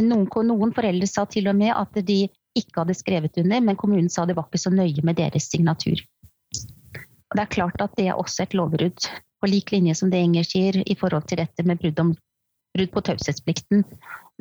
Noen, 0.00 0.28
noen, 0.48 0.74
foreldre 0.76 1.08
sa 1.10 1.26
til 1.30 1.50
og 1.50 1.58
med 1.60 1.74
at 1.76 2.00
de 2.06 2.22
ikke 2.58 2.82
hadde 2.82 2.98
skrevet 2.98 3.36
under, 3.38 3.60
men 3.62 3.78
kommunen 3.78 4.10
sa 4.10 4.26
det 4.26 4.38
var 4.38 4.48
ikke 4.48 4.64
så 4.64 4.72
nøye 4.74 5.04
med 5.06 5.20
deres 5.20 5.50
signatur. 5.52 6.00
Og 7.30 7.38
det 7.38 7.44
er 7.44 7.52
klart 7.54 7.82
at 7.84 7.94
det 7.98 8.08
er 8.10 8.18
også 8.18 8.44
et 8.44 8.56
lovbrudd, 8.58 9.10
på 9.40 9.48
lik 9.48 9.70
linje 9.72 9.94
som 9.96 10.10
det 10.12 10.18
Enger 10.20 10.44
sier 10.44 10.76
i 10.84 10.96
forhold 10.98 11.24
til 11.30 11.40
dette 11.40 11.64
med 11.64 11.78
brudd, 11.80 12.00
om, 12.02 12.10
brudd 12.76 12.90
på 12.92 13.02
taushetsplikten 13.06 13.86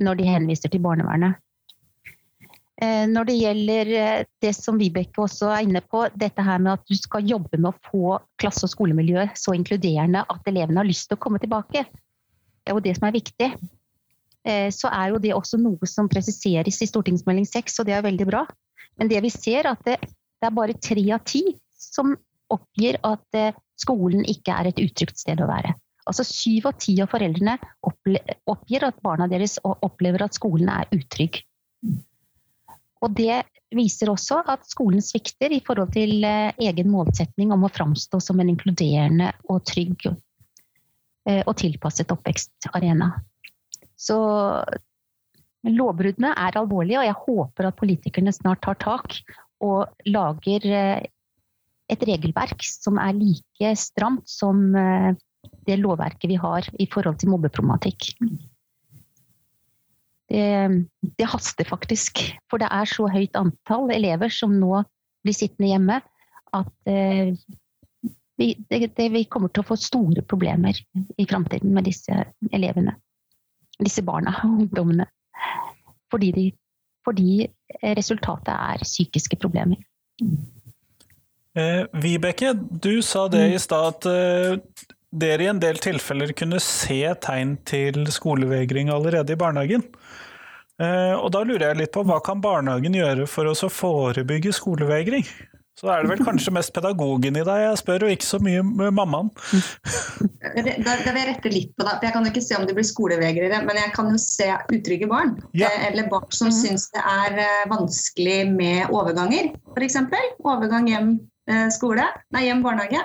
når 0.04 0.20
de 0.20 0.26
henviser 0.28 0.74
til 0.74 0.84
barnevernet. 0.84 1.38
Eh, 2.80 3.06
når 3.12 3.28
det 3.28 3.36
gjelder 3.36 3.90
eh, 4.00 4.22
det 4.40 4.54
som 4.56 4.78
Vibeke 4.80 5.20
også 5.26 5.50
er 5.52 5.66
inne 5.66 5.82
på, 5.84 6.06
dette 6.16 6.44
her 6.46 6.62
med 6.64 6.78
at 6.78 6.86
du 6.88 6.96
skal 6.96 7.28
jobbe 7.28 7.58
med 7.58 7.74
å 7.74 7.90
få 7.90 8.14
klasse- 8.40 8.64
og 8.70 8.72
skolemiljøet 8.72 9.36
så 9.40 9.52
inkluderende 9.58 10.22
at 10.24 10.48
elevene 10.48 10.80
har 10.80 10.88
lyst 10.88 11.10
til 11.10 11.20
å 11.20 11.24
komme 11.26 11.42
tilbake, 11.44 11.84
det 11.84 12.72
er 12.72 12.78
jo 12.78 12.86
det 12.86 12.94
som 12.96 13.10
er 13.10 13.18
viktig. 13.18 13.50
Eh, 14.48 14.70
så 14.72 14.92
er 14.96 15.12
jo 15.12 15.20
det 15.20 15.36
også 15.36 15.60
noe 15.60 15.90
som 15.92 16.08
presiseres 16.12 16.80
i 16.80 16.88
stortingsmelding 16.88 17.50
6, 17.50 17.82
og 17.82 17.90
det 17.90 17.98
er 17.98 18.08
veldig 18.08 18.30
bra. 18.30 18.46
Men 19.00 19.12
det 19.12 19.20
vi 19.28 19.34
ser, 19.34 19.66
er 19.66 19.74
at 19.74 19.84
det, 19.84 19.98
det 20.40 20.48
er 20.48 20.56
bare 20.56 20.80
tre 20.80 21.04
av 21.18 21.26
ti 21.28 21.44
som 21.76 22.16
oppgir 22.50 22.96
at 23.06 23.38
skolen 23.80 24.24
ikke 24.28 24.56
er 24.56 24.72
et 24.72 24.80
utrygt 24.82 25.20
sted 25.20 25.40
å 25.44 25.48
være. 25.52 25.76
Altså 26.10 26.26
Syv 26.26 26.72
av 26.72 26.80
ti 26.82 26.96
av 27.04 27.12
foreldrene 27.12 27.60
oppgir 27.86 28.88
at 28.88 28.98
barna 29.06 29.28
deres 29.30 29.60
opplever 29.62 30.24
at 30.26 30.40
skolen 30.40 30.72
er 30.74 30.90
utrygg. 30.96 31.44
Og 33.06 33.16
det 33.16 33.44
viser 33.76 34.12
også 34.12 34.42
at 34.50 34.66
skolen 34.68 35.02
svikter 35.04 35.54
i 35.56 35.62
forhold 35.66 35.94
til 35.96 36.24
eh, 36.28 36.52
egen 36.70 36.90
målsetning 36.92 37.54
om 37.56 37.64
å 37.64 37.72
framstå 37.72 38.20
som 38.24 38.42
en 38.42 38.52
inkluderende 38.52 39.32
og 39.48 39.62
trygg 39.70 40.10
eh, 40.10 41.44
og 41.46 41.54
tilpasset 41.62 42.12
oppvekstarena. 42.16 43.12
Så 44.00 44.18
lovbruddene 45.68 46.34
er 46.40 46.58
alvorlige, 46.60 47.00
og 47.02 47.08
jeg 47.08 47.22
håper 47.24 47.70
at 47.70 47.80
politikerne 47.80 48.36
snart 48.36 48.64
tar 48.66 48.80
tak 48.82 49.20
og 49.64 50.10
lager 50.10 50.68
eh, 50.68 51.08
et 51.90 52.06
regelverk 52.06 52.62
som 52.68 53.00
er 53.02 53.16
like 53.18 53.74
stramt 53.80 54.28
som 54.30 54.60
det 55.66 55.78
lovverket 55.80 56.28
vi 56.30 56.36
har 56.38 56.68
i 56.78 56.86
forhold 56.92 57.18
til 57.18 57.32
mobbeproblematikk 57.32 58.12
det, 60.30 60.46
det, 61.18 61.28
haster 61.28 61.68
faktisk. 61.68 62.22
For 62.52 62.62
det 62.62 62.70
er 62.72 62.90
så 62.90 63.08
høyt 63.12 63.38
antall 63.40 63.90
elever 63.96 64.32
som 64.34 64.54
nå 64.60 64.84
blir 65.26 65.36
sittende 65.36 65.72
hjemme 65.72 66.00
at 66.56 66.90
eh, 66.90 67.34
vi, 68.40 68.54
det, 68.70 68.94
det, 68.96 69.10
vi, 69.12 69.26
kommer 69.28 69.52
til 69.52 69.66
å 69.66 69.68
få 69.68 69.78
store 69.80 70.24
problemer 70.24 70.78
i 71.20 71.26
framtiden 71.28 71.74
med 71.76 71.90
disse 71.90 72.24
elevene. 72.56 72.96
Disse 73.80 74.04
barna 74.06 74.38
og 74.46 74.56
ungdommene. 74.64 75.10
Fordi, 76.10 76.32
de, 76.34 76.46
fordi 77.06 77.44
resultatet 77.98 78.54
er 78.56 78.88
psykiske 78.88 79.38
problemer. 79.42 79.82
Eh, 81.58 81.84
Vibeke, 82.02 82.54
du 82.56 83.02
sa 83.06 83.28
det 83.32 83.44
i 83.54 83.60
stad 83.62 83.92
at 83.94 84.08
eh, 84.10 84.88
dere 85.12 85.46
i 85.46 85.50
en 85.50 85.62
del 85.62 85.80
tilfeller 85.82 86.34
kunne 86.38 86.62
se 86.64 87.02
tegn 87.24 87.58
til 87.68 88.06
skolevegring 88.14 88.92
allerede 88.94 89.34
i 89.34 89.40
barnehagen. 89.40 89.86
Eh, 90.80 91.16
og 91.18 91.32
da 91.36 91.44
lurer 91.44 91.72
jeg 91.72 91.82
litt 91.82 91.96
på 91.96 92.06
hva 92.08 92.22
kan 92.24 92.42
barnehagen 92.44 92.96
gjøre 92.96 93.26
for 93.28 93.50
å 93.50 93.56
forebygge 93.74 94.54
skolevegring? 94.56 95.26
Så 95.80 95.88
er 95.88 96.04
det 96.04 96.12
vel 96.12 96.26
kanskje 96.28 96.52
mest 96.52 96.74
pedagogen 96.76 97.38
i 97.40 97.44
deg 97.48 97.62
jeg 97.62 97.80
spør, 97.80 98.04
og 98.04 98.12
ikke 98.12 98.28
så 98.28 98.40
mye 98.44 98.64
med 98.68 98.96
mammaen. 98.98 99.32
Da, 100.50 100.64
vil 100.66 101.18
jeg 101.20 101.28
rette 101.28 101.50
litt 101.52 101.72
på 101.78 101.86
deg. 101.86 102.02
Jeg 102.04 102.14
kan 102.16 102.26
jo 102.26 102.32
ikke 102.32 102.42
se 102.42 102.56
om 102.58 102.64
det 102.66 102.74
blir 102.76 102.88
skolevegrere, 102.88 103.60
men 103.68 103.78
jeg 103.78 103.92
kan 103.94 104.08
jo 104.10 104.18
se 104.20 104.48
utrygge 104.74 105.08
barn. 105.12 105.36
Ja. 105.54 105.70
Eh, 105.70 105.90
eller 105.92 106.10
barn 106.12 106.28
som 106.36 106.50
mm. 106.50 106.56
syns 106.58 106.88
det 106.96 107.04
er 107.06 107.38
eh, 107.44 107.68
vanskelig 107.70 108.40
med 108.52 108.90
overganger, 108.96 109.52
f.eks. 109.76 110.00
Overgang 110.42 110.90
hjem 110.90 111.14
skole, 111.74 112.04
nei, 112.34 112.44
hjem 112.46 112.60
barnehage. 112.62 113.02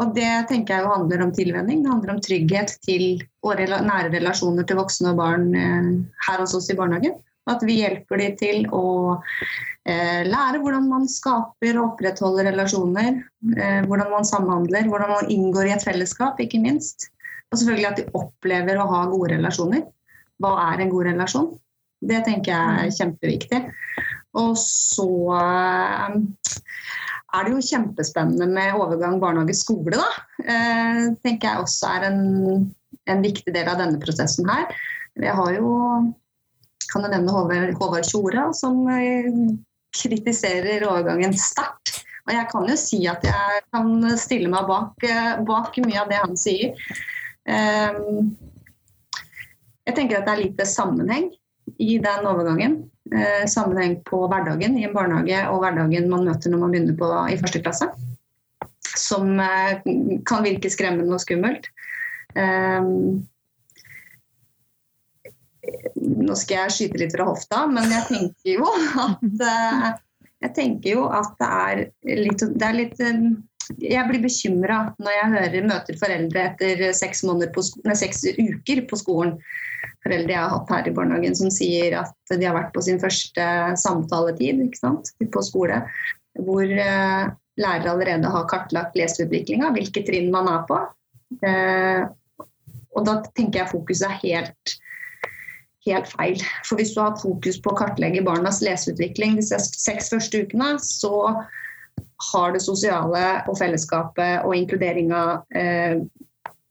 Og 0.00 0.14
det 0.16 0.28
tenker 0.48 0.78
jeg 0.78 0.84
jo 0.84 0.92
handler 0.94 1.26
om 1.26 1.32
tilvenning. 1.36 1.82
Det 1.84 1.92
handler 1.92 2.14
om 2.14 2.20
trygghet 2.24 2.72
til 2.86 3.20
og 3.44 3.60
nære 3.60 4.12
relasjoner 4.14 4.64
til 4.64 4.78
voksne 4.80 5.12
og 5.12 5.18
barn 5.20 5.50
eh, 5.56 5.90
her 6.26 6.40
hos 6.40 6.54
oss 6.56 6.70
i 6.72 6.76
barnehagen. 6.78 7.18
At 7.50 7.64
vi 7.66 7.80
hjelper 7.82 8.20
dem 8.22 8.36
til 8.40 8.64
å 8.72 8.84
eh, 9.18 10.22
lære 10.24 10.62
hvordan 10.62 10.88
man 10.88 11.06
skaper 11.10 11.76
og 11.76 11.90
opprettholder 11.90 12.48
relasjoner. 12.48 13.20
Eh, 13.56 13.80
hvordan 13.90 14.12
man 14.14 14.28
samhandler, 14.28 14.88
hvordan 14.88 15.12
man 15.18 15.32
inngår 15.36 15.68
i 15.68 15.74
et 15.76 15.84
fellesskap, 15.84 16.40
ikke 16.40 16.62
minst. 16.64 17.10
Og 17.50 17.60
selvfølgelig 17.60 17.90
at 17.90 18.00
de 18.00 18.08
opplever 18.16 18.80
å 18.80 18.88
ha 18.88 19.02
gode 19.10 19.34
relasjoner. 19.34 19.84
Hva 20.40 20.54
er 20.70 20.80
en 20.80 20.94
god 20.94 21.10
relasjon? 21.10 21.52
Det 22.00 22.22
tenker 22.24 22.54
jeg 22.54 22.86
er 22.86 22.96
kjempeviktig. 22.96 23.64
Og 24.40 24.54
så 24.56 25.10
eh, 25.36 26.20
er 27.36 27.46
det 27.46 27.54
jo 27.54 27.62
kjempespennende 27.64 28.46
med 28.50 28.76
overgang 28.78 29.20
barnehage-skole, 29.22 29.96
da. 29.96 30.10
Eh, 30.44 31.02
tenker 31.24 31.48
jeg 31.48 31.64
også 31.64 31.90
er 31.94 32.06
en, 32.10 32.20
en, 33.06 33.22
viktig 33.24 33.54
del 33.54 33.70
av 33.70 33.78
denne 33.80 34.00
prosessen 34.02 34.48
her. 34.50 34.70
Vi 35.20 35.30
har 35.30 35.50
jo, 35.56 35.72
kan 36.90 37.06
jeg 37.06 37.14
nevne 37.14 37.34
Håvard, 37.34 37.74
Håvard 37.78 38.06
Tjora, 38.08 38.48
som 38.56 38.82
eh, 38.92 39.30
kritiserer 39.96 40.86
overgangen 40.88 41.34
sterkt. 41.38 42.04
Og 42.26 42.34
jeg 42.36 42.46
kan 42.52 42.68
jo 42.68 42.76
si 42.78 43.00
at 43.10 43.24
jeg 43.26 43.64
kan 43.74 43.88
stille 44.20 44.50
meg 44.52 44.68
bak, 44.68 44.94
bak 45.48 45.78
mye 45.82 46.02
av 46.02 46.10
det 46.12 46.18
han 46.20 46.36
sier. 46.38 46.76
Jeg 49.88 49.96
tenker 49.96 50.20
at 50.20 50.28
det 50.28 50.34
er 50.34 50.42
lite 50.44 50.66
sammenheng 50.68 51.30
i 51.80 51.96
den 52.02 52.28
overgangen. 52.28 52.76
Eh, 53.10 53.46
sammenheng 53.46 53.96
på 54.06 54.20
hverdagen 54.30 54.76
i 54.78 54.84
en 54.86 54.94
barnehage 54.94 55.40
og 55.50 55.64
hverdagen 55.64 56.06
man 56.12 56.28
møter 56.28 56.52
når 56.52 56.60
man 56.62 56.74
begynner 56.74 56.98
på, 56.98 57.08
i 57.26 57.38
første 57.40 57.62
klasse. 57.64 57.88
Som 58.94 59.40
eh, 59.42 59.82
kan 60.28 60.46
virke 60.46 60.70
skremmende 60.70 61.16
og 61.16 61.22
skummelt. 61.24 61.66
Eh, 62.38 62.86
nå 66.00 66.36
skal 66.38 66.56
jeg 66.62 66.76
skyte 66.76 67.02
litt 67.02 67.16
fra 67.16 67.26
hofta, 67.26 67.64
men 67.70 67.90
jeg 67.90 68.06
tenker 68.12 68.52
jo 68.60 68.70
at, 69.06 70.00
jeg 70.46 70.54
tenker 70.56 70.94
jo 70.94 71.08
at 71.10 71.34
det 71.40 71.50
er 71.50 71.82
litt, 72.22 72.46
det 72.46 72.68
er 72.68 72.78
litt 72.78 73.02
jeg 73.78 74.02
blir 74.08 74.22
bekymra 74.24 74.78
når 74.98 75.16
jeg 75.16 75.32
hører 75.34 75.66
møter 75.70 75.98
foreldre 76.00 76.46
etter 76.50 76.86
seks, 76.96 77.22
på, 77.22 77.66
nei, 77.86 77.96
seks, 77.98 78.24
uker 78.38 78.86
på 78.90 78.98
skolen 78.98 79.36
foreldre 80.04 80.34
jeg 80.34 80.40
har 80.40 80.54
hatt 80.54 80.72
her 80.74 80.88
i 80.88 80.94
barnehagen 80.96 81.36
som 81.36 81.52
sier 81.52 81.96
at 82.00 82.32
de 82.32 82.46
har 82.46 82.56
vært 82.56 82.72
på 82.74 82.84
sin 82.84 83.00
første 83.02 83.46
samtaletid 83.80 84.62
på 85.32 85.44
skole, 85.44 85.82
hvor 86.40 86.64
uh, 86.64 87.30
lærere 87.60 87.92
allerede 87.92 88.32
har 88.32 88.48
kartlagt 88.50 88.96
leseutviklinga, 88.98 89.72
hvilke 89.76 90.04
trinn 90.06 90.30
man 90.32 90.48
er 90.50 90.64
på. 90.68 90.80
Uh, 91.44 92.08
og 92.96 93.06
da 93.06 93.18
tenker 93.36 93.62
jeg 93.62 93.72
fokuset 93.74 94.08
er 94.08 94.20
helt, 94.24 94.76
helt 95.86 96.08
feil. 96.10 96.44
For 96.66 96.80
hvis 96.80 96.94
du 96.96 97.02
har 97.04 97.20
fokus 97.20 97.60
på 97.62 97.72
å 97.72 97.78
kartlegge 97.78 98.24
barnas 98.26 98.62
leseutvikling 98.64 99.38
de 99.38 99.44
seks 99.46 100.10
første 100.12 100.44
ukene, 100.46 100.74
så 100.82 101.12
har 102.32 102.52
det 102.54 102.62
sosiale 102.64 103.24
og 103.48 103.58
fellesskapet 103.58 104.46
og 104.46 104.56
inkluderinga 104.56 105.24
eh, 105.56 106.00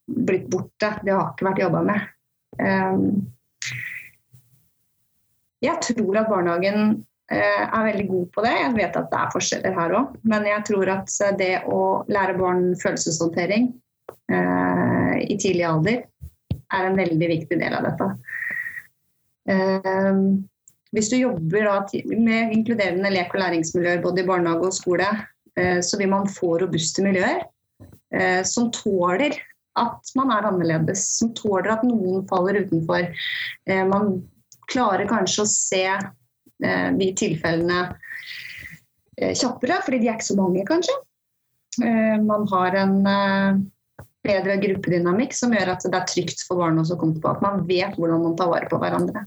blitt 0.10 0.48
borte. 0.52 0.94
Det 1.04 1.14
har 1.14 1.34
ikke 1.34 1.50
vært 1.50 1.62
jobba 1.64 1.84
med. 1.90 2.08
Eh, 2.62 2.98
jeg 5.66 5.84
tror 5.90 6.22
at 6.22 6.30
barnehagen 6.32 6.82
eh, 7.32 7.64
er 7.66 7.88
veldig 7.90 8.08
god 8.10 8.30
på 8.36 8.46
det. 8.46 8.54
Jeg 8.62 8.76
vet 8.78 9.00
at 9.02 9.10
det 9.12 9.20
er 9.20 9.34
forskjeller 9.36 9.80
her 9.82 9.98
òg. 10.00 10.16
Men 10.24 10.48
jeg 10.48 10.66
tror 10.70 10.94
at 10.96 11.18
det 11.42 11.54
å 11.68 11.82
lære 12.12 12.38
barn 12.40 12.70
følelseshåndtering 12.80 13.72
eh, 14.32 15.16
i 15.26 15.36
tidlig 15.36 15.68
alder 15.68 16.06
er 16.70 16.86
en 16.86 17.00
veldig 17.00 17.30
viktig 17.34 17.58
del 17.60 17.76
av 17.76 17.88
dette. 17.90 18.08
Ehm, 19.50 20.24
hvis 20.94 21.10
du 21.10 21.18
jobber 21.18 21.68
med 22.18 22.54
inkluderende 22.54 23.12
lek- 23.14 23.34
og 23.34 23.42
læringsmiljøer 23.44 24.02
både 24.04 24.24
i 24.24 24.28
barnehage 24.28 24.70
og 24.70 24.74
skole, 24.74 25.10
eh, 25.10 25.26
så 25.84 25.98
vil 26.00 26.10
man 26.12 26.30
få 26.32 26.56
robuste 26.62 27.04
miljøer 27.06 27.44
som 28.48 28.72
tåler 28.74 29.36
at 29.80 30.12
man 30.18 30.32
er 30.34 30.48
annerledes, 30.50 31.06
som 31.20 31.34
tåler 31.38 31.72
at 31.74 31.86
noen 31.88 32.26
faller 32.30 32.62
utenfor. 32.64 33.10
Eh, 33.70 33.84
man 33.88 34.22
klarer 34.70 35.10
kanskje 35.10 35.46
å 35.46 35.50
se 35.50 35.86
eh, 35.90 36.90
de 37.00 37.10
tilfellene 37.18 37.82
eh, 39.20 39.34
kjappere, 39.38 39.82
fordi 39.86 40.02
de 40.04 40.12
er 40.12 40.18
ikke 40.18 40.32
så 40.32 40.40
mange, 40.40 40.66
kanskje. 40.68 40.98
Man 41.80 42.44
har 42.50 42.76
en 42.76 42.96
bedre 44.26 44.56
gruppedynamikk 44.60 45.36
som 45.38 45.54
gjør 45.56 45.70
at 45.76 45.86
det 45.86 45.96
er 45.96 46.08
trygt 46.10 46.42
for 46.44 46.60
barna 46.60 46.84
å 46.84 46.98
komme. 47.00 47.22
At 47.30 47.44
man 47.46 47.62
vet 47.70 47.96
hvordan 47.96 48.26
man 48.26 48.34
tar 48.36 48.50
vare 48.52 48.68
på 48.68 48.80
hverandre. 48.82 49.22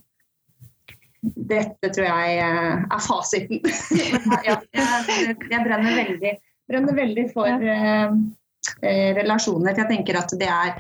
Dette 1.23 1.91
tror 1.95 2.07
jeg 2.09 2.39
er 2.43 3.03
fasiten. 3.05 3.61
jeg, 3.63 4.57
jeg, 4.75 5.37
jeg 5.51 5.65
brenner, 5.67 5.99
veldig, 6.03 6.33
brenner 6.71 6.97
veldig 6.99 7.27
for 7.35 7.67
Eh, 8.83 9.11
relasjoner. 9.17 9.75
Jeg 9.75 9.91
tenker 9.91 10.19
at 10.19 10.33
det 10.39 10.49
er 10.51 10.77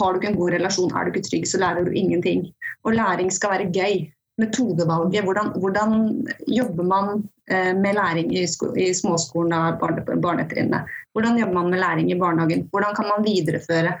Har 0.00 0.14
du 0.14 0.16
ikke 0.20 0.30
en 0.30 0.38
god 0.38 0.54
relasjon, 0.54 0.92
er 0.96 1.04
du 1.04 1.10
ikke 1.12 1.26
trygg, 1.26 1.42
så 1.44 1.58
lærer 1.60 1.84
du 1.84 1.92
ingenting. 1.92 2.46
Og 2.88 2.94
læring 2.96 3.28
skal 3.32 3.52
være 3.52 3.72
gøy. 3.74 4.06
Metodevalget, 4.40 5.24
hvordan, 5.26 5.50
hvordan 5.60 5.90
jobber 6.48 6.86
man 6.88 7.28
eh, 7.50 7.74
med 7.76 7.98
læring 7.98 8.32
i, 8.32 8.46
i 8.80 8.86
småskolen 8.96 9.52
av 9.52 9.76
barne, 9.82 10.00
barnetrinnet? 10.22 10.88
Hvordan 11.12 11.36
jobber 11.36 11.58
man 11.58 11.68
med 11.74 11.82
læring 11.82 12.08
i 12.10 12.16
barnehagen? 12.16 12.64
Hvordan 12.72 12.96
kan 12.96 13.10
man 13.10 13.26
videreføre 13.26 13.92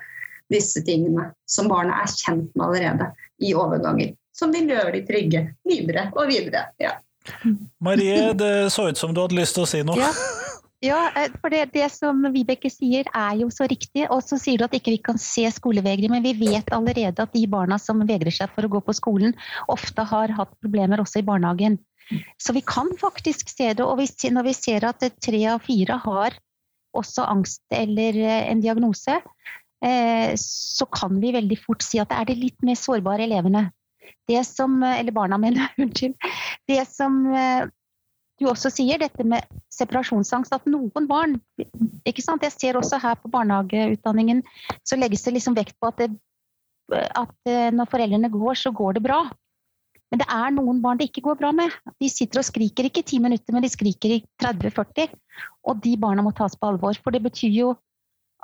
disse 0.48 0.80
tingene 0.86 1.28
som 1.44 1.68
barna 1.68 2.00
er 2.00 2.16
kjent 2.16 2.48
med 2.56 2.64
allerede 2.64 3.10
i 3.44 3.52
overganger? 3.52 4.16
Som 4.40 4.54
vil 4.56 4.70
gjøre 4.72 4.94
de 4.96 5.04
trygge 5.06 5.46
videre 5.68 6.08
og 6.16 6.30
videre. 6.30 6.70
Ja. 6.80 6.96
Marie, 7.84 8.30
det 8.32 8.70
så 8.72 8.88
ut 8.88 8.98
som 8.98 9.12
du 9.12 9.20
hadde 9.20 9.36
lyst 9.36 9.58
til 9.58 9.66
å 9.66 9.68
si 9.68 9.82
noe. 9.84 10.00
Ja. 10.00 10.12
Ja, 10.80 11.10
eh, 11.12 11.28
for 11.42 11.52
det, 11.52 11.74
det, 11.74 11.90
som 11.92 12.22
Vibeke 12.32 12.70
sier 12.72 13.08
er 13.12 13.34
jo 13.42 13.50
så 13.52 13.66
riktig. 13.68 14.06
Og 14.08 14.22
så 14.24 14.38
sier 14.40 14.60
du 14.60 14.64
at 14.64 14.76
ikke 14.76 14.94
vi 14.94 15.02
kan 15.10 15.20
se 15.20 15.44
skolevegring, 15.52 16.08
men 16.12 16.24
vi 16.24 16.32
vet 16.40 16.72
allerede 16.72 17.26
at 17.26 17.34
de 17.36 17.44
barna 17.52 17.76
som 17.80 18.00
vegrer 18.08 18.32
seg 18.32 18.52
for 18.54 18.64
å 18.64 18.72
gå 18.72 18.80
på 18.86 18.96
skolen, 18.96 19.36
ofte 19.68 20.06
har 20.08 20.32
hatt 20.38 20.54
problemer 20.64 21.02
også 21.02 21.20
i 21.20 21.26
barnehagen. 21.26 21.76
Så 22.40 22.54
vi 22.56 22.64
kan 22.64 22.88
faktisk 22.98 23.52
se 23.52 23.74
det. 23.76 23.84
Og 23.84 24.00
når 24.00 24.48
vi 24.48 24.56
ser 24.56 24.88
at 24.88 25.04
tre 25.20 25.42
av 25.52 25.60
fire 25.68 26.00
har 26.00 26.38
også 26.96 27.28
angst 27.28 27.62
eller 27.70 28.16
eh, 28.16 28.48
en 28.50 28.64
diagnose, 28.64 29.20
eh, 29.84 30.32
så 30.40 30.88
kan 30.88 31.20
vi 31.20 31.36
veldig 31.36 31.60
fort 31.60 31.84
si 31.84 32.00
at 32.00 32.08
det 32.10 32.22
er 32.22 32.32
de 32.32 32.40
litt 32.40 32.66
mer 32.66 32.80
sårbare 32.80 33.28
elevene. 33.28 33.68
Det 34.28 34.40
som, 34.46 34.78
eller 34.82 35.14
barna 35.14 35.38
mine, 35.40 35.68
unnskyld. 35.82 36.16
Det 36.68 36.82
som 36.88 37.22
du 38.40 38.48
også 38.48 38.70
sier, 38.72 39.00
dette 39.00 39.24
med 39.28 39.44
separasjonsangst, 39.74 40.54
at 40.56 40.66
noen 40.70 41.06
barn 41.08 41.36
ikke 42.08 42.24
sant? 42.24 42.44
Jeg 42.46 42.56
ser 42.56 42.78
også 42.80 43.00
her 43.02 43.18
på 43.20 43.30
barnehageutdanningen 43.32 44.42
så 44.86 44.96
legges 44.96 45.26
det 45.26 45.36
liksom 45.36 45.56
vekt 45.58 45.76
på 45.80 45.90
at, 45.90 46.00
det, 46.00 46.08
at 46.90 47.50
eh, 47.50 47.68
når 47.74 47.90
foreldrene 47.92 48.32
går, 48.32 48.56
så 48.56 48.72
går 48.72 48.96
det 48.96 49.04
bra. 49.04 49.22
Men 50.10 50.22
det 50.22 50.26
er 50.32 50.54
noen 50.56 50.80
barn 50.82 50.98
det 50.98 51.10
ikke 51.10 51.22
går 51.28 51.38
bra 51.38 51.52
med. 51.54 51.74
De 52.02 52.08
sitter 52.10 52.40
og 52.40 52.48
skriker 52.48 52.88
ikke 52.88 53.04
i 53.04 53.08
ti 53.12 53.20
minutter, 53.22 53.54
men 53.54 53.62
de 53.62 53.70
skriker 53.70 54.16
i 54.16 54.22
30-40. 54.42 55.12
Og 55.70 55.84
de 55.84 55.94
barna 56.00 56.24
må 56.26 56.32
tas 56.34 56.56
på 56.58 56.72
alvor. 56.72 56.96
For 57.04 57.14
det 57.14 57.22
betyr 57.28 57.52
jo 57.54 57.74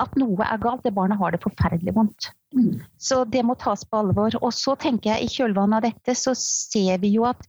at 0.03 0.16
noe 0.20 0.44
er 0.44 0.61
galt. 0.62 0.84
Det 0.84 0.94
barnet 0.97 1.20
har 1.20 1.34
det 1.34 1.42
forferdelig 1.44 1.94
vondt. 1.97 2.30
Mm. 2.57 2.82
Så 2.99 3.22
det 3.28 3.44
må 3.47 3.57
tas 3.61 3.84
på 3.84 4.01
alvor. 4.03 4.36
Og 4.42 4.53
så 4.55 4.76
tenker 4.80 5.14
jeg 5.14 5.26
i 5.26 5.32
kjølvannet 5.38 5.78
av 5.78 5.86
dette 5.88 6.16
så 6.18 6.34
ser 6.38 7.01
vi 7.03 7.14
jo 7.16 7.26
at 7.28 7.42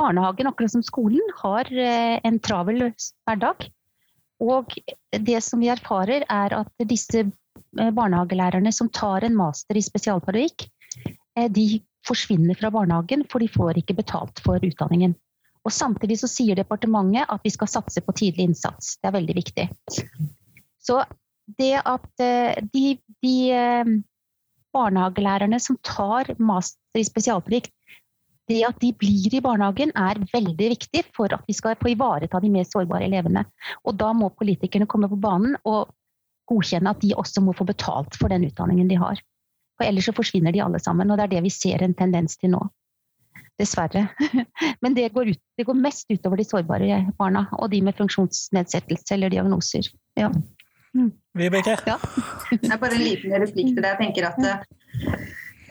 barnehagen, 0.00 0.48
akkurat 0.48 0.74
som 0.74 0.84
skolen, 0.84 1.22
har 1.42 1.68
eh, 1.70 2.18
en 2.24 2.40
travel 2.42 2.88
hverdag. 2.88 3.68
Og 4.42 4.74
det 5.12 5.40
som 5.44 5.62
vi 5.62 5.70
erfarer, 5.72 6.26
er 6.26 6.56
at 6.62 6.86
disse 6.88 7.22
eh, 7.22 7.92
barnehagelærerne 7.94 8.72
som 8.74 8.90
tar 8.90 9.26
en 9.26 9.36
master 9.38 9.78
i 9.78 9.84
spesialpedagogikk, 9.84 10.66
eh, 11.38 11.48
de 11.52 11.82
forsvinner 12.06 12.58
fra 12.58 12.72
barnehagen, 12.74 13.26
for 13.30 13.42
de 13.42 13.50
får 13.52 13.78
ikke 13.78 14.00
betalt 14.00 14.42
for 14.42 14.62
utdanningen. 14.62 15.14
Og 15.62 15.70
Samtidig 15.70 16.18
så 16.18 16.30
sier 16.30 16.58
departementet 16.58 17.30
at 17.30 17.44
vi 17.44 17.52
skal 17.54 17.70
satse 17.70 18.02
på 18.02 18.14
tidlig 18.18 18.48
innsats. 18.50 18.96
Det 18.98 19.10
er 19.10 19.14
veldig 19.14 19.36
viktig. 19.38 19.68
Så 20.82 20.98
det 21.58 21.74
at 21.80 22.22
de, 22.72 22.96
de 23.24 23.36
barnehagelærerne 24.72 25.58
som 25.60 25.78
tar 25.84 26.32
master 26.38 27.00
i 27.00 27.06
spesialpedagogikk, 27.06 27.70
det 28.50 28.62
at 28.66 28.78
de 28.82 28.90
blir 28.98 29.34
i 29.34 29.40
barnehagen 29.42 29.92
er 29.96 30.20
veldig 30.32 30.70
viktig 30.74 31.04
for 31.16 31.32
at 31.34 31.44
vi 31.48 31.54
skal 31.56 31.78
få 31.80 31.92
ivareta 31.92 32.40
de 32.42 32.50
mest 32.52 32.74
sårbare 32.74 33.06
elevene. 33.06 33.44
Og 33.86 33.96
da 34.00 34.10
må 34.16 34.32
politikerne 34.34 34.88
komme 34.90 35.10
på 35.10 35.20
banen 35.20 35.54
og 35.68 35.92
godkjenne 36.50 36.90
at 36.90 37.02
de 37.04 37.14
også 37.16 37.44
må 37.44 37.54
få 37.56 37.66
betalt 37.68 38.18
for 38.18 38.32
den 38.32 38.48
utdanningen 38.48 38.90
de 38.90 38.98
har. 39.00 39.20
For 39.78 39.86
ellers 39.86 40.08
så 40.10 40.16
forsvinner 40.16 40.52
de 40.54 40.62
alle 40.64 40.80
sammen, 40.82 41.10
og 41.10 41.18
det 41.18 41.28
er 41.28 41.34
det 41.36 41.44
vi 41.46 41.54
ser 41.54 41.84
en 41.84 41.94
tendens 41.96 42.36
til 42.40 42.52
nå. 42.56 42.60
Dessverre. 43.60 44.08
Men 44.82 44.96
det 44.98 45.12
går, 45.14 45.32
ut, 45.32 45.42
det 45.58 45.66
går 45.68 45.78
mest 45.78 46.10
utover 46.10 46.40
de 46.40 46.48
sårbare 46.48 47.02
barna 47.18 47.46
og 47.60 47.70
de 47.72 47.82
med 47.84 47.96
funksjonsnedsettelse 47.96 49.14
eller 49.14 49.32
diagnoser. 49.32 49.86
Ja. 50.18 50.32
Vibeke? 51.38 51.76
Ja. 51.86 51.98
det 52.50 52.68
er 52.68 52.80
bare 52.80 52.96
en 52.98 53.04
liten 53.04 53.32
replikk 53.32 53.72
til 53.72 53.80
det. 53.80 53.92
Jeg 53.94 54.00
tenker 54.02 54.28
at 54.28 54.40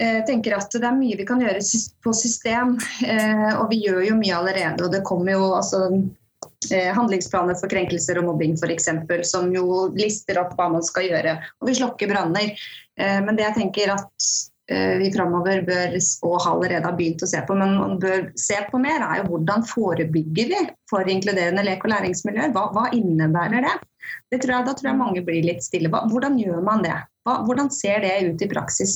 jeg 0.01 0.18
eh, 0.18 0.24
tenker 0.26 0.55
at 0.57 0.74
Det 0.74 0.88
er 0.88 0.97
mye 0.97 1.18
vi 1.20 1.28
kan 1.30 1.41
gjøre 1.43 1.62
på 2.01 2.14
system, 2.18 2.74
eh, 3.05 3.51
og 3.53 3.68
vi 3.70 3.84
gjør 3.84 4.01
jo 4.07 4.18
mye 4.18 4.39
allerede. 4.39 4.82
og 4.82 4.91
Det 4.93 5.03
kommer 5.05 5.36
jo 5.36 5.51
altså, 5.59 5.84
eh, 6.72 6.89
handlingsplaner 6.95 7.59
for 7.59 7.70
krenkelser 7.70 8.18
og 8.18 8.32
mobbing 8.32 8.57
f.eks., 8.57 8.89
som 9.30 9.51
jo 9.53 9.91
lister 9.93 10.41
opp 10.41 10.55
hva 10.57 10.72
man 10.74 10.86
skal 10.86 11.05
gjøre. 11.12 11.38
Og 11.62 11.70
vi 11.70 11.78
slokker 11.78 12.09
branner. 12.09 12.55
Men 13.01 13.34
det 13.34 13.45
jeg 13.47 13.55
tenker 13.55 13.93
at 13.95 14.26
vi 14.72 15.09
framover 15.11 15.65
bør, 15.67 15.95
og 16.24 16.45
allerede 16.47 16.86
har 16.88 16.95
begynt 16.95 17.24
å 17.26 17.28
se 17.28 17.41
på, 17.47 17.55
men 17.59 17.74
man 17.76 17.97
bør 17.99 18.30
se 18.39 18.59
på 18.69 18.80
mer, 18.80 19.03
er 19.03 19.22
jo 19.22 19.30
hvordan 19.34 19.65
forebygger 19.67 20.51
vi 20.53 20.61
for 20.91 21.09
inkluderende 21.11 21.65
lek- 21.67 21.84
og 21.84 21.91
læringsmiljøer. 21.91 22.53
Hva, 22.55 22.69
hva 22.76 22.86
innebærer 22.95 23.67
det? 23.67 23.76
det 24.32 24.41
tror 24.41 24.55
jeg, 24.55 24.67
da 24.67 24.76
tror 24.78 24.91
jeg 24.91 24.99
mange 24.99 25.24
blir 25.28 25.45
litt 25.45 25.63
stille. 25.65 25.91
Hvordan 25.91 26.39
gjør 26.39 26.63
man 26.65 26.84
det? 26.86 26.97
Hva, 27.28 27.41
hvordan 27.47 27.72
ser 27.74 28.03
det 28.05 28.15
ut 28.32 28.43
i 28.43 28.49
praksis? 28.51 28.95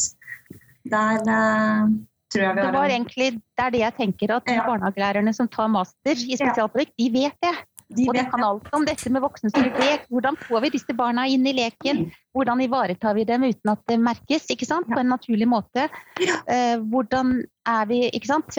Der 0.90 1.22
uh, 1.26 1.92
tror 2.34 2.44
jeg 2.46 2.58
vi 2.58 2.64
har 2.64 2.72
Det 2.72 2.80
var 2.80 2.94
egentlig 2.94 3.30
det 3.36 3.64
er 3.68 3.76
det 3.76 3.84
jeg 3.84 3.98
tenker, 4.00 4.36
at 4.38 4.52
Ja. 4.52 4.66
barnehagelærerne 4.68 5.34
som 5.34 5.50
tar 5.52 5.70
master 5.72 6.14
i 6.16 6.38
spesialpedagogikk, 6.38 6.94
de 6.98 7.10
vet 7.14 7.38
det. 7.46 7.56
De 7.94 8.08
Og 8.10 8.16
det 8.18 8.26
kan 8.32 8.44
alt 8.44 8.70
om 8.74 8.86
dette 8.88 9.12
med 9.14 9.22
voksensyn 9.22 9.68
lek. 9.78 10.08
Hvordan 10.10 10.38
får 10.42 10.64
vi 10.64 10.72
disse 10.74 10.94
barna 10.98 11.28
inn 11.30 11.46
i 11.46 11.54
leken? 11.54 12.08
Hvordan 12.34 12.64
ivaretar 12.66 13.14
vi 13.18 13.26
dem 13.30 13.46
uten 13.46 13.72
at 13.76 13.84
det 13.92 14.00
merkes, 14.02 14.48
ikke 14.50 14.66
sant? 14.66 14.90
På 14.90 14.98
en 15.02 15.12
naturlig 15.14 15.48
måte. 15.50 15.86
Eh, 16.18 16.82
hvordan 16.82 17.38
er 17.70 17.86
vi 17.92 18.08
Ikke 18.10 18.32
sant? 18.32 18.58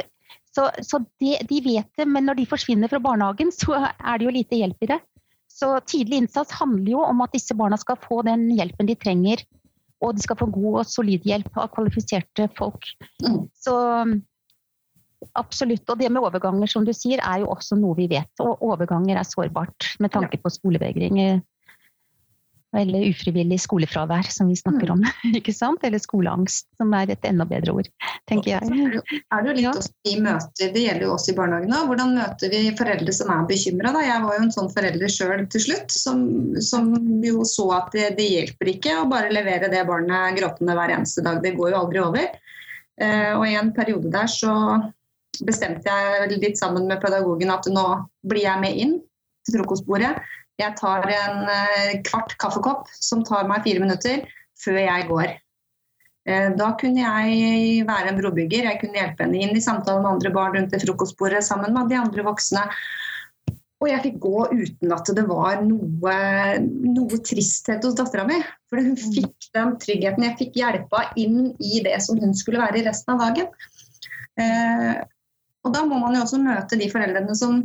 Så, 0.54 0.68
så 0.80 1.02
de, 1.20 1.34
de 1.48 1.58
vet 1.60 1.88
det, 1.98 2.06
men 2.08 2.24
når 2.24 2.38
de 2.38 2.46
forsvinner 2.48 2.88
fra 2.88 3.00
barnehagen, 3.02 3.50
så 3.52 3.76
er 3.76 4.16
det 4.16 4.24
jo 4.24 4.36
lite 4.38 4.60
hjelp 4.62 4.86
i 4.86 4.90
det. 4.94 5.00
Så 5.52 5.74
tidlig 5.88 6.22
innsats 6.22 6.54
handler 6.56 6.90
jo 6.94 7.02
om 7.04 7.20
at 7.24 7.34
disse 7.36 7.54
barna 7.56 7.76
skal 7.80 7.98
få 8.00 8.22
den 8.26 8.46
hjelpen 8.54 8.88
de 8.88 8.96
trenger. 8.96 9.42
Og 10.04 10.16
de 10.16 10.24
skal 10.24 10.38
få 10.38 10.48
god 10.52 10.80
og 10.82 10.88
solid 10.88 11.24
hjelp 11.28 11.54
av 11.56 11.70
kvalifiserte 11.74 12.48
folk. 12.56 12.88
Mm. 13.24 13.46
Så 13.56 13.76
absolutt. 15.34 15.88
Og 15.90 15.98
det 15.98 16.10
med 16.12 16.22
overganger, 16.22 16.66
som 16.70 16.84
du 16.84 16.92
sier, 16.92 17.18
er 17.24 17.40
jo 17.42 17.50
også 17.52 17.76
noe 17.80 17.96
vi 17.98 18.06
vet. 18.08 18.30
Og 18.40 18.62
overganger 18.62 19.16
er 19.18 19.24
sårbart 19.26 19.94
med 20.00 20.12
tanke 20.12 20.38
på 20.42 20.50
skolevegring. 20.50 21.18
eh, 21.20 21.40
Eller 22.76 23.06
ufrivillig 23.08 23.56
skolefravær, 23.62 24.26
som 24.28 24.48
vi 24.50 24.56
snakker 24.58 24.90
om. 24.92 25.00
ikke 25.38 25.52
sant? 25.54 25.80
Eller 25.86 25.98
skoleangst, 26.02 26.66
som 26.76 26.90
er 26.98 27.08
et 27.14 27.24
enda 27.24 27.46
bedre 27.48 27.72
ord, 27.72 27.88
tenker 28.28 28.50
jeg. 28.50 28.66
er 28.66 28.90
det 28.90 28.98
jo- 28.98 29.20
er 29.32 29.42
det 29.42 29.48
jo 29.48 29.54
litt 29.56 29.68
også 29.70 29.92
vi 30.04 30.16
møter, 30.20 30.72
det 30.74 30.82
gjelder 30.82 31.06
jo 31.06 31.12
oss 31.14 31.28
i 31.30 31.36
barnehagen 31.38 31.72
òg. 31.72 31.86
Hvordan 31.88 32.12
møter 32.18 32.50
vi 32.52 32.60
foreldre 32.76 33.14
som 33.16 33.30
er 33.32 33.46
bekymra? 33.48 33.94
Jeg 34.04 34.20
var 34.26 34.34
jo 34.36 34.42
en 34.42 34.52
sånn 34.52 34.68
forelder 34.74 35.08
sjøl 35.08 35.46
til 35.48 35.60
slutt, 35.60 35.90
som, 35.94 36.20
som 36.60 36.90
jo 37.24 37.46
så 37.48 37.70
at 37.78 37.92
det, 37.96 38.10
det 38.18 38.28
hjelper 38.34 38.72
ikke 38.74 38.98
å 39.00 39.08
bare 39.08 39.32
levere 39.32 39.70
det 39.72 39.86
barnet 39.88 40.36
gråtende 40.36 40.76
hver 40.76 40.92
eneste 40.98 41.24
dag. 41.24 41.40
Det 41.42 41.56
går 41.56 41.70
jo 41.72 41.80
aldri 41.80 42.02
over. 42.04 42.28
Eh, 43.00 43.32
og 43.38 43.46
i 43.46 43.56
en 43.56 43.72
periode 43.76 44.10
der 44.12 44.28
så 44.28 44.52
bestemte 45.44 45.92
jeg 45.92 46.40
litt 46.40 46.58
sammen 46.60 46.88
med 46.88 47.02
pedagogen 47.02 47.52
at 47.52 47.68
nå 47.72 47.86
blir 48.26 48.46
jeg 48.46 48.62
med 48.62 48.82
inn 48.82 48.98
til 49.46 49.58
frokostbordet. 49.58 50.14
Jeg 50.60 50.76
tar 50.78 51.04
en 51.12 51.42
eh, 51.52 51.98
kvart 52.06 52.36
kaffekopp 52.40 52.88
som 52.94 53.24
tar 53.26 53.48
meg 53.48 53.66
fire 53.66 53.82
minutter 53.82 54.22
før 54.62 54.78
jeg 54.80 55.08
går. 55.10 55.34
Eh, 56.26 56.48
Da 56.58 56.70
kunne 56.80 57.02
jeg 57.04 57.82
være 57.88 58.12
en 58.12 58.20
brobygger. 58.20 58.70
Jeg 58.70 58.80
kunne 58.80 58.98
hjelpe 58.98 59.26
henne 59.26 59.42
inn 59.44 59.56
i 59.56 59.64
samtalen 59.64 60.02
med 60.02 60.16
andre 60.16 60.32
barn 60.34 60.56
rundt 60.56 60.72
det 60.72 60.82
frokostbordet 60.86 61.44
sammen 61.44 61.76
med 61.76 61.92
de 61.92 62.00
andre 62.00 62.24
voksne. 62.26 62.64
Og 63.76 63.90
jeg 63.90 64.02
fikk 64.06 64.20
gå 64.24 64.46
uten 64.56 64.92
at 64.96 65.10
det 65.12 65.26
var 65.28 65.60
noe, 65.60 66.14
noe 66.64 67.18
tristhet 67.20 67.84
hos 67.84 67.96
dattera 67.98 68.24
mi. 68.28 68.38
For 68.70 68.80
hun 68.80 68.96
fikk 68.96 69.50
den 69.52 69.74
tryggheten. 69.82 70.24
Jeg 70.24 70.38
fikk 70.40 70.56
hjelpa 70.62 71.10
inn 71.20 71.52
i 71.60 71.82
det 71.84 71.98
som 72.06 72.16
hun 72.22 72.32
skulle 72.34 72.62
være 72.64 72.80
i 72.80 72.86
resten 72.88 73.12
av 73.12 73.26
dagen. 73.26 73.52
Eh, 74.40 74.96
og 75.66 75.74
da 75.74 75.82
må 75.88 75.98
man 76.02 76.14
jo 76.16 76.22
også 76.24 76.38
møte 76.42 76.78
de 76.80 76.86
foreldrene 76.92 77.34
som 77.38 77.64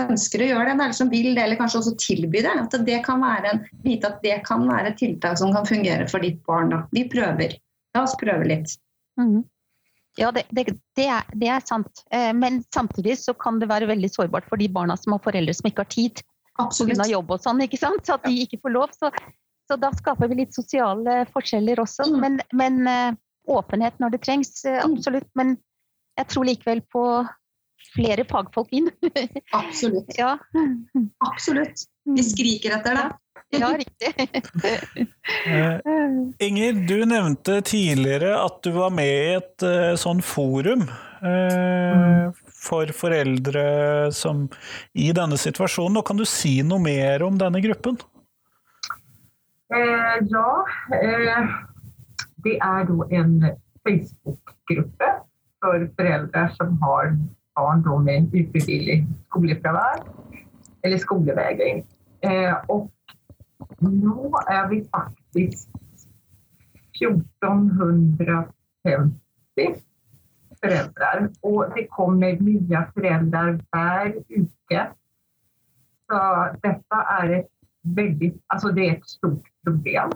ønsker 0.00 0.42
å 0.42 0.46
gjøre 0.48 0.64
det, 0.70 0.74
eller 0.74 0.94
som 0.96 1.10
vil 1.12 1.30
det, 1.36 1.42
eller 1.44 1.58
kanskje 1.60 1.80
også 1.82 1.94
tilby 2.00 2.40
det. 2.44 2.52
At 2.64 2.74
det 2.86 2.98
kan 3.06 3.20
være 3.22 3.50
en, 3.52 3.62
vite 3.84 4.08
at 4.08 4.22
det 4.24 4.38
kan 4.46 4.64
være 4.68 4.92
et 4.92 4.98
tiltak 5.00 5.36
som 5.40 5.52
kan 5.54 5.66
fungere 5.68 6.06
for 6.10 6.24
ditt 6.24 6.40
barn. 6.48 6.70
Da. 6.72 6.82
Vi 6.96 7.04
prøver. 7.12 7.58
La 7.94 8.04
oss 8.06 8.14
prøve 8.20 8.46
litt. 8.48 8.72
Mm. 9.20 9.42
Ja, 10.20 10.30
det, 10.32 10.46
det, 10.52 10.66
det, 10.96 11.06
er, 11.08 11.28
det 11.40 11.48
er 11.48 11.64
sant. 11.64 12.02
Eh, 12.12 12.30
Men 12.36 12.62
samtidig 12.74 13.18
så 13.20 13.34
kan 13.36 13.60
det 13.60 13.68
være 13.70 13.88
veldig 13.90 14.10
sårbart 14.12 14.48
for 14.48 14.60
de 14.60 14.68
barna 14.72 14.96
som 15.00 15.14
har 15.16 15.22
foreldre 15.24 15.54
som 15.56 15.68
ikke 15.70 15.84
har 15.84 15.92
tid 15.92 16.22
Absolutt. 16.60 16.98
pga. 17.00 17.06
jobb 17.12 17.30
og 17.32 17.40
sånn, 17.44 17.62
ikke 17.64 17.80
sant? 17.80 18.04
Så 18.08 18.16
at 18.18 18.24
de 18.28 18.34
ikke 18.44 18.60
får 18.64 18.74
lov. 18.74 18.92
Så, 18.96 19.12
så 19.68 19.78
da 19.80 19.92
skaper 19.96 20.28
vi 20.32 20.40
litt 20.42 20.56
sosiale 20.56 21.22
forskjeller 21.32 21.80
også. 21.84 22.08
Mm. 22.12 22.18
Men, 22.24 22.40
men 22.56 22.80
eh, 22.92 23.20
åpenhet 23.52 24.00
når 24.00 24.16
det 24.16 24.22
trengs, 24.24 24.54
eh, 24.64 24.80
Mm. 24.82 24.96
absolutt. 24.98 25.28
Men 25.36 25.56
jeg 26.18 26.28
tror 26.28 26.46
likevel 26.48 26.82
på 26.92 27.04
flere 27.92 28.24
fagfolk 28.28 28.72
inn. 28.76 28.90
Absolutt. 29.60 30.12
ja. 30.18 30.36
Absolutt. 31.26 31.86
Vi 32.16 32.24
skriker 32.26 32.78
etter 32.78 32.98
det. 32.98 33.08
ja, 33.60 33.72
riktig. 33.76 34.12
Eh, 35.42 35.78
Inger, 36.46 36.76
du 36.86 37.04
nevnte 37.06 37.60
tidligere 37.66 38.36
at 38.38 38.60
du 38.62 38.70
var 38.74 38.92
med 38.94 39.08
i 39.10 39.32
et 39.38 39.64
eh, 39.66 39.94
sånn 39.98 40.20
forum 40.22 40.84
eh, 40.86 42.28
for 42.62 42.92
foreldre 42.94 43.64
som 44.14 44.44
i 44.94 45.08
denne 45.16 45.38
situasjonen. 45.40 45.98
Og 45.98 46.06
kan 46.06 46.20
du 46.20 46.26
si 46.28 46.60
noe 46.66 46.82
mer 46.82 47.24
om 47.26 47.38
denne 47.40 47.62
gruppen? 47.64 47.98
Eh, 49.72 50.16
ja, 50.30 50.48
eh, 50.98 51.52
det 52.46 52.56
er 52.58 52.88
da 52.88 53.10
en 53.18 53.36
Facebookgruppe 53.82 55.12
för 55.62 55.90
foreldre 55.96 56.50
som 56.54 56.82
har 56.82 57.16
barn 57.54 58.04
med 58.04 58.34
ufrivillig 58.34 59.06
skolefravær 59.26 60.02
eller 60.82 60.98
skolevegring. 60.98 61.86
Eh, 62.20 62.56
nu 63.78 64.30
är 64.46 64.68
vi 64.68 64.84
faktisk 64.84 65.68
1450 67.00 69.82
foreldre. 70.62 71.28
Og 71.42 71.72
det 71.76 71.86
kommer 71.90 72.40
nye 72.40 72.86
foreldre 72.94 73.58
hver 73.70 74.12
uke. 74.30 74.86
Så 76.10 76.20
dette 76.64 76.96
er 77.20 77.38
et 77.38 77.48
veldig 77.82 78.32
Altså, 78.50 78.68
det 78.68 78.88
er 78.88 78.92
et 78.96 79.08
stort 79.08 79.46
problem. 79.66 80.12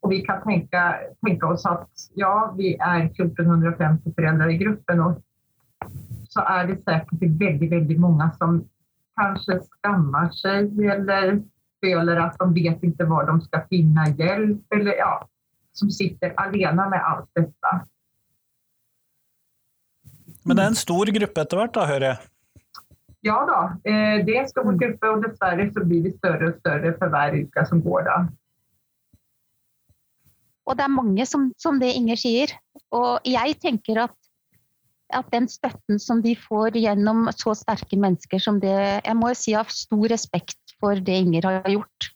Och 0.00 0.12
vi 0.12 0.20
kan 0.20 0.42
tänka, 0.42 0.96
tänka 1.26 1.46
oss 1.46 1.66
att 1.66 1.90
ja, 2.14 2.54
vi 2.58 2.76
är 2.76 3.04
1450 3.04 4.12
föräldrar 4.14 4.50
i 4.50 4.56
gruppen 4.56 5.00
och 5.00 5.22
så 6.28 6.40
är 6.40 6.66
det 6.66 6.82
säkert 6.82 7.22
väldigt, 7.22 7.72
väldigt 7.72 8.00
många 8.00 8.32
som 8.32 8.68
kanske 9.16 9.60
skammar 9.60 10.30
sig 10.30 10.86
eller 10.86 11.42
føler 11.84 12.16
att 12.16 12.38
de 12.38 12.54
vet 12.54 12.82
inte 12.82 13.04
var 13.04 13.26
de 13.26 13.40
ska 13.40 13.66
finna 13.70 14.08
hjälp 14.08 14.72
eller 14.74 14.94
ja, 14.94 15.28
som 15.72 15.90
sitter 15.90 16.32
alena 16.36 16.88
med 16.88 17.04
allt 17.04 17.30
detta. 17.34 17.86
Men 20.44 20.56
det 20.56 20.62
er 20.62 20.72
en 20.72 20.78
stor 20.78 21.10
gruppe 21.12 21.42
etter 21.44 21.58
hvert, 21.60 21.74
da, 21.76 21.86
hører 21.86 22.06
jeg. 22.06 22.28
Ja 23.20 23.38
då, 23.48 23.90
eh, 23.90 24.24
det 24.24 24.36
är 24.36 24.40
en 24.42 24.48
stor 24.48 24.72
grupp 24.72 25.04
och 25.04 25.22
dessvärre 25.22 25.72
så 25.72 25.84
blir 25.84 26.02
det 26.04 26.12
större 26.16 26.48
och 26.48 26.54
större 26.60 26.92
för 26.98 27.08
varje 27.08 27.42
vecka 27.44 27.66
som 27.66 27.80
går. 27.80 28.02
Då. 28.02 28.26
Og 30.70 30.78
det 30.78 30.86
er 30.86 30.94
mange 30.94 31.26
som, 31.26 31.50
som 31.58 31.80
det 31.82 31.90
Inger 31.98 32.18
sier. 32.20 32.54
Og 32.94 33.26
jeg 33.26 33.56
tenker 33.62 34.04
at, 34.04 34.14
at 35.10 35.26
den 35.34 35.48
støtten 35.50 35.98
som 35.98 36.22
de 36.22 36.36
får 36.38 36.78
gjennom 36.78 37.26
så 37.34 37.56
sterke 37.58 37.98
mennesker 37.98 38.42
som 38.42 38.60
det 38.62 38.76
Jeg 38.78 39.16
må 39.18 39.32
si 39.34 39.56
av 39.58 39.72
stor 39.74 40.06
respekt 40.12 40.76
for 40.78 41.02
det 41.02 41.18
Inger 41.24 41.48
har 41.48 41.70
gjort. 41.74 42.10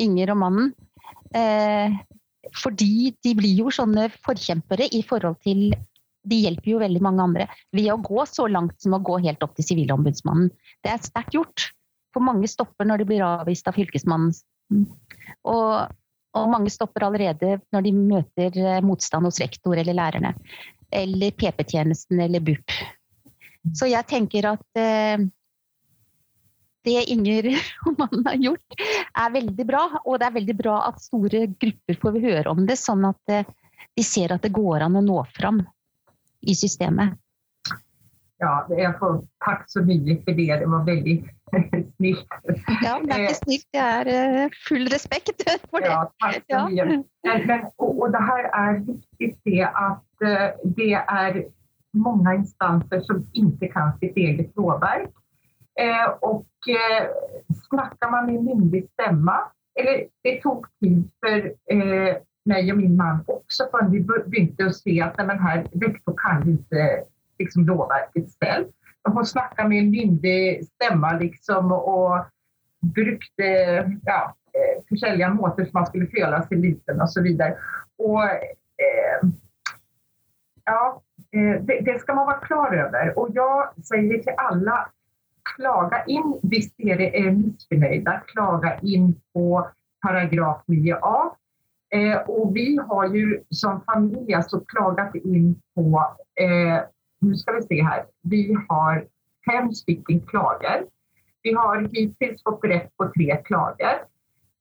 Inger 0.00 0.32
og 0.32 0.40
mannen. 0.40 0.72
Eh, 1.36 1.92
fordi 2.62 3.12
de 3.24 3.34
blir 3.36 3.64
jo 3.64 3.72
sånne 3.72 4.08
forkjempere 4.24 4.88
i 4.94 5.02
forhold 5.06 5.40
til 5.44 5.74
De 6.24 6.36
hjelper 6.40 6.70
jo 6.70 6.80
veldig 6.80 7.00
mange 7.04 7.20
andre 7.20 7.46
ved 7.76 7.90
å 7.92 7.98
gå 8.00 8.22
så 8.24 8.46
langt 8.48 8.78
som 8.80 8.94
å 8.96 9.02
gå 9.04 9.18
helt 9.26 9.42
opp 9.44 9.58
til 9.58 9.66
Sivilombudsmannen. 9.66 10.48
Det 10.80 10.92
er 10.94 11.02
sterkt 11.04 11.36
gjort. 11.36 11.66
For 12.16 12.24
mange 12.24 12.48
stopper 12.48 12.88
når 12.88 13.02
de 13.02 13.06
blir 13.10 13.24
avvist 13.26 13.68
av 13.68 13.76
Fylkesmannen. 13.76 14.32
Og 15.50 15.66
og 16.34 16.50
mange 16.50 16.72
stopper 16.72 17.06
allerede 17.06 17.58
når 17.74 17.86
de 17.86 17.94
møter 17.94 18.58
eh, 18.58 18.82
motstand 18.84 19.28
hos 19.28 19.40
rektor 19.42 19.78
eller 19.78 19.96
lærerne. 19.96 20.34
Eller 20.94 21.34
PP-tjenesten 21.34 22.20
eller 22.20 22.42
BUP. 22.44 22.74
Så 23.74 23.88
jeg 23.88 24.06
tenker 24.10 24.50
at 24.52 24.80
eh, 24.80 25.24
det 26.84 27.04
Inger 27.14 27.48
og 27.86 27.98
mannen 27.98 28.26
har 28.28 28.40
gjort, 28.40 28.80
er 29.16 29.36
veldig 29.38 29.68
bra. 29.68 29.84
Og 30.04 30.18
det 30.20 30.28
er 30.28 30.38
veldig 30.38 30.56
bra 30.58 30.78
at 30.90 31.02
store 31.02 31.46
grupper 31.54 32.00
får 32.02 32.20
høre 32.26 32.52
om 32.52 32.64
det, 32.68 32.78
sånn 32.80 33.06
at 33.08 33.34
eh, 33.34 33.52
de 33.94 34.04
ser 34.06 34.34
at 34.34 34.42
det 34.44 34.54
går 34.54 34.86
an 34.86 34.98
å 34.98 35.04
nå 35.04 35.20
fram 35.36 35.62
i 36.44 36.56
systemet. 36.58 37.16
Ja, 38.42 38.54
jeg 38.68 38.94
får 38.98 39.20
takk 39.46 39.64
så 39.70 39.82
mye 39.86 40.16
for 40.24 40.38
det. 40.38 40.48
Det 40.60 40.68
var 40.70 40.84
veldig 40.86 41.16
snilt. 41.96 42.38
Ja, 42.82 42.96
det 43.02 43.14
er 43.14 43.24
ikke 43.24 43.40
snilt. 43.40 43.66
Det 43.72 43.82
er 43.82 44.10
eh, 44.14 44.56
full 44.68 44.88
respekt 44.94 45.44
for 45.70 45.84
det. 45.84 45.90
Ja, 45.92 46.00
takk 46.24 46.40
så 46.50 46.62
Ja. 46.74 46.86
Men, 46.90 47.46
men, 47.46 47.60
og, 47.78 48.00
och 48.02 48.12
det 48.12 48.22
her 48.30 48.48
er 48.62 48.80
viktig 49.18 49.32
det 49.44 49.68
at 49.68 50.26
eh, 50.30 50.48
det 50.78 50.92
er 50.94 51.42
mange 51.94 52.34
instanser 52.40 53.00
som 53.06 53.22
ikke 53.34 53.70
kan 53.72 53.94
sitt 54.00 54.16
eget 54.16 54.50
lovverk. 54.56 55.12
Eh, 55.80 56.08
og 56.22 56.46
eh, 56.68 57.06
snakker 57.68 58.10
man 58.10 58.26
med 58.26 58.42
myndig 58.42 58.84
stemme 58.94 59.38
eller 59.76 60.06
det 60.24 60.38
tok 60.42 60.68
tid 60.82 61.02
for 61.22 61.48
eh, 61.74 62.12
meg 62.46 62.70
og 62.70 62.78
min 62.78 62.96
mann 62.96 63.24
også, 63.26 63.66
før 63.72 63.88
vi 63.90 64.02
begynte 64.06 64.68
å 64.68 64.74
se 64.74 64.94
at 65.02 65.18
men 65.18 65.40
her, 65.42 65.64
rektor 65.82 66.14
kan 66.20 66.44
ikke 66.46 66.84
liksom, 67.38 67.66
lovverket 67.68 68.30
selv. 68.38 68.70
Hun 69.04 69.26
snakka 69.26 69.68
med 69.68 69.78
en 69.78 69.90
myndig 69.90 70.64
stemme 70.64 71.10
liksom, 71.20 71.72
og 71.72 72.24
brukte 72.94 73.48
ja, 74.06 74.20
eh, 74.54 74.76
forskjellige 74.88 75.30
måter 75.34 75.64
som 75.64 75.80
man 75.80 75.88
skulle 75.88 76.08
føle 76.12 76.40
seg 76.48 76.62
liten 76.62 77.02
osv. 77.04 77.28
Og, 77.98 78.22
eh, 78.80 79.26
ja, 80.64 80.80
eh, 81.36 81.56
det, 81.66 81.78
det, 81.86 82.00
skal 82.00 82.20
man 82.20 82.28
være 82.32 82.46
klar 82.48 82.76
over. 82.86 83.12
Og 83.20 83.36
jeg 83.36 83.86
sier 83.90 84.24
til 84.24 84.44
alle 84.48 84.80
klaga 85.44 86.02
inn 86.08 86.36
hvis 86.48 86.70
dere 86.80 87.10
er 87.12 87.32
misfornøyde. 87.36 88.18
Klaga 88.32 88.76
inn 88.82 89.12
på 89.36 89.64
paragraf 90.04 90.64
9a. 90.72 91.16
Eh, 91.94 92.16
og 92.28 92.54
vi 92.54 92.74
har 92.88 93.12
jo 93.14 93.38
som 93.54 93.82
familie 93.86 94.40
så 94.42 94.58
klaget 94.72 95.14
inn 95.22 95.52
på 95.76 95.84
eh, 96.40 96.80
nu 97.24 97.36
ska 97.36 97.52
vi 97.52 97.62
se 97.62 97.82
här. 97.82 98.06
Vi 98.22 98.56
har 98.68 99.06
fem 99.50 99.72
stycken 99.72 100.20
klager. 100.20 100.84
Vi 101.42 101.52
har 101.52 101.88
hittills 101.92 102.42
fått 102.42 102.64
rätt 102.64 102.96
på 102.96 103.12
tre 103.16 103.36
klager. 103.44 104.04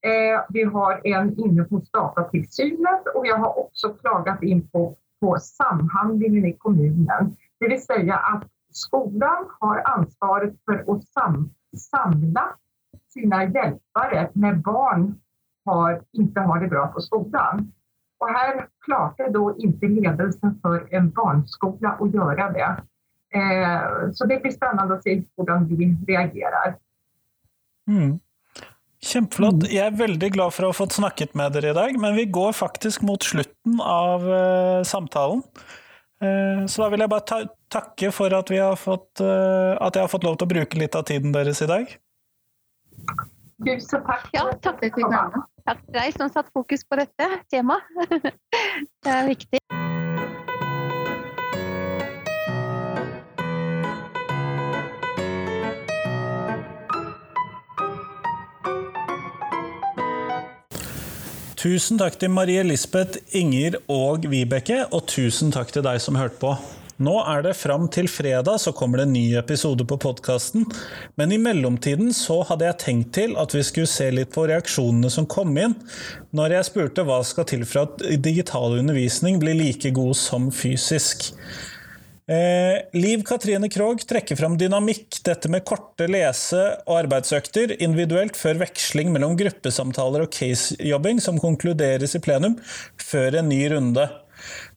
Eh, 0.06 0.42
vi 0.50 0.64
har 0.64 1.02
en 1.04 1.40
inne 1.40 1.68
hos 1.70 1.92
Datatilsynet 1.92 3.08
och 3.16 3.28
jag 3.28 3.38
har 3.38 3.60
också 3.60 3.94
klagat 3.94 4.44
in 4.44 4.68
på, 4.68 4.96
på 5.22 5.38
samhandlingen 5.40 6.46
i 6.46 6.54
kommunen. 6.54 7.36
Det 7.60 7.68
vill 7.68 7.82
säga 7.82 8.16
att 8.16 8.44
skolan 8.72 9.46
har 9.60 9.82
ansvaret 9.86 10.54
för 10.66 10.96
att 10.96 11.08
sam, 11.08 11.50
samla 11.78 12.56
sina 13.08 13.44
hjälpare 13.44 14.30
när 14.34 14.54
barn 14.54 15.20
har, 15.66 16.02
inte 16.12 16.40
har 16.40 16.60
det 16.60 16.68
bra 16.68 16.88
på 16.88 17.02
skolan. 17.02 17.72
Og 18.24 18.32
her 18.32 18.66
klarte 18.86 19.28
da 19.36 19.44
ikke 19.60 19.90
ledelsen 19.92 20.58
for 20.64 20.84
en 20.96 21.10
barneskole 21.16 21.96
å 22.00 22.08
gjøre 22.14 22.50
det. 22.56 22.70
Eh, 23.36 23.88
så 24.16 24.28
det 24.30 24.40
blir 24.44 24.54
spennende 24.54 24.96
å 24.96 25.04
se 25.04 25.18
hvordan 25.36 25.66
de 25.68 25.90
reagerer. 26.08 26.78
Mm. 27.90 28.20
Kjempeflott. 29.04 29.66
Jeg 29.68 29.84
er 29.84 29.98
veldig 30.00 30.30
glad 30.38 30.54
for 30.56 30.66
å 30.66 30.72
ha 30.72 30.78
fått 30.78 30.96
snakket 30.96 31.34
med 31.36 31.56
dere 31.58 31.74
i 31.74 31.76
dag, 31.76 31.98
men 32.00 32.16
vi 32.16 32.30
går 32.32 32.54
faktisk 32.56 33.04
mot 33.04 33.26
slutten 33.26 33.82
av 33.84 34.24
uh, 34.24 34.80
samtalen. 34.88 35.44
Uh, 36.24 36.64
så 36.72 36.86
da 36.86 36.88
vil 36.94 37.04
jeg 37.04 37.12
bare 37.12 37.28
ta 37.28 37.42
takke 37.74 38.14
for 38.16 38.32
at, 38.38 38.54
fått, 38.80 39.20
uh, 39.20 39.76
at 39.76 39.98
jeg 39.98 40.06
har 40.06 40.12
fått 40.12 40.24
lov 40.24 40.38
til 40.38 40.48
å 40.48 40.54
bruke 40.54 40.80
litt 40.80 40.96
av 40.96 41.04
tiden 41.10 41.36
deres 41.36 41.60
i 41.66 41.68
dag. 41.68 41.92
Tusen 43.64 44.04
takk. 44.04 44.28
Ja, 44.36 44.44
takk 44.60 44.80
for 44.82 44.90
at 44.90 44.98
du 44.98 45.04
kom. 45.08 45.44
Takk 45.64 45.80
til 45.86 45.96
deg 45.96 46.18
som 46.18 46.32
satte 46.32 46.52
fokus 46.52 46.84
på 46.84 47.00
dette 47.00 47.30
temaet. 47.54 47.84
Det 49.04 49.12
er 49.14 49.28
viktig. 49.30 49.62
Tusen 61.64 61.96
takk 61.96 62.18
til 62.20 62.28
Marie 62.28 62.60
Lisbeth, 62.68 63.22
Inger 63.32 63.78
og 63.88 64.26
Vibeke, 64.28 64.82
og 64.92 65.06
tusen 65.08 65.54
takk 65.56 65.72
til 65.72 65.86
deg 65.86 66.02
som 66.04 66.20
hørte 66.20 66.42
på. 66.42 66.58
Nå 67.04 67.18
er 67.28 67.42
det 67.44 67.56
fram 67.58 67.88
til 67.92 68.08
fredag 68.12 68.62
så 68.62 68.72
kommer 68.76 69.02
det 69.02 69.08
en 69.08 69.16
ny 69.16 69.26
episode 69.40 69.84
på 69.90 69.98
podkasten, 70.00 70.64
men 71.20 71.34
i 71.36 71.40
mellomtiden 71.42 72.14
så 72.16 72.40
hadde 72.48 72.68
jeg 72.70 72.80
tenkt 72.84 73.12
til 73.18 73.36
at 73.42 73.56
vi 73.56 73.64
skulle 73.66 73.92
se 73.92 74.08
litt 74.14 74.32
på 74.32 74.46
reaksjonene 74.48 75.12
som 75.12 75.28
kom 75.28 75.52
inn 75.58 75.76
når 76.38 76.58
jeg 76.58 76.70
spurte 76.70 77.06
hva 77.08 77.20
skal 77.28 77.50
til 77.50 77.68
for 77.68 77.88
at 77.88 78.08
digital 78.24 78.78
undervisning 78.80 79.42
blir 79.42 79.58
like 79.58 79.92
god 79.98 80.16
som 80.20 80.48
fysisk. 80.54 81.34
Eh, 82.24 82.80
Liv 82.96 83.26
Katrine 83.28 83.68
Krogh 83.68 84.06
trekker 84.08 84.40
fram 84.40 84.56
dynamikk, 84.56 85.20
dette 85.28 85.52
med 85.52 85.66
korte 85.68 86.08
lese- 86.08 86.78
og 86.86 87.02
arbeidsøkter 87.02 87.76
individuelt 87.84 88.40
før 88.40 88.62
veksling 88.64 89.12
mellom 89.12 89.36
gruppesamtaler 89.40 90.24
og 90.24 90.32
casejobbing 90.32 91.20
som 91.20 91.42
konkluderes 91.42 92.16
i 92.16 92.24
plenum, 92.24 92.56
før 92.96 93.42
en 93.42 93.52
ny 93.52 93.66
runde. 93.76 94.08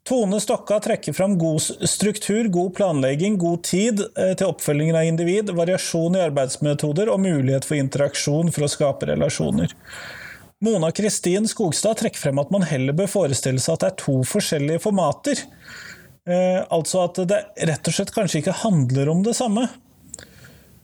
Tone 0.07 0.39
Stokka 0.41 0.79
trekker 0.81 1.13
fram 1.13 1.39
god 1.39 1.63
struktur, 1.91 2.47
god 2.49 2.75
planlegging, 2.77 3.39
god 3.39 3.63
tid 3.67 4.05
eh, 4.15 4.35
til 4.39 4.53
oppfølgingen 4.53 4.99
av 4.99 5.09
individ, 5.09 5.51
variasjon 5.57 6.15
i 6.15 6.23
arbeidsmetoder 6.29 7.11
og 7.11 7.25
mulighet 7.25 7.67
for 7.67 7.79
interaksjon 7.81 8.53
for 8.55 8.67
å 8.67 8.71
skape 8.71 9.09
relasjoner. 9.11 9.73
Mona 10.63 10.93
Kristin 10.95 11.49
Skogstad 11.51 11.99
trekker 12.01 12.23
frem 12.23 12.39
at 12.39 12.53
man 12.55 12.65
heller 12.65 12.95
bør 12.97 13.11
forestille 13.11 13.61
seg 13.61 13.75
at 13.75 13.83
det 13.83 13.89
er 13.91 13.97
to 14.05 14.15
forskjellige 14.31 14.85
formater. 14.87 15.43
Eh, 16.27 16.61
altså 16.71 17.03
at 17.09 17.19
det 17.27 17.41
rett 17.69 17.91
og 17.91 17.97
slett 17.99 18.15
kanskje 18.15 18.45
ikke 18.45 18.55
handler 18.63 19.11
om 19.11 19.27
det 19.27 19.35
samme. 19.39 19.67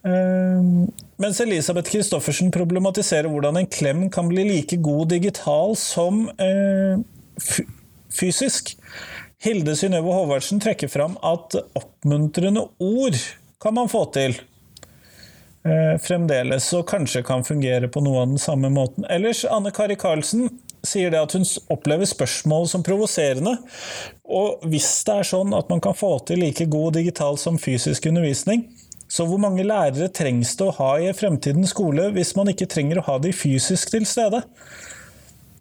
Eh, 0.03 0.67
mens 1.23 1.41
Elisabeth 1.45 1.95
Christoffersen 1.95 2.51
problematiserer 2.55 3.31
hvordan 3.31 3.61
en 3.61 3.71
klem 3.71 4.09
kan 4.11 4.27
bli 4.31 4.49
like 4.51 4.81
god 4.83 5.15
digital 5.15 5.79
som 5.79 6.27
eh, 6.43 6.99
fysisk. 8.17 8.75
Hilde 9.43 9.75
Synnøve 9.79 10.15
Håvardsen 10.15 10.61
trekker 10.63 10.91
fram 10.91 11.17
at 11.27 11.57
oppmuntrende 11.79 12.69
ord 12.79 13.19
kan 13.63 13.75
man 13.75 13.91
få 13.91 14.05
til 14.15 14.37
eh, 15.67 15.97
fremdeles, 16.03 16.69
og 16.79 16.87
kanskje 16.91 17.25
kan 17.27 17.47
fungere 17.47 17.91
på 17.91 18.03
noe 18.05 18.23
av 18.23 18.31
den 18.35 18.43
samme 18.43 18.71
måten. 18.71 19.07
Ellers, 19.11 19.45
Anne 19.45 19.75
Kari 19.75 19.99
Karlsen 19.99 20.47
sier 20.87 21.13
det 21.15 21.21
at 21.23 21.35
hun 21.37 21.47
opplever 21.71 22.09
spørsmål 22.09 22.69
som 22.71 22.85
provoserende. 22.87 23.57
Og 24.27 24.63
hvis 24.71 24.89
det 25.07 25.19
er 25.19 25.29
sånn 25.33 25.55
at 25.59 25.71
man 25.71 25.83
kan 25.83 25.97
få 25.99 26.17
til 26.27 26.43
like 26.43 26.67
god 26.71 26.99
digital 26.99 27.39
som 27.39 27.61
fysisk 27.61 28.07
undervisning, 28.11 28.67
så 29.13 29.27
hvor 29.29 29.41
mange 29.43 29.65
lærere 29.67 30.09
trengs 30.09 30.55
det 30.57 30.71
å 30.71 30.75
ha 30.79 30.95
i 31.03 31.13
fremtidens 31.13 31.75
skole 31.75 32.09
hvis 32.15 32.33
man 32.39 32.49
ikke 32.49 32.71
trenger 32.71 33.03
å 33.03 33.07
ha 33.11 33.19
de 33.21 33.35
fysisk 33.37 33.93
til 33.93 34.07
stede? 34.09 34.41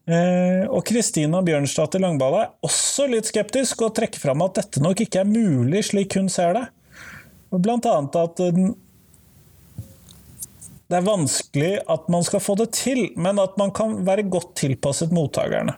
Eh, 0.10 0.66
og 0.66 0.82
Kristina 0.88 1.44
Bjørnsdatter 1.46 2.02
Langballe 2.02 2.46
er 2.46 2.54
også 2.66 3.06
litt 3.12 3.30
skeptisk 3.30 3.84
og 3.86 3.94
trekker 3.98 4.22
fram 4.24 4.42
at 4.46 4.58
dette 4.58 4.82
nok 4.82 5.04
ikke 5.06 5.22
er 5.22 5.30
mulig 5.30 5.84
slik 5.92 6.18
hun 6.18 6.30
ser 6.32 6.56
det. 6.58 6.66
Blant 7.52 7.86
annet 7.86 8.16
at 8.16 8.40
det 10.92 10.98
er 10.98 11.06
vanskelig 11.08 11.72
at 11.92 12.10
man 12.12 12.26
skal 12.28 12.42
få 12.44 12.58
det 12.60 12.72
til, 12.76 13.06
men 13.16 13.40
at 13.40 13.56
man 13.60 13.72
kan 13.76 14.02
være 14.08 14.28
godt 14.28 14.56
tilpasset 14.60 15.14
mottakerne. 15.16 15.78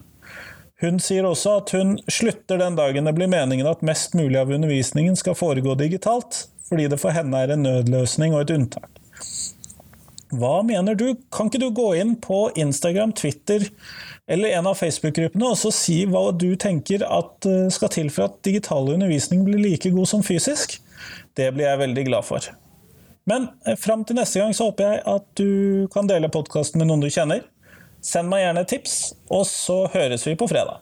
Hun 0.81 0.97
sier 0.99 1.27
også 1.27 1.59
at 1.61 1.73
hun 1.77 1.93
slutter 2.11 2.57
den 2.59 2.75
dagen 2.79 3.05
det 3.07 3.13
blir 3.15 3.29
meningen 3.31 3.69
at 3.69 3.85
mest 3.85 4.17
mulig 4.17 4.39
av 4.41 4.51
undervisningen 4.51 5.15
skal 5.19 5.37
foregå 5.37 5.77
digitalt, 5.79 6.47
fordi 6.65 6.89
det 6.89 6.99
for 7.01 7.13
henne 7.15 7.43
er 7.43 7.53
en 7.53 7.63
nødløsning 7.67 8.33
og 8.33 8.41
et 8.43 8.55
unntak. 8.57 8.89
Hva 10.33 10.63
mener 10.65 10.97
du? 10.97 11.13
Kan 11.33 11.49
ikke 11.49 11.61
du 11.61 11.69
gå 11.75 11.91
inn 12.01 12.15
på 12.21 12.47
Instagram, 12.57 13.13
Twitter 13.13 13.67
eller 14.25 14.55
en 14.55 14.67
av 14.69 14.79
Facebook-gruppene 14.79 15.49
og 15.51 15.57
så 15.59 15.69
si 15.75 15.97
hva 16.09 16.29
du 16.31 16.53
tenker 16.59 17.03
at 17.05 17.47
eh, 17.49 17.67
skal 17.73 17.91
til 17.93 18.09
for 18.13 18.29
at 18.29 18.39
digital 18.47 18.87
undervisning 18.95 19.43
blir 19.45 19.59
like 19.61 19.91
god 19.93 20.09
som 20.09 20.23
fysisk? 20.25 20.77
Det 21.35 21.49
blir 21.53 21.67
jeg 21.67 21.81
veldig 21.83 22.05
glad 22.07 22.27
for. 22.27 22.47
Men 23.29 23.49
eh, 23.67 23.77
fram 23.79 24.05
til 24.07 24.17
neste 24.17 24.39
gang 24.41 24.55
så 24.55 24.69
håper 24.71 24.87
jeg 24.87 25.03
at 25.13 25.27
du 25.39 25.89
kan 25.93 26.09
dele 26.09 26.31
podkasten 26.31 26.81
med 26.81 26.89
noen 26.89 27.03
du 27.03 27.11
kjenner. 27.11 27.43
Send 28.03 28.31
meg 28.31 28.43
gjerne 28.43 28.65
tips, 28.67 28.97
og 29.31 29.45
så 29.47 29.83
høres 29.93 30.25
vi 30.27 30.35
på 30.39 30.47
fredag. 30.51 30.81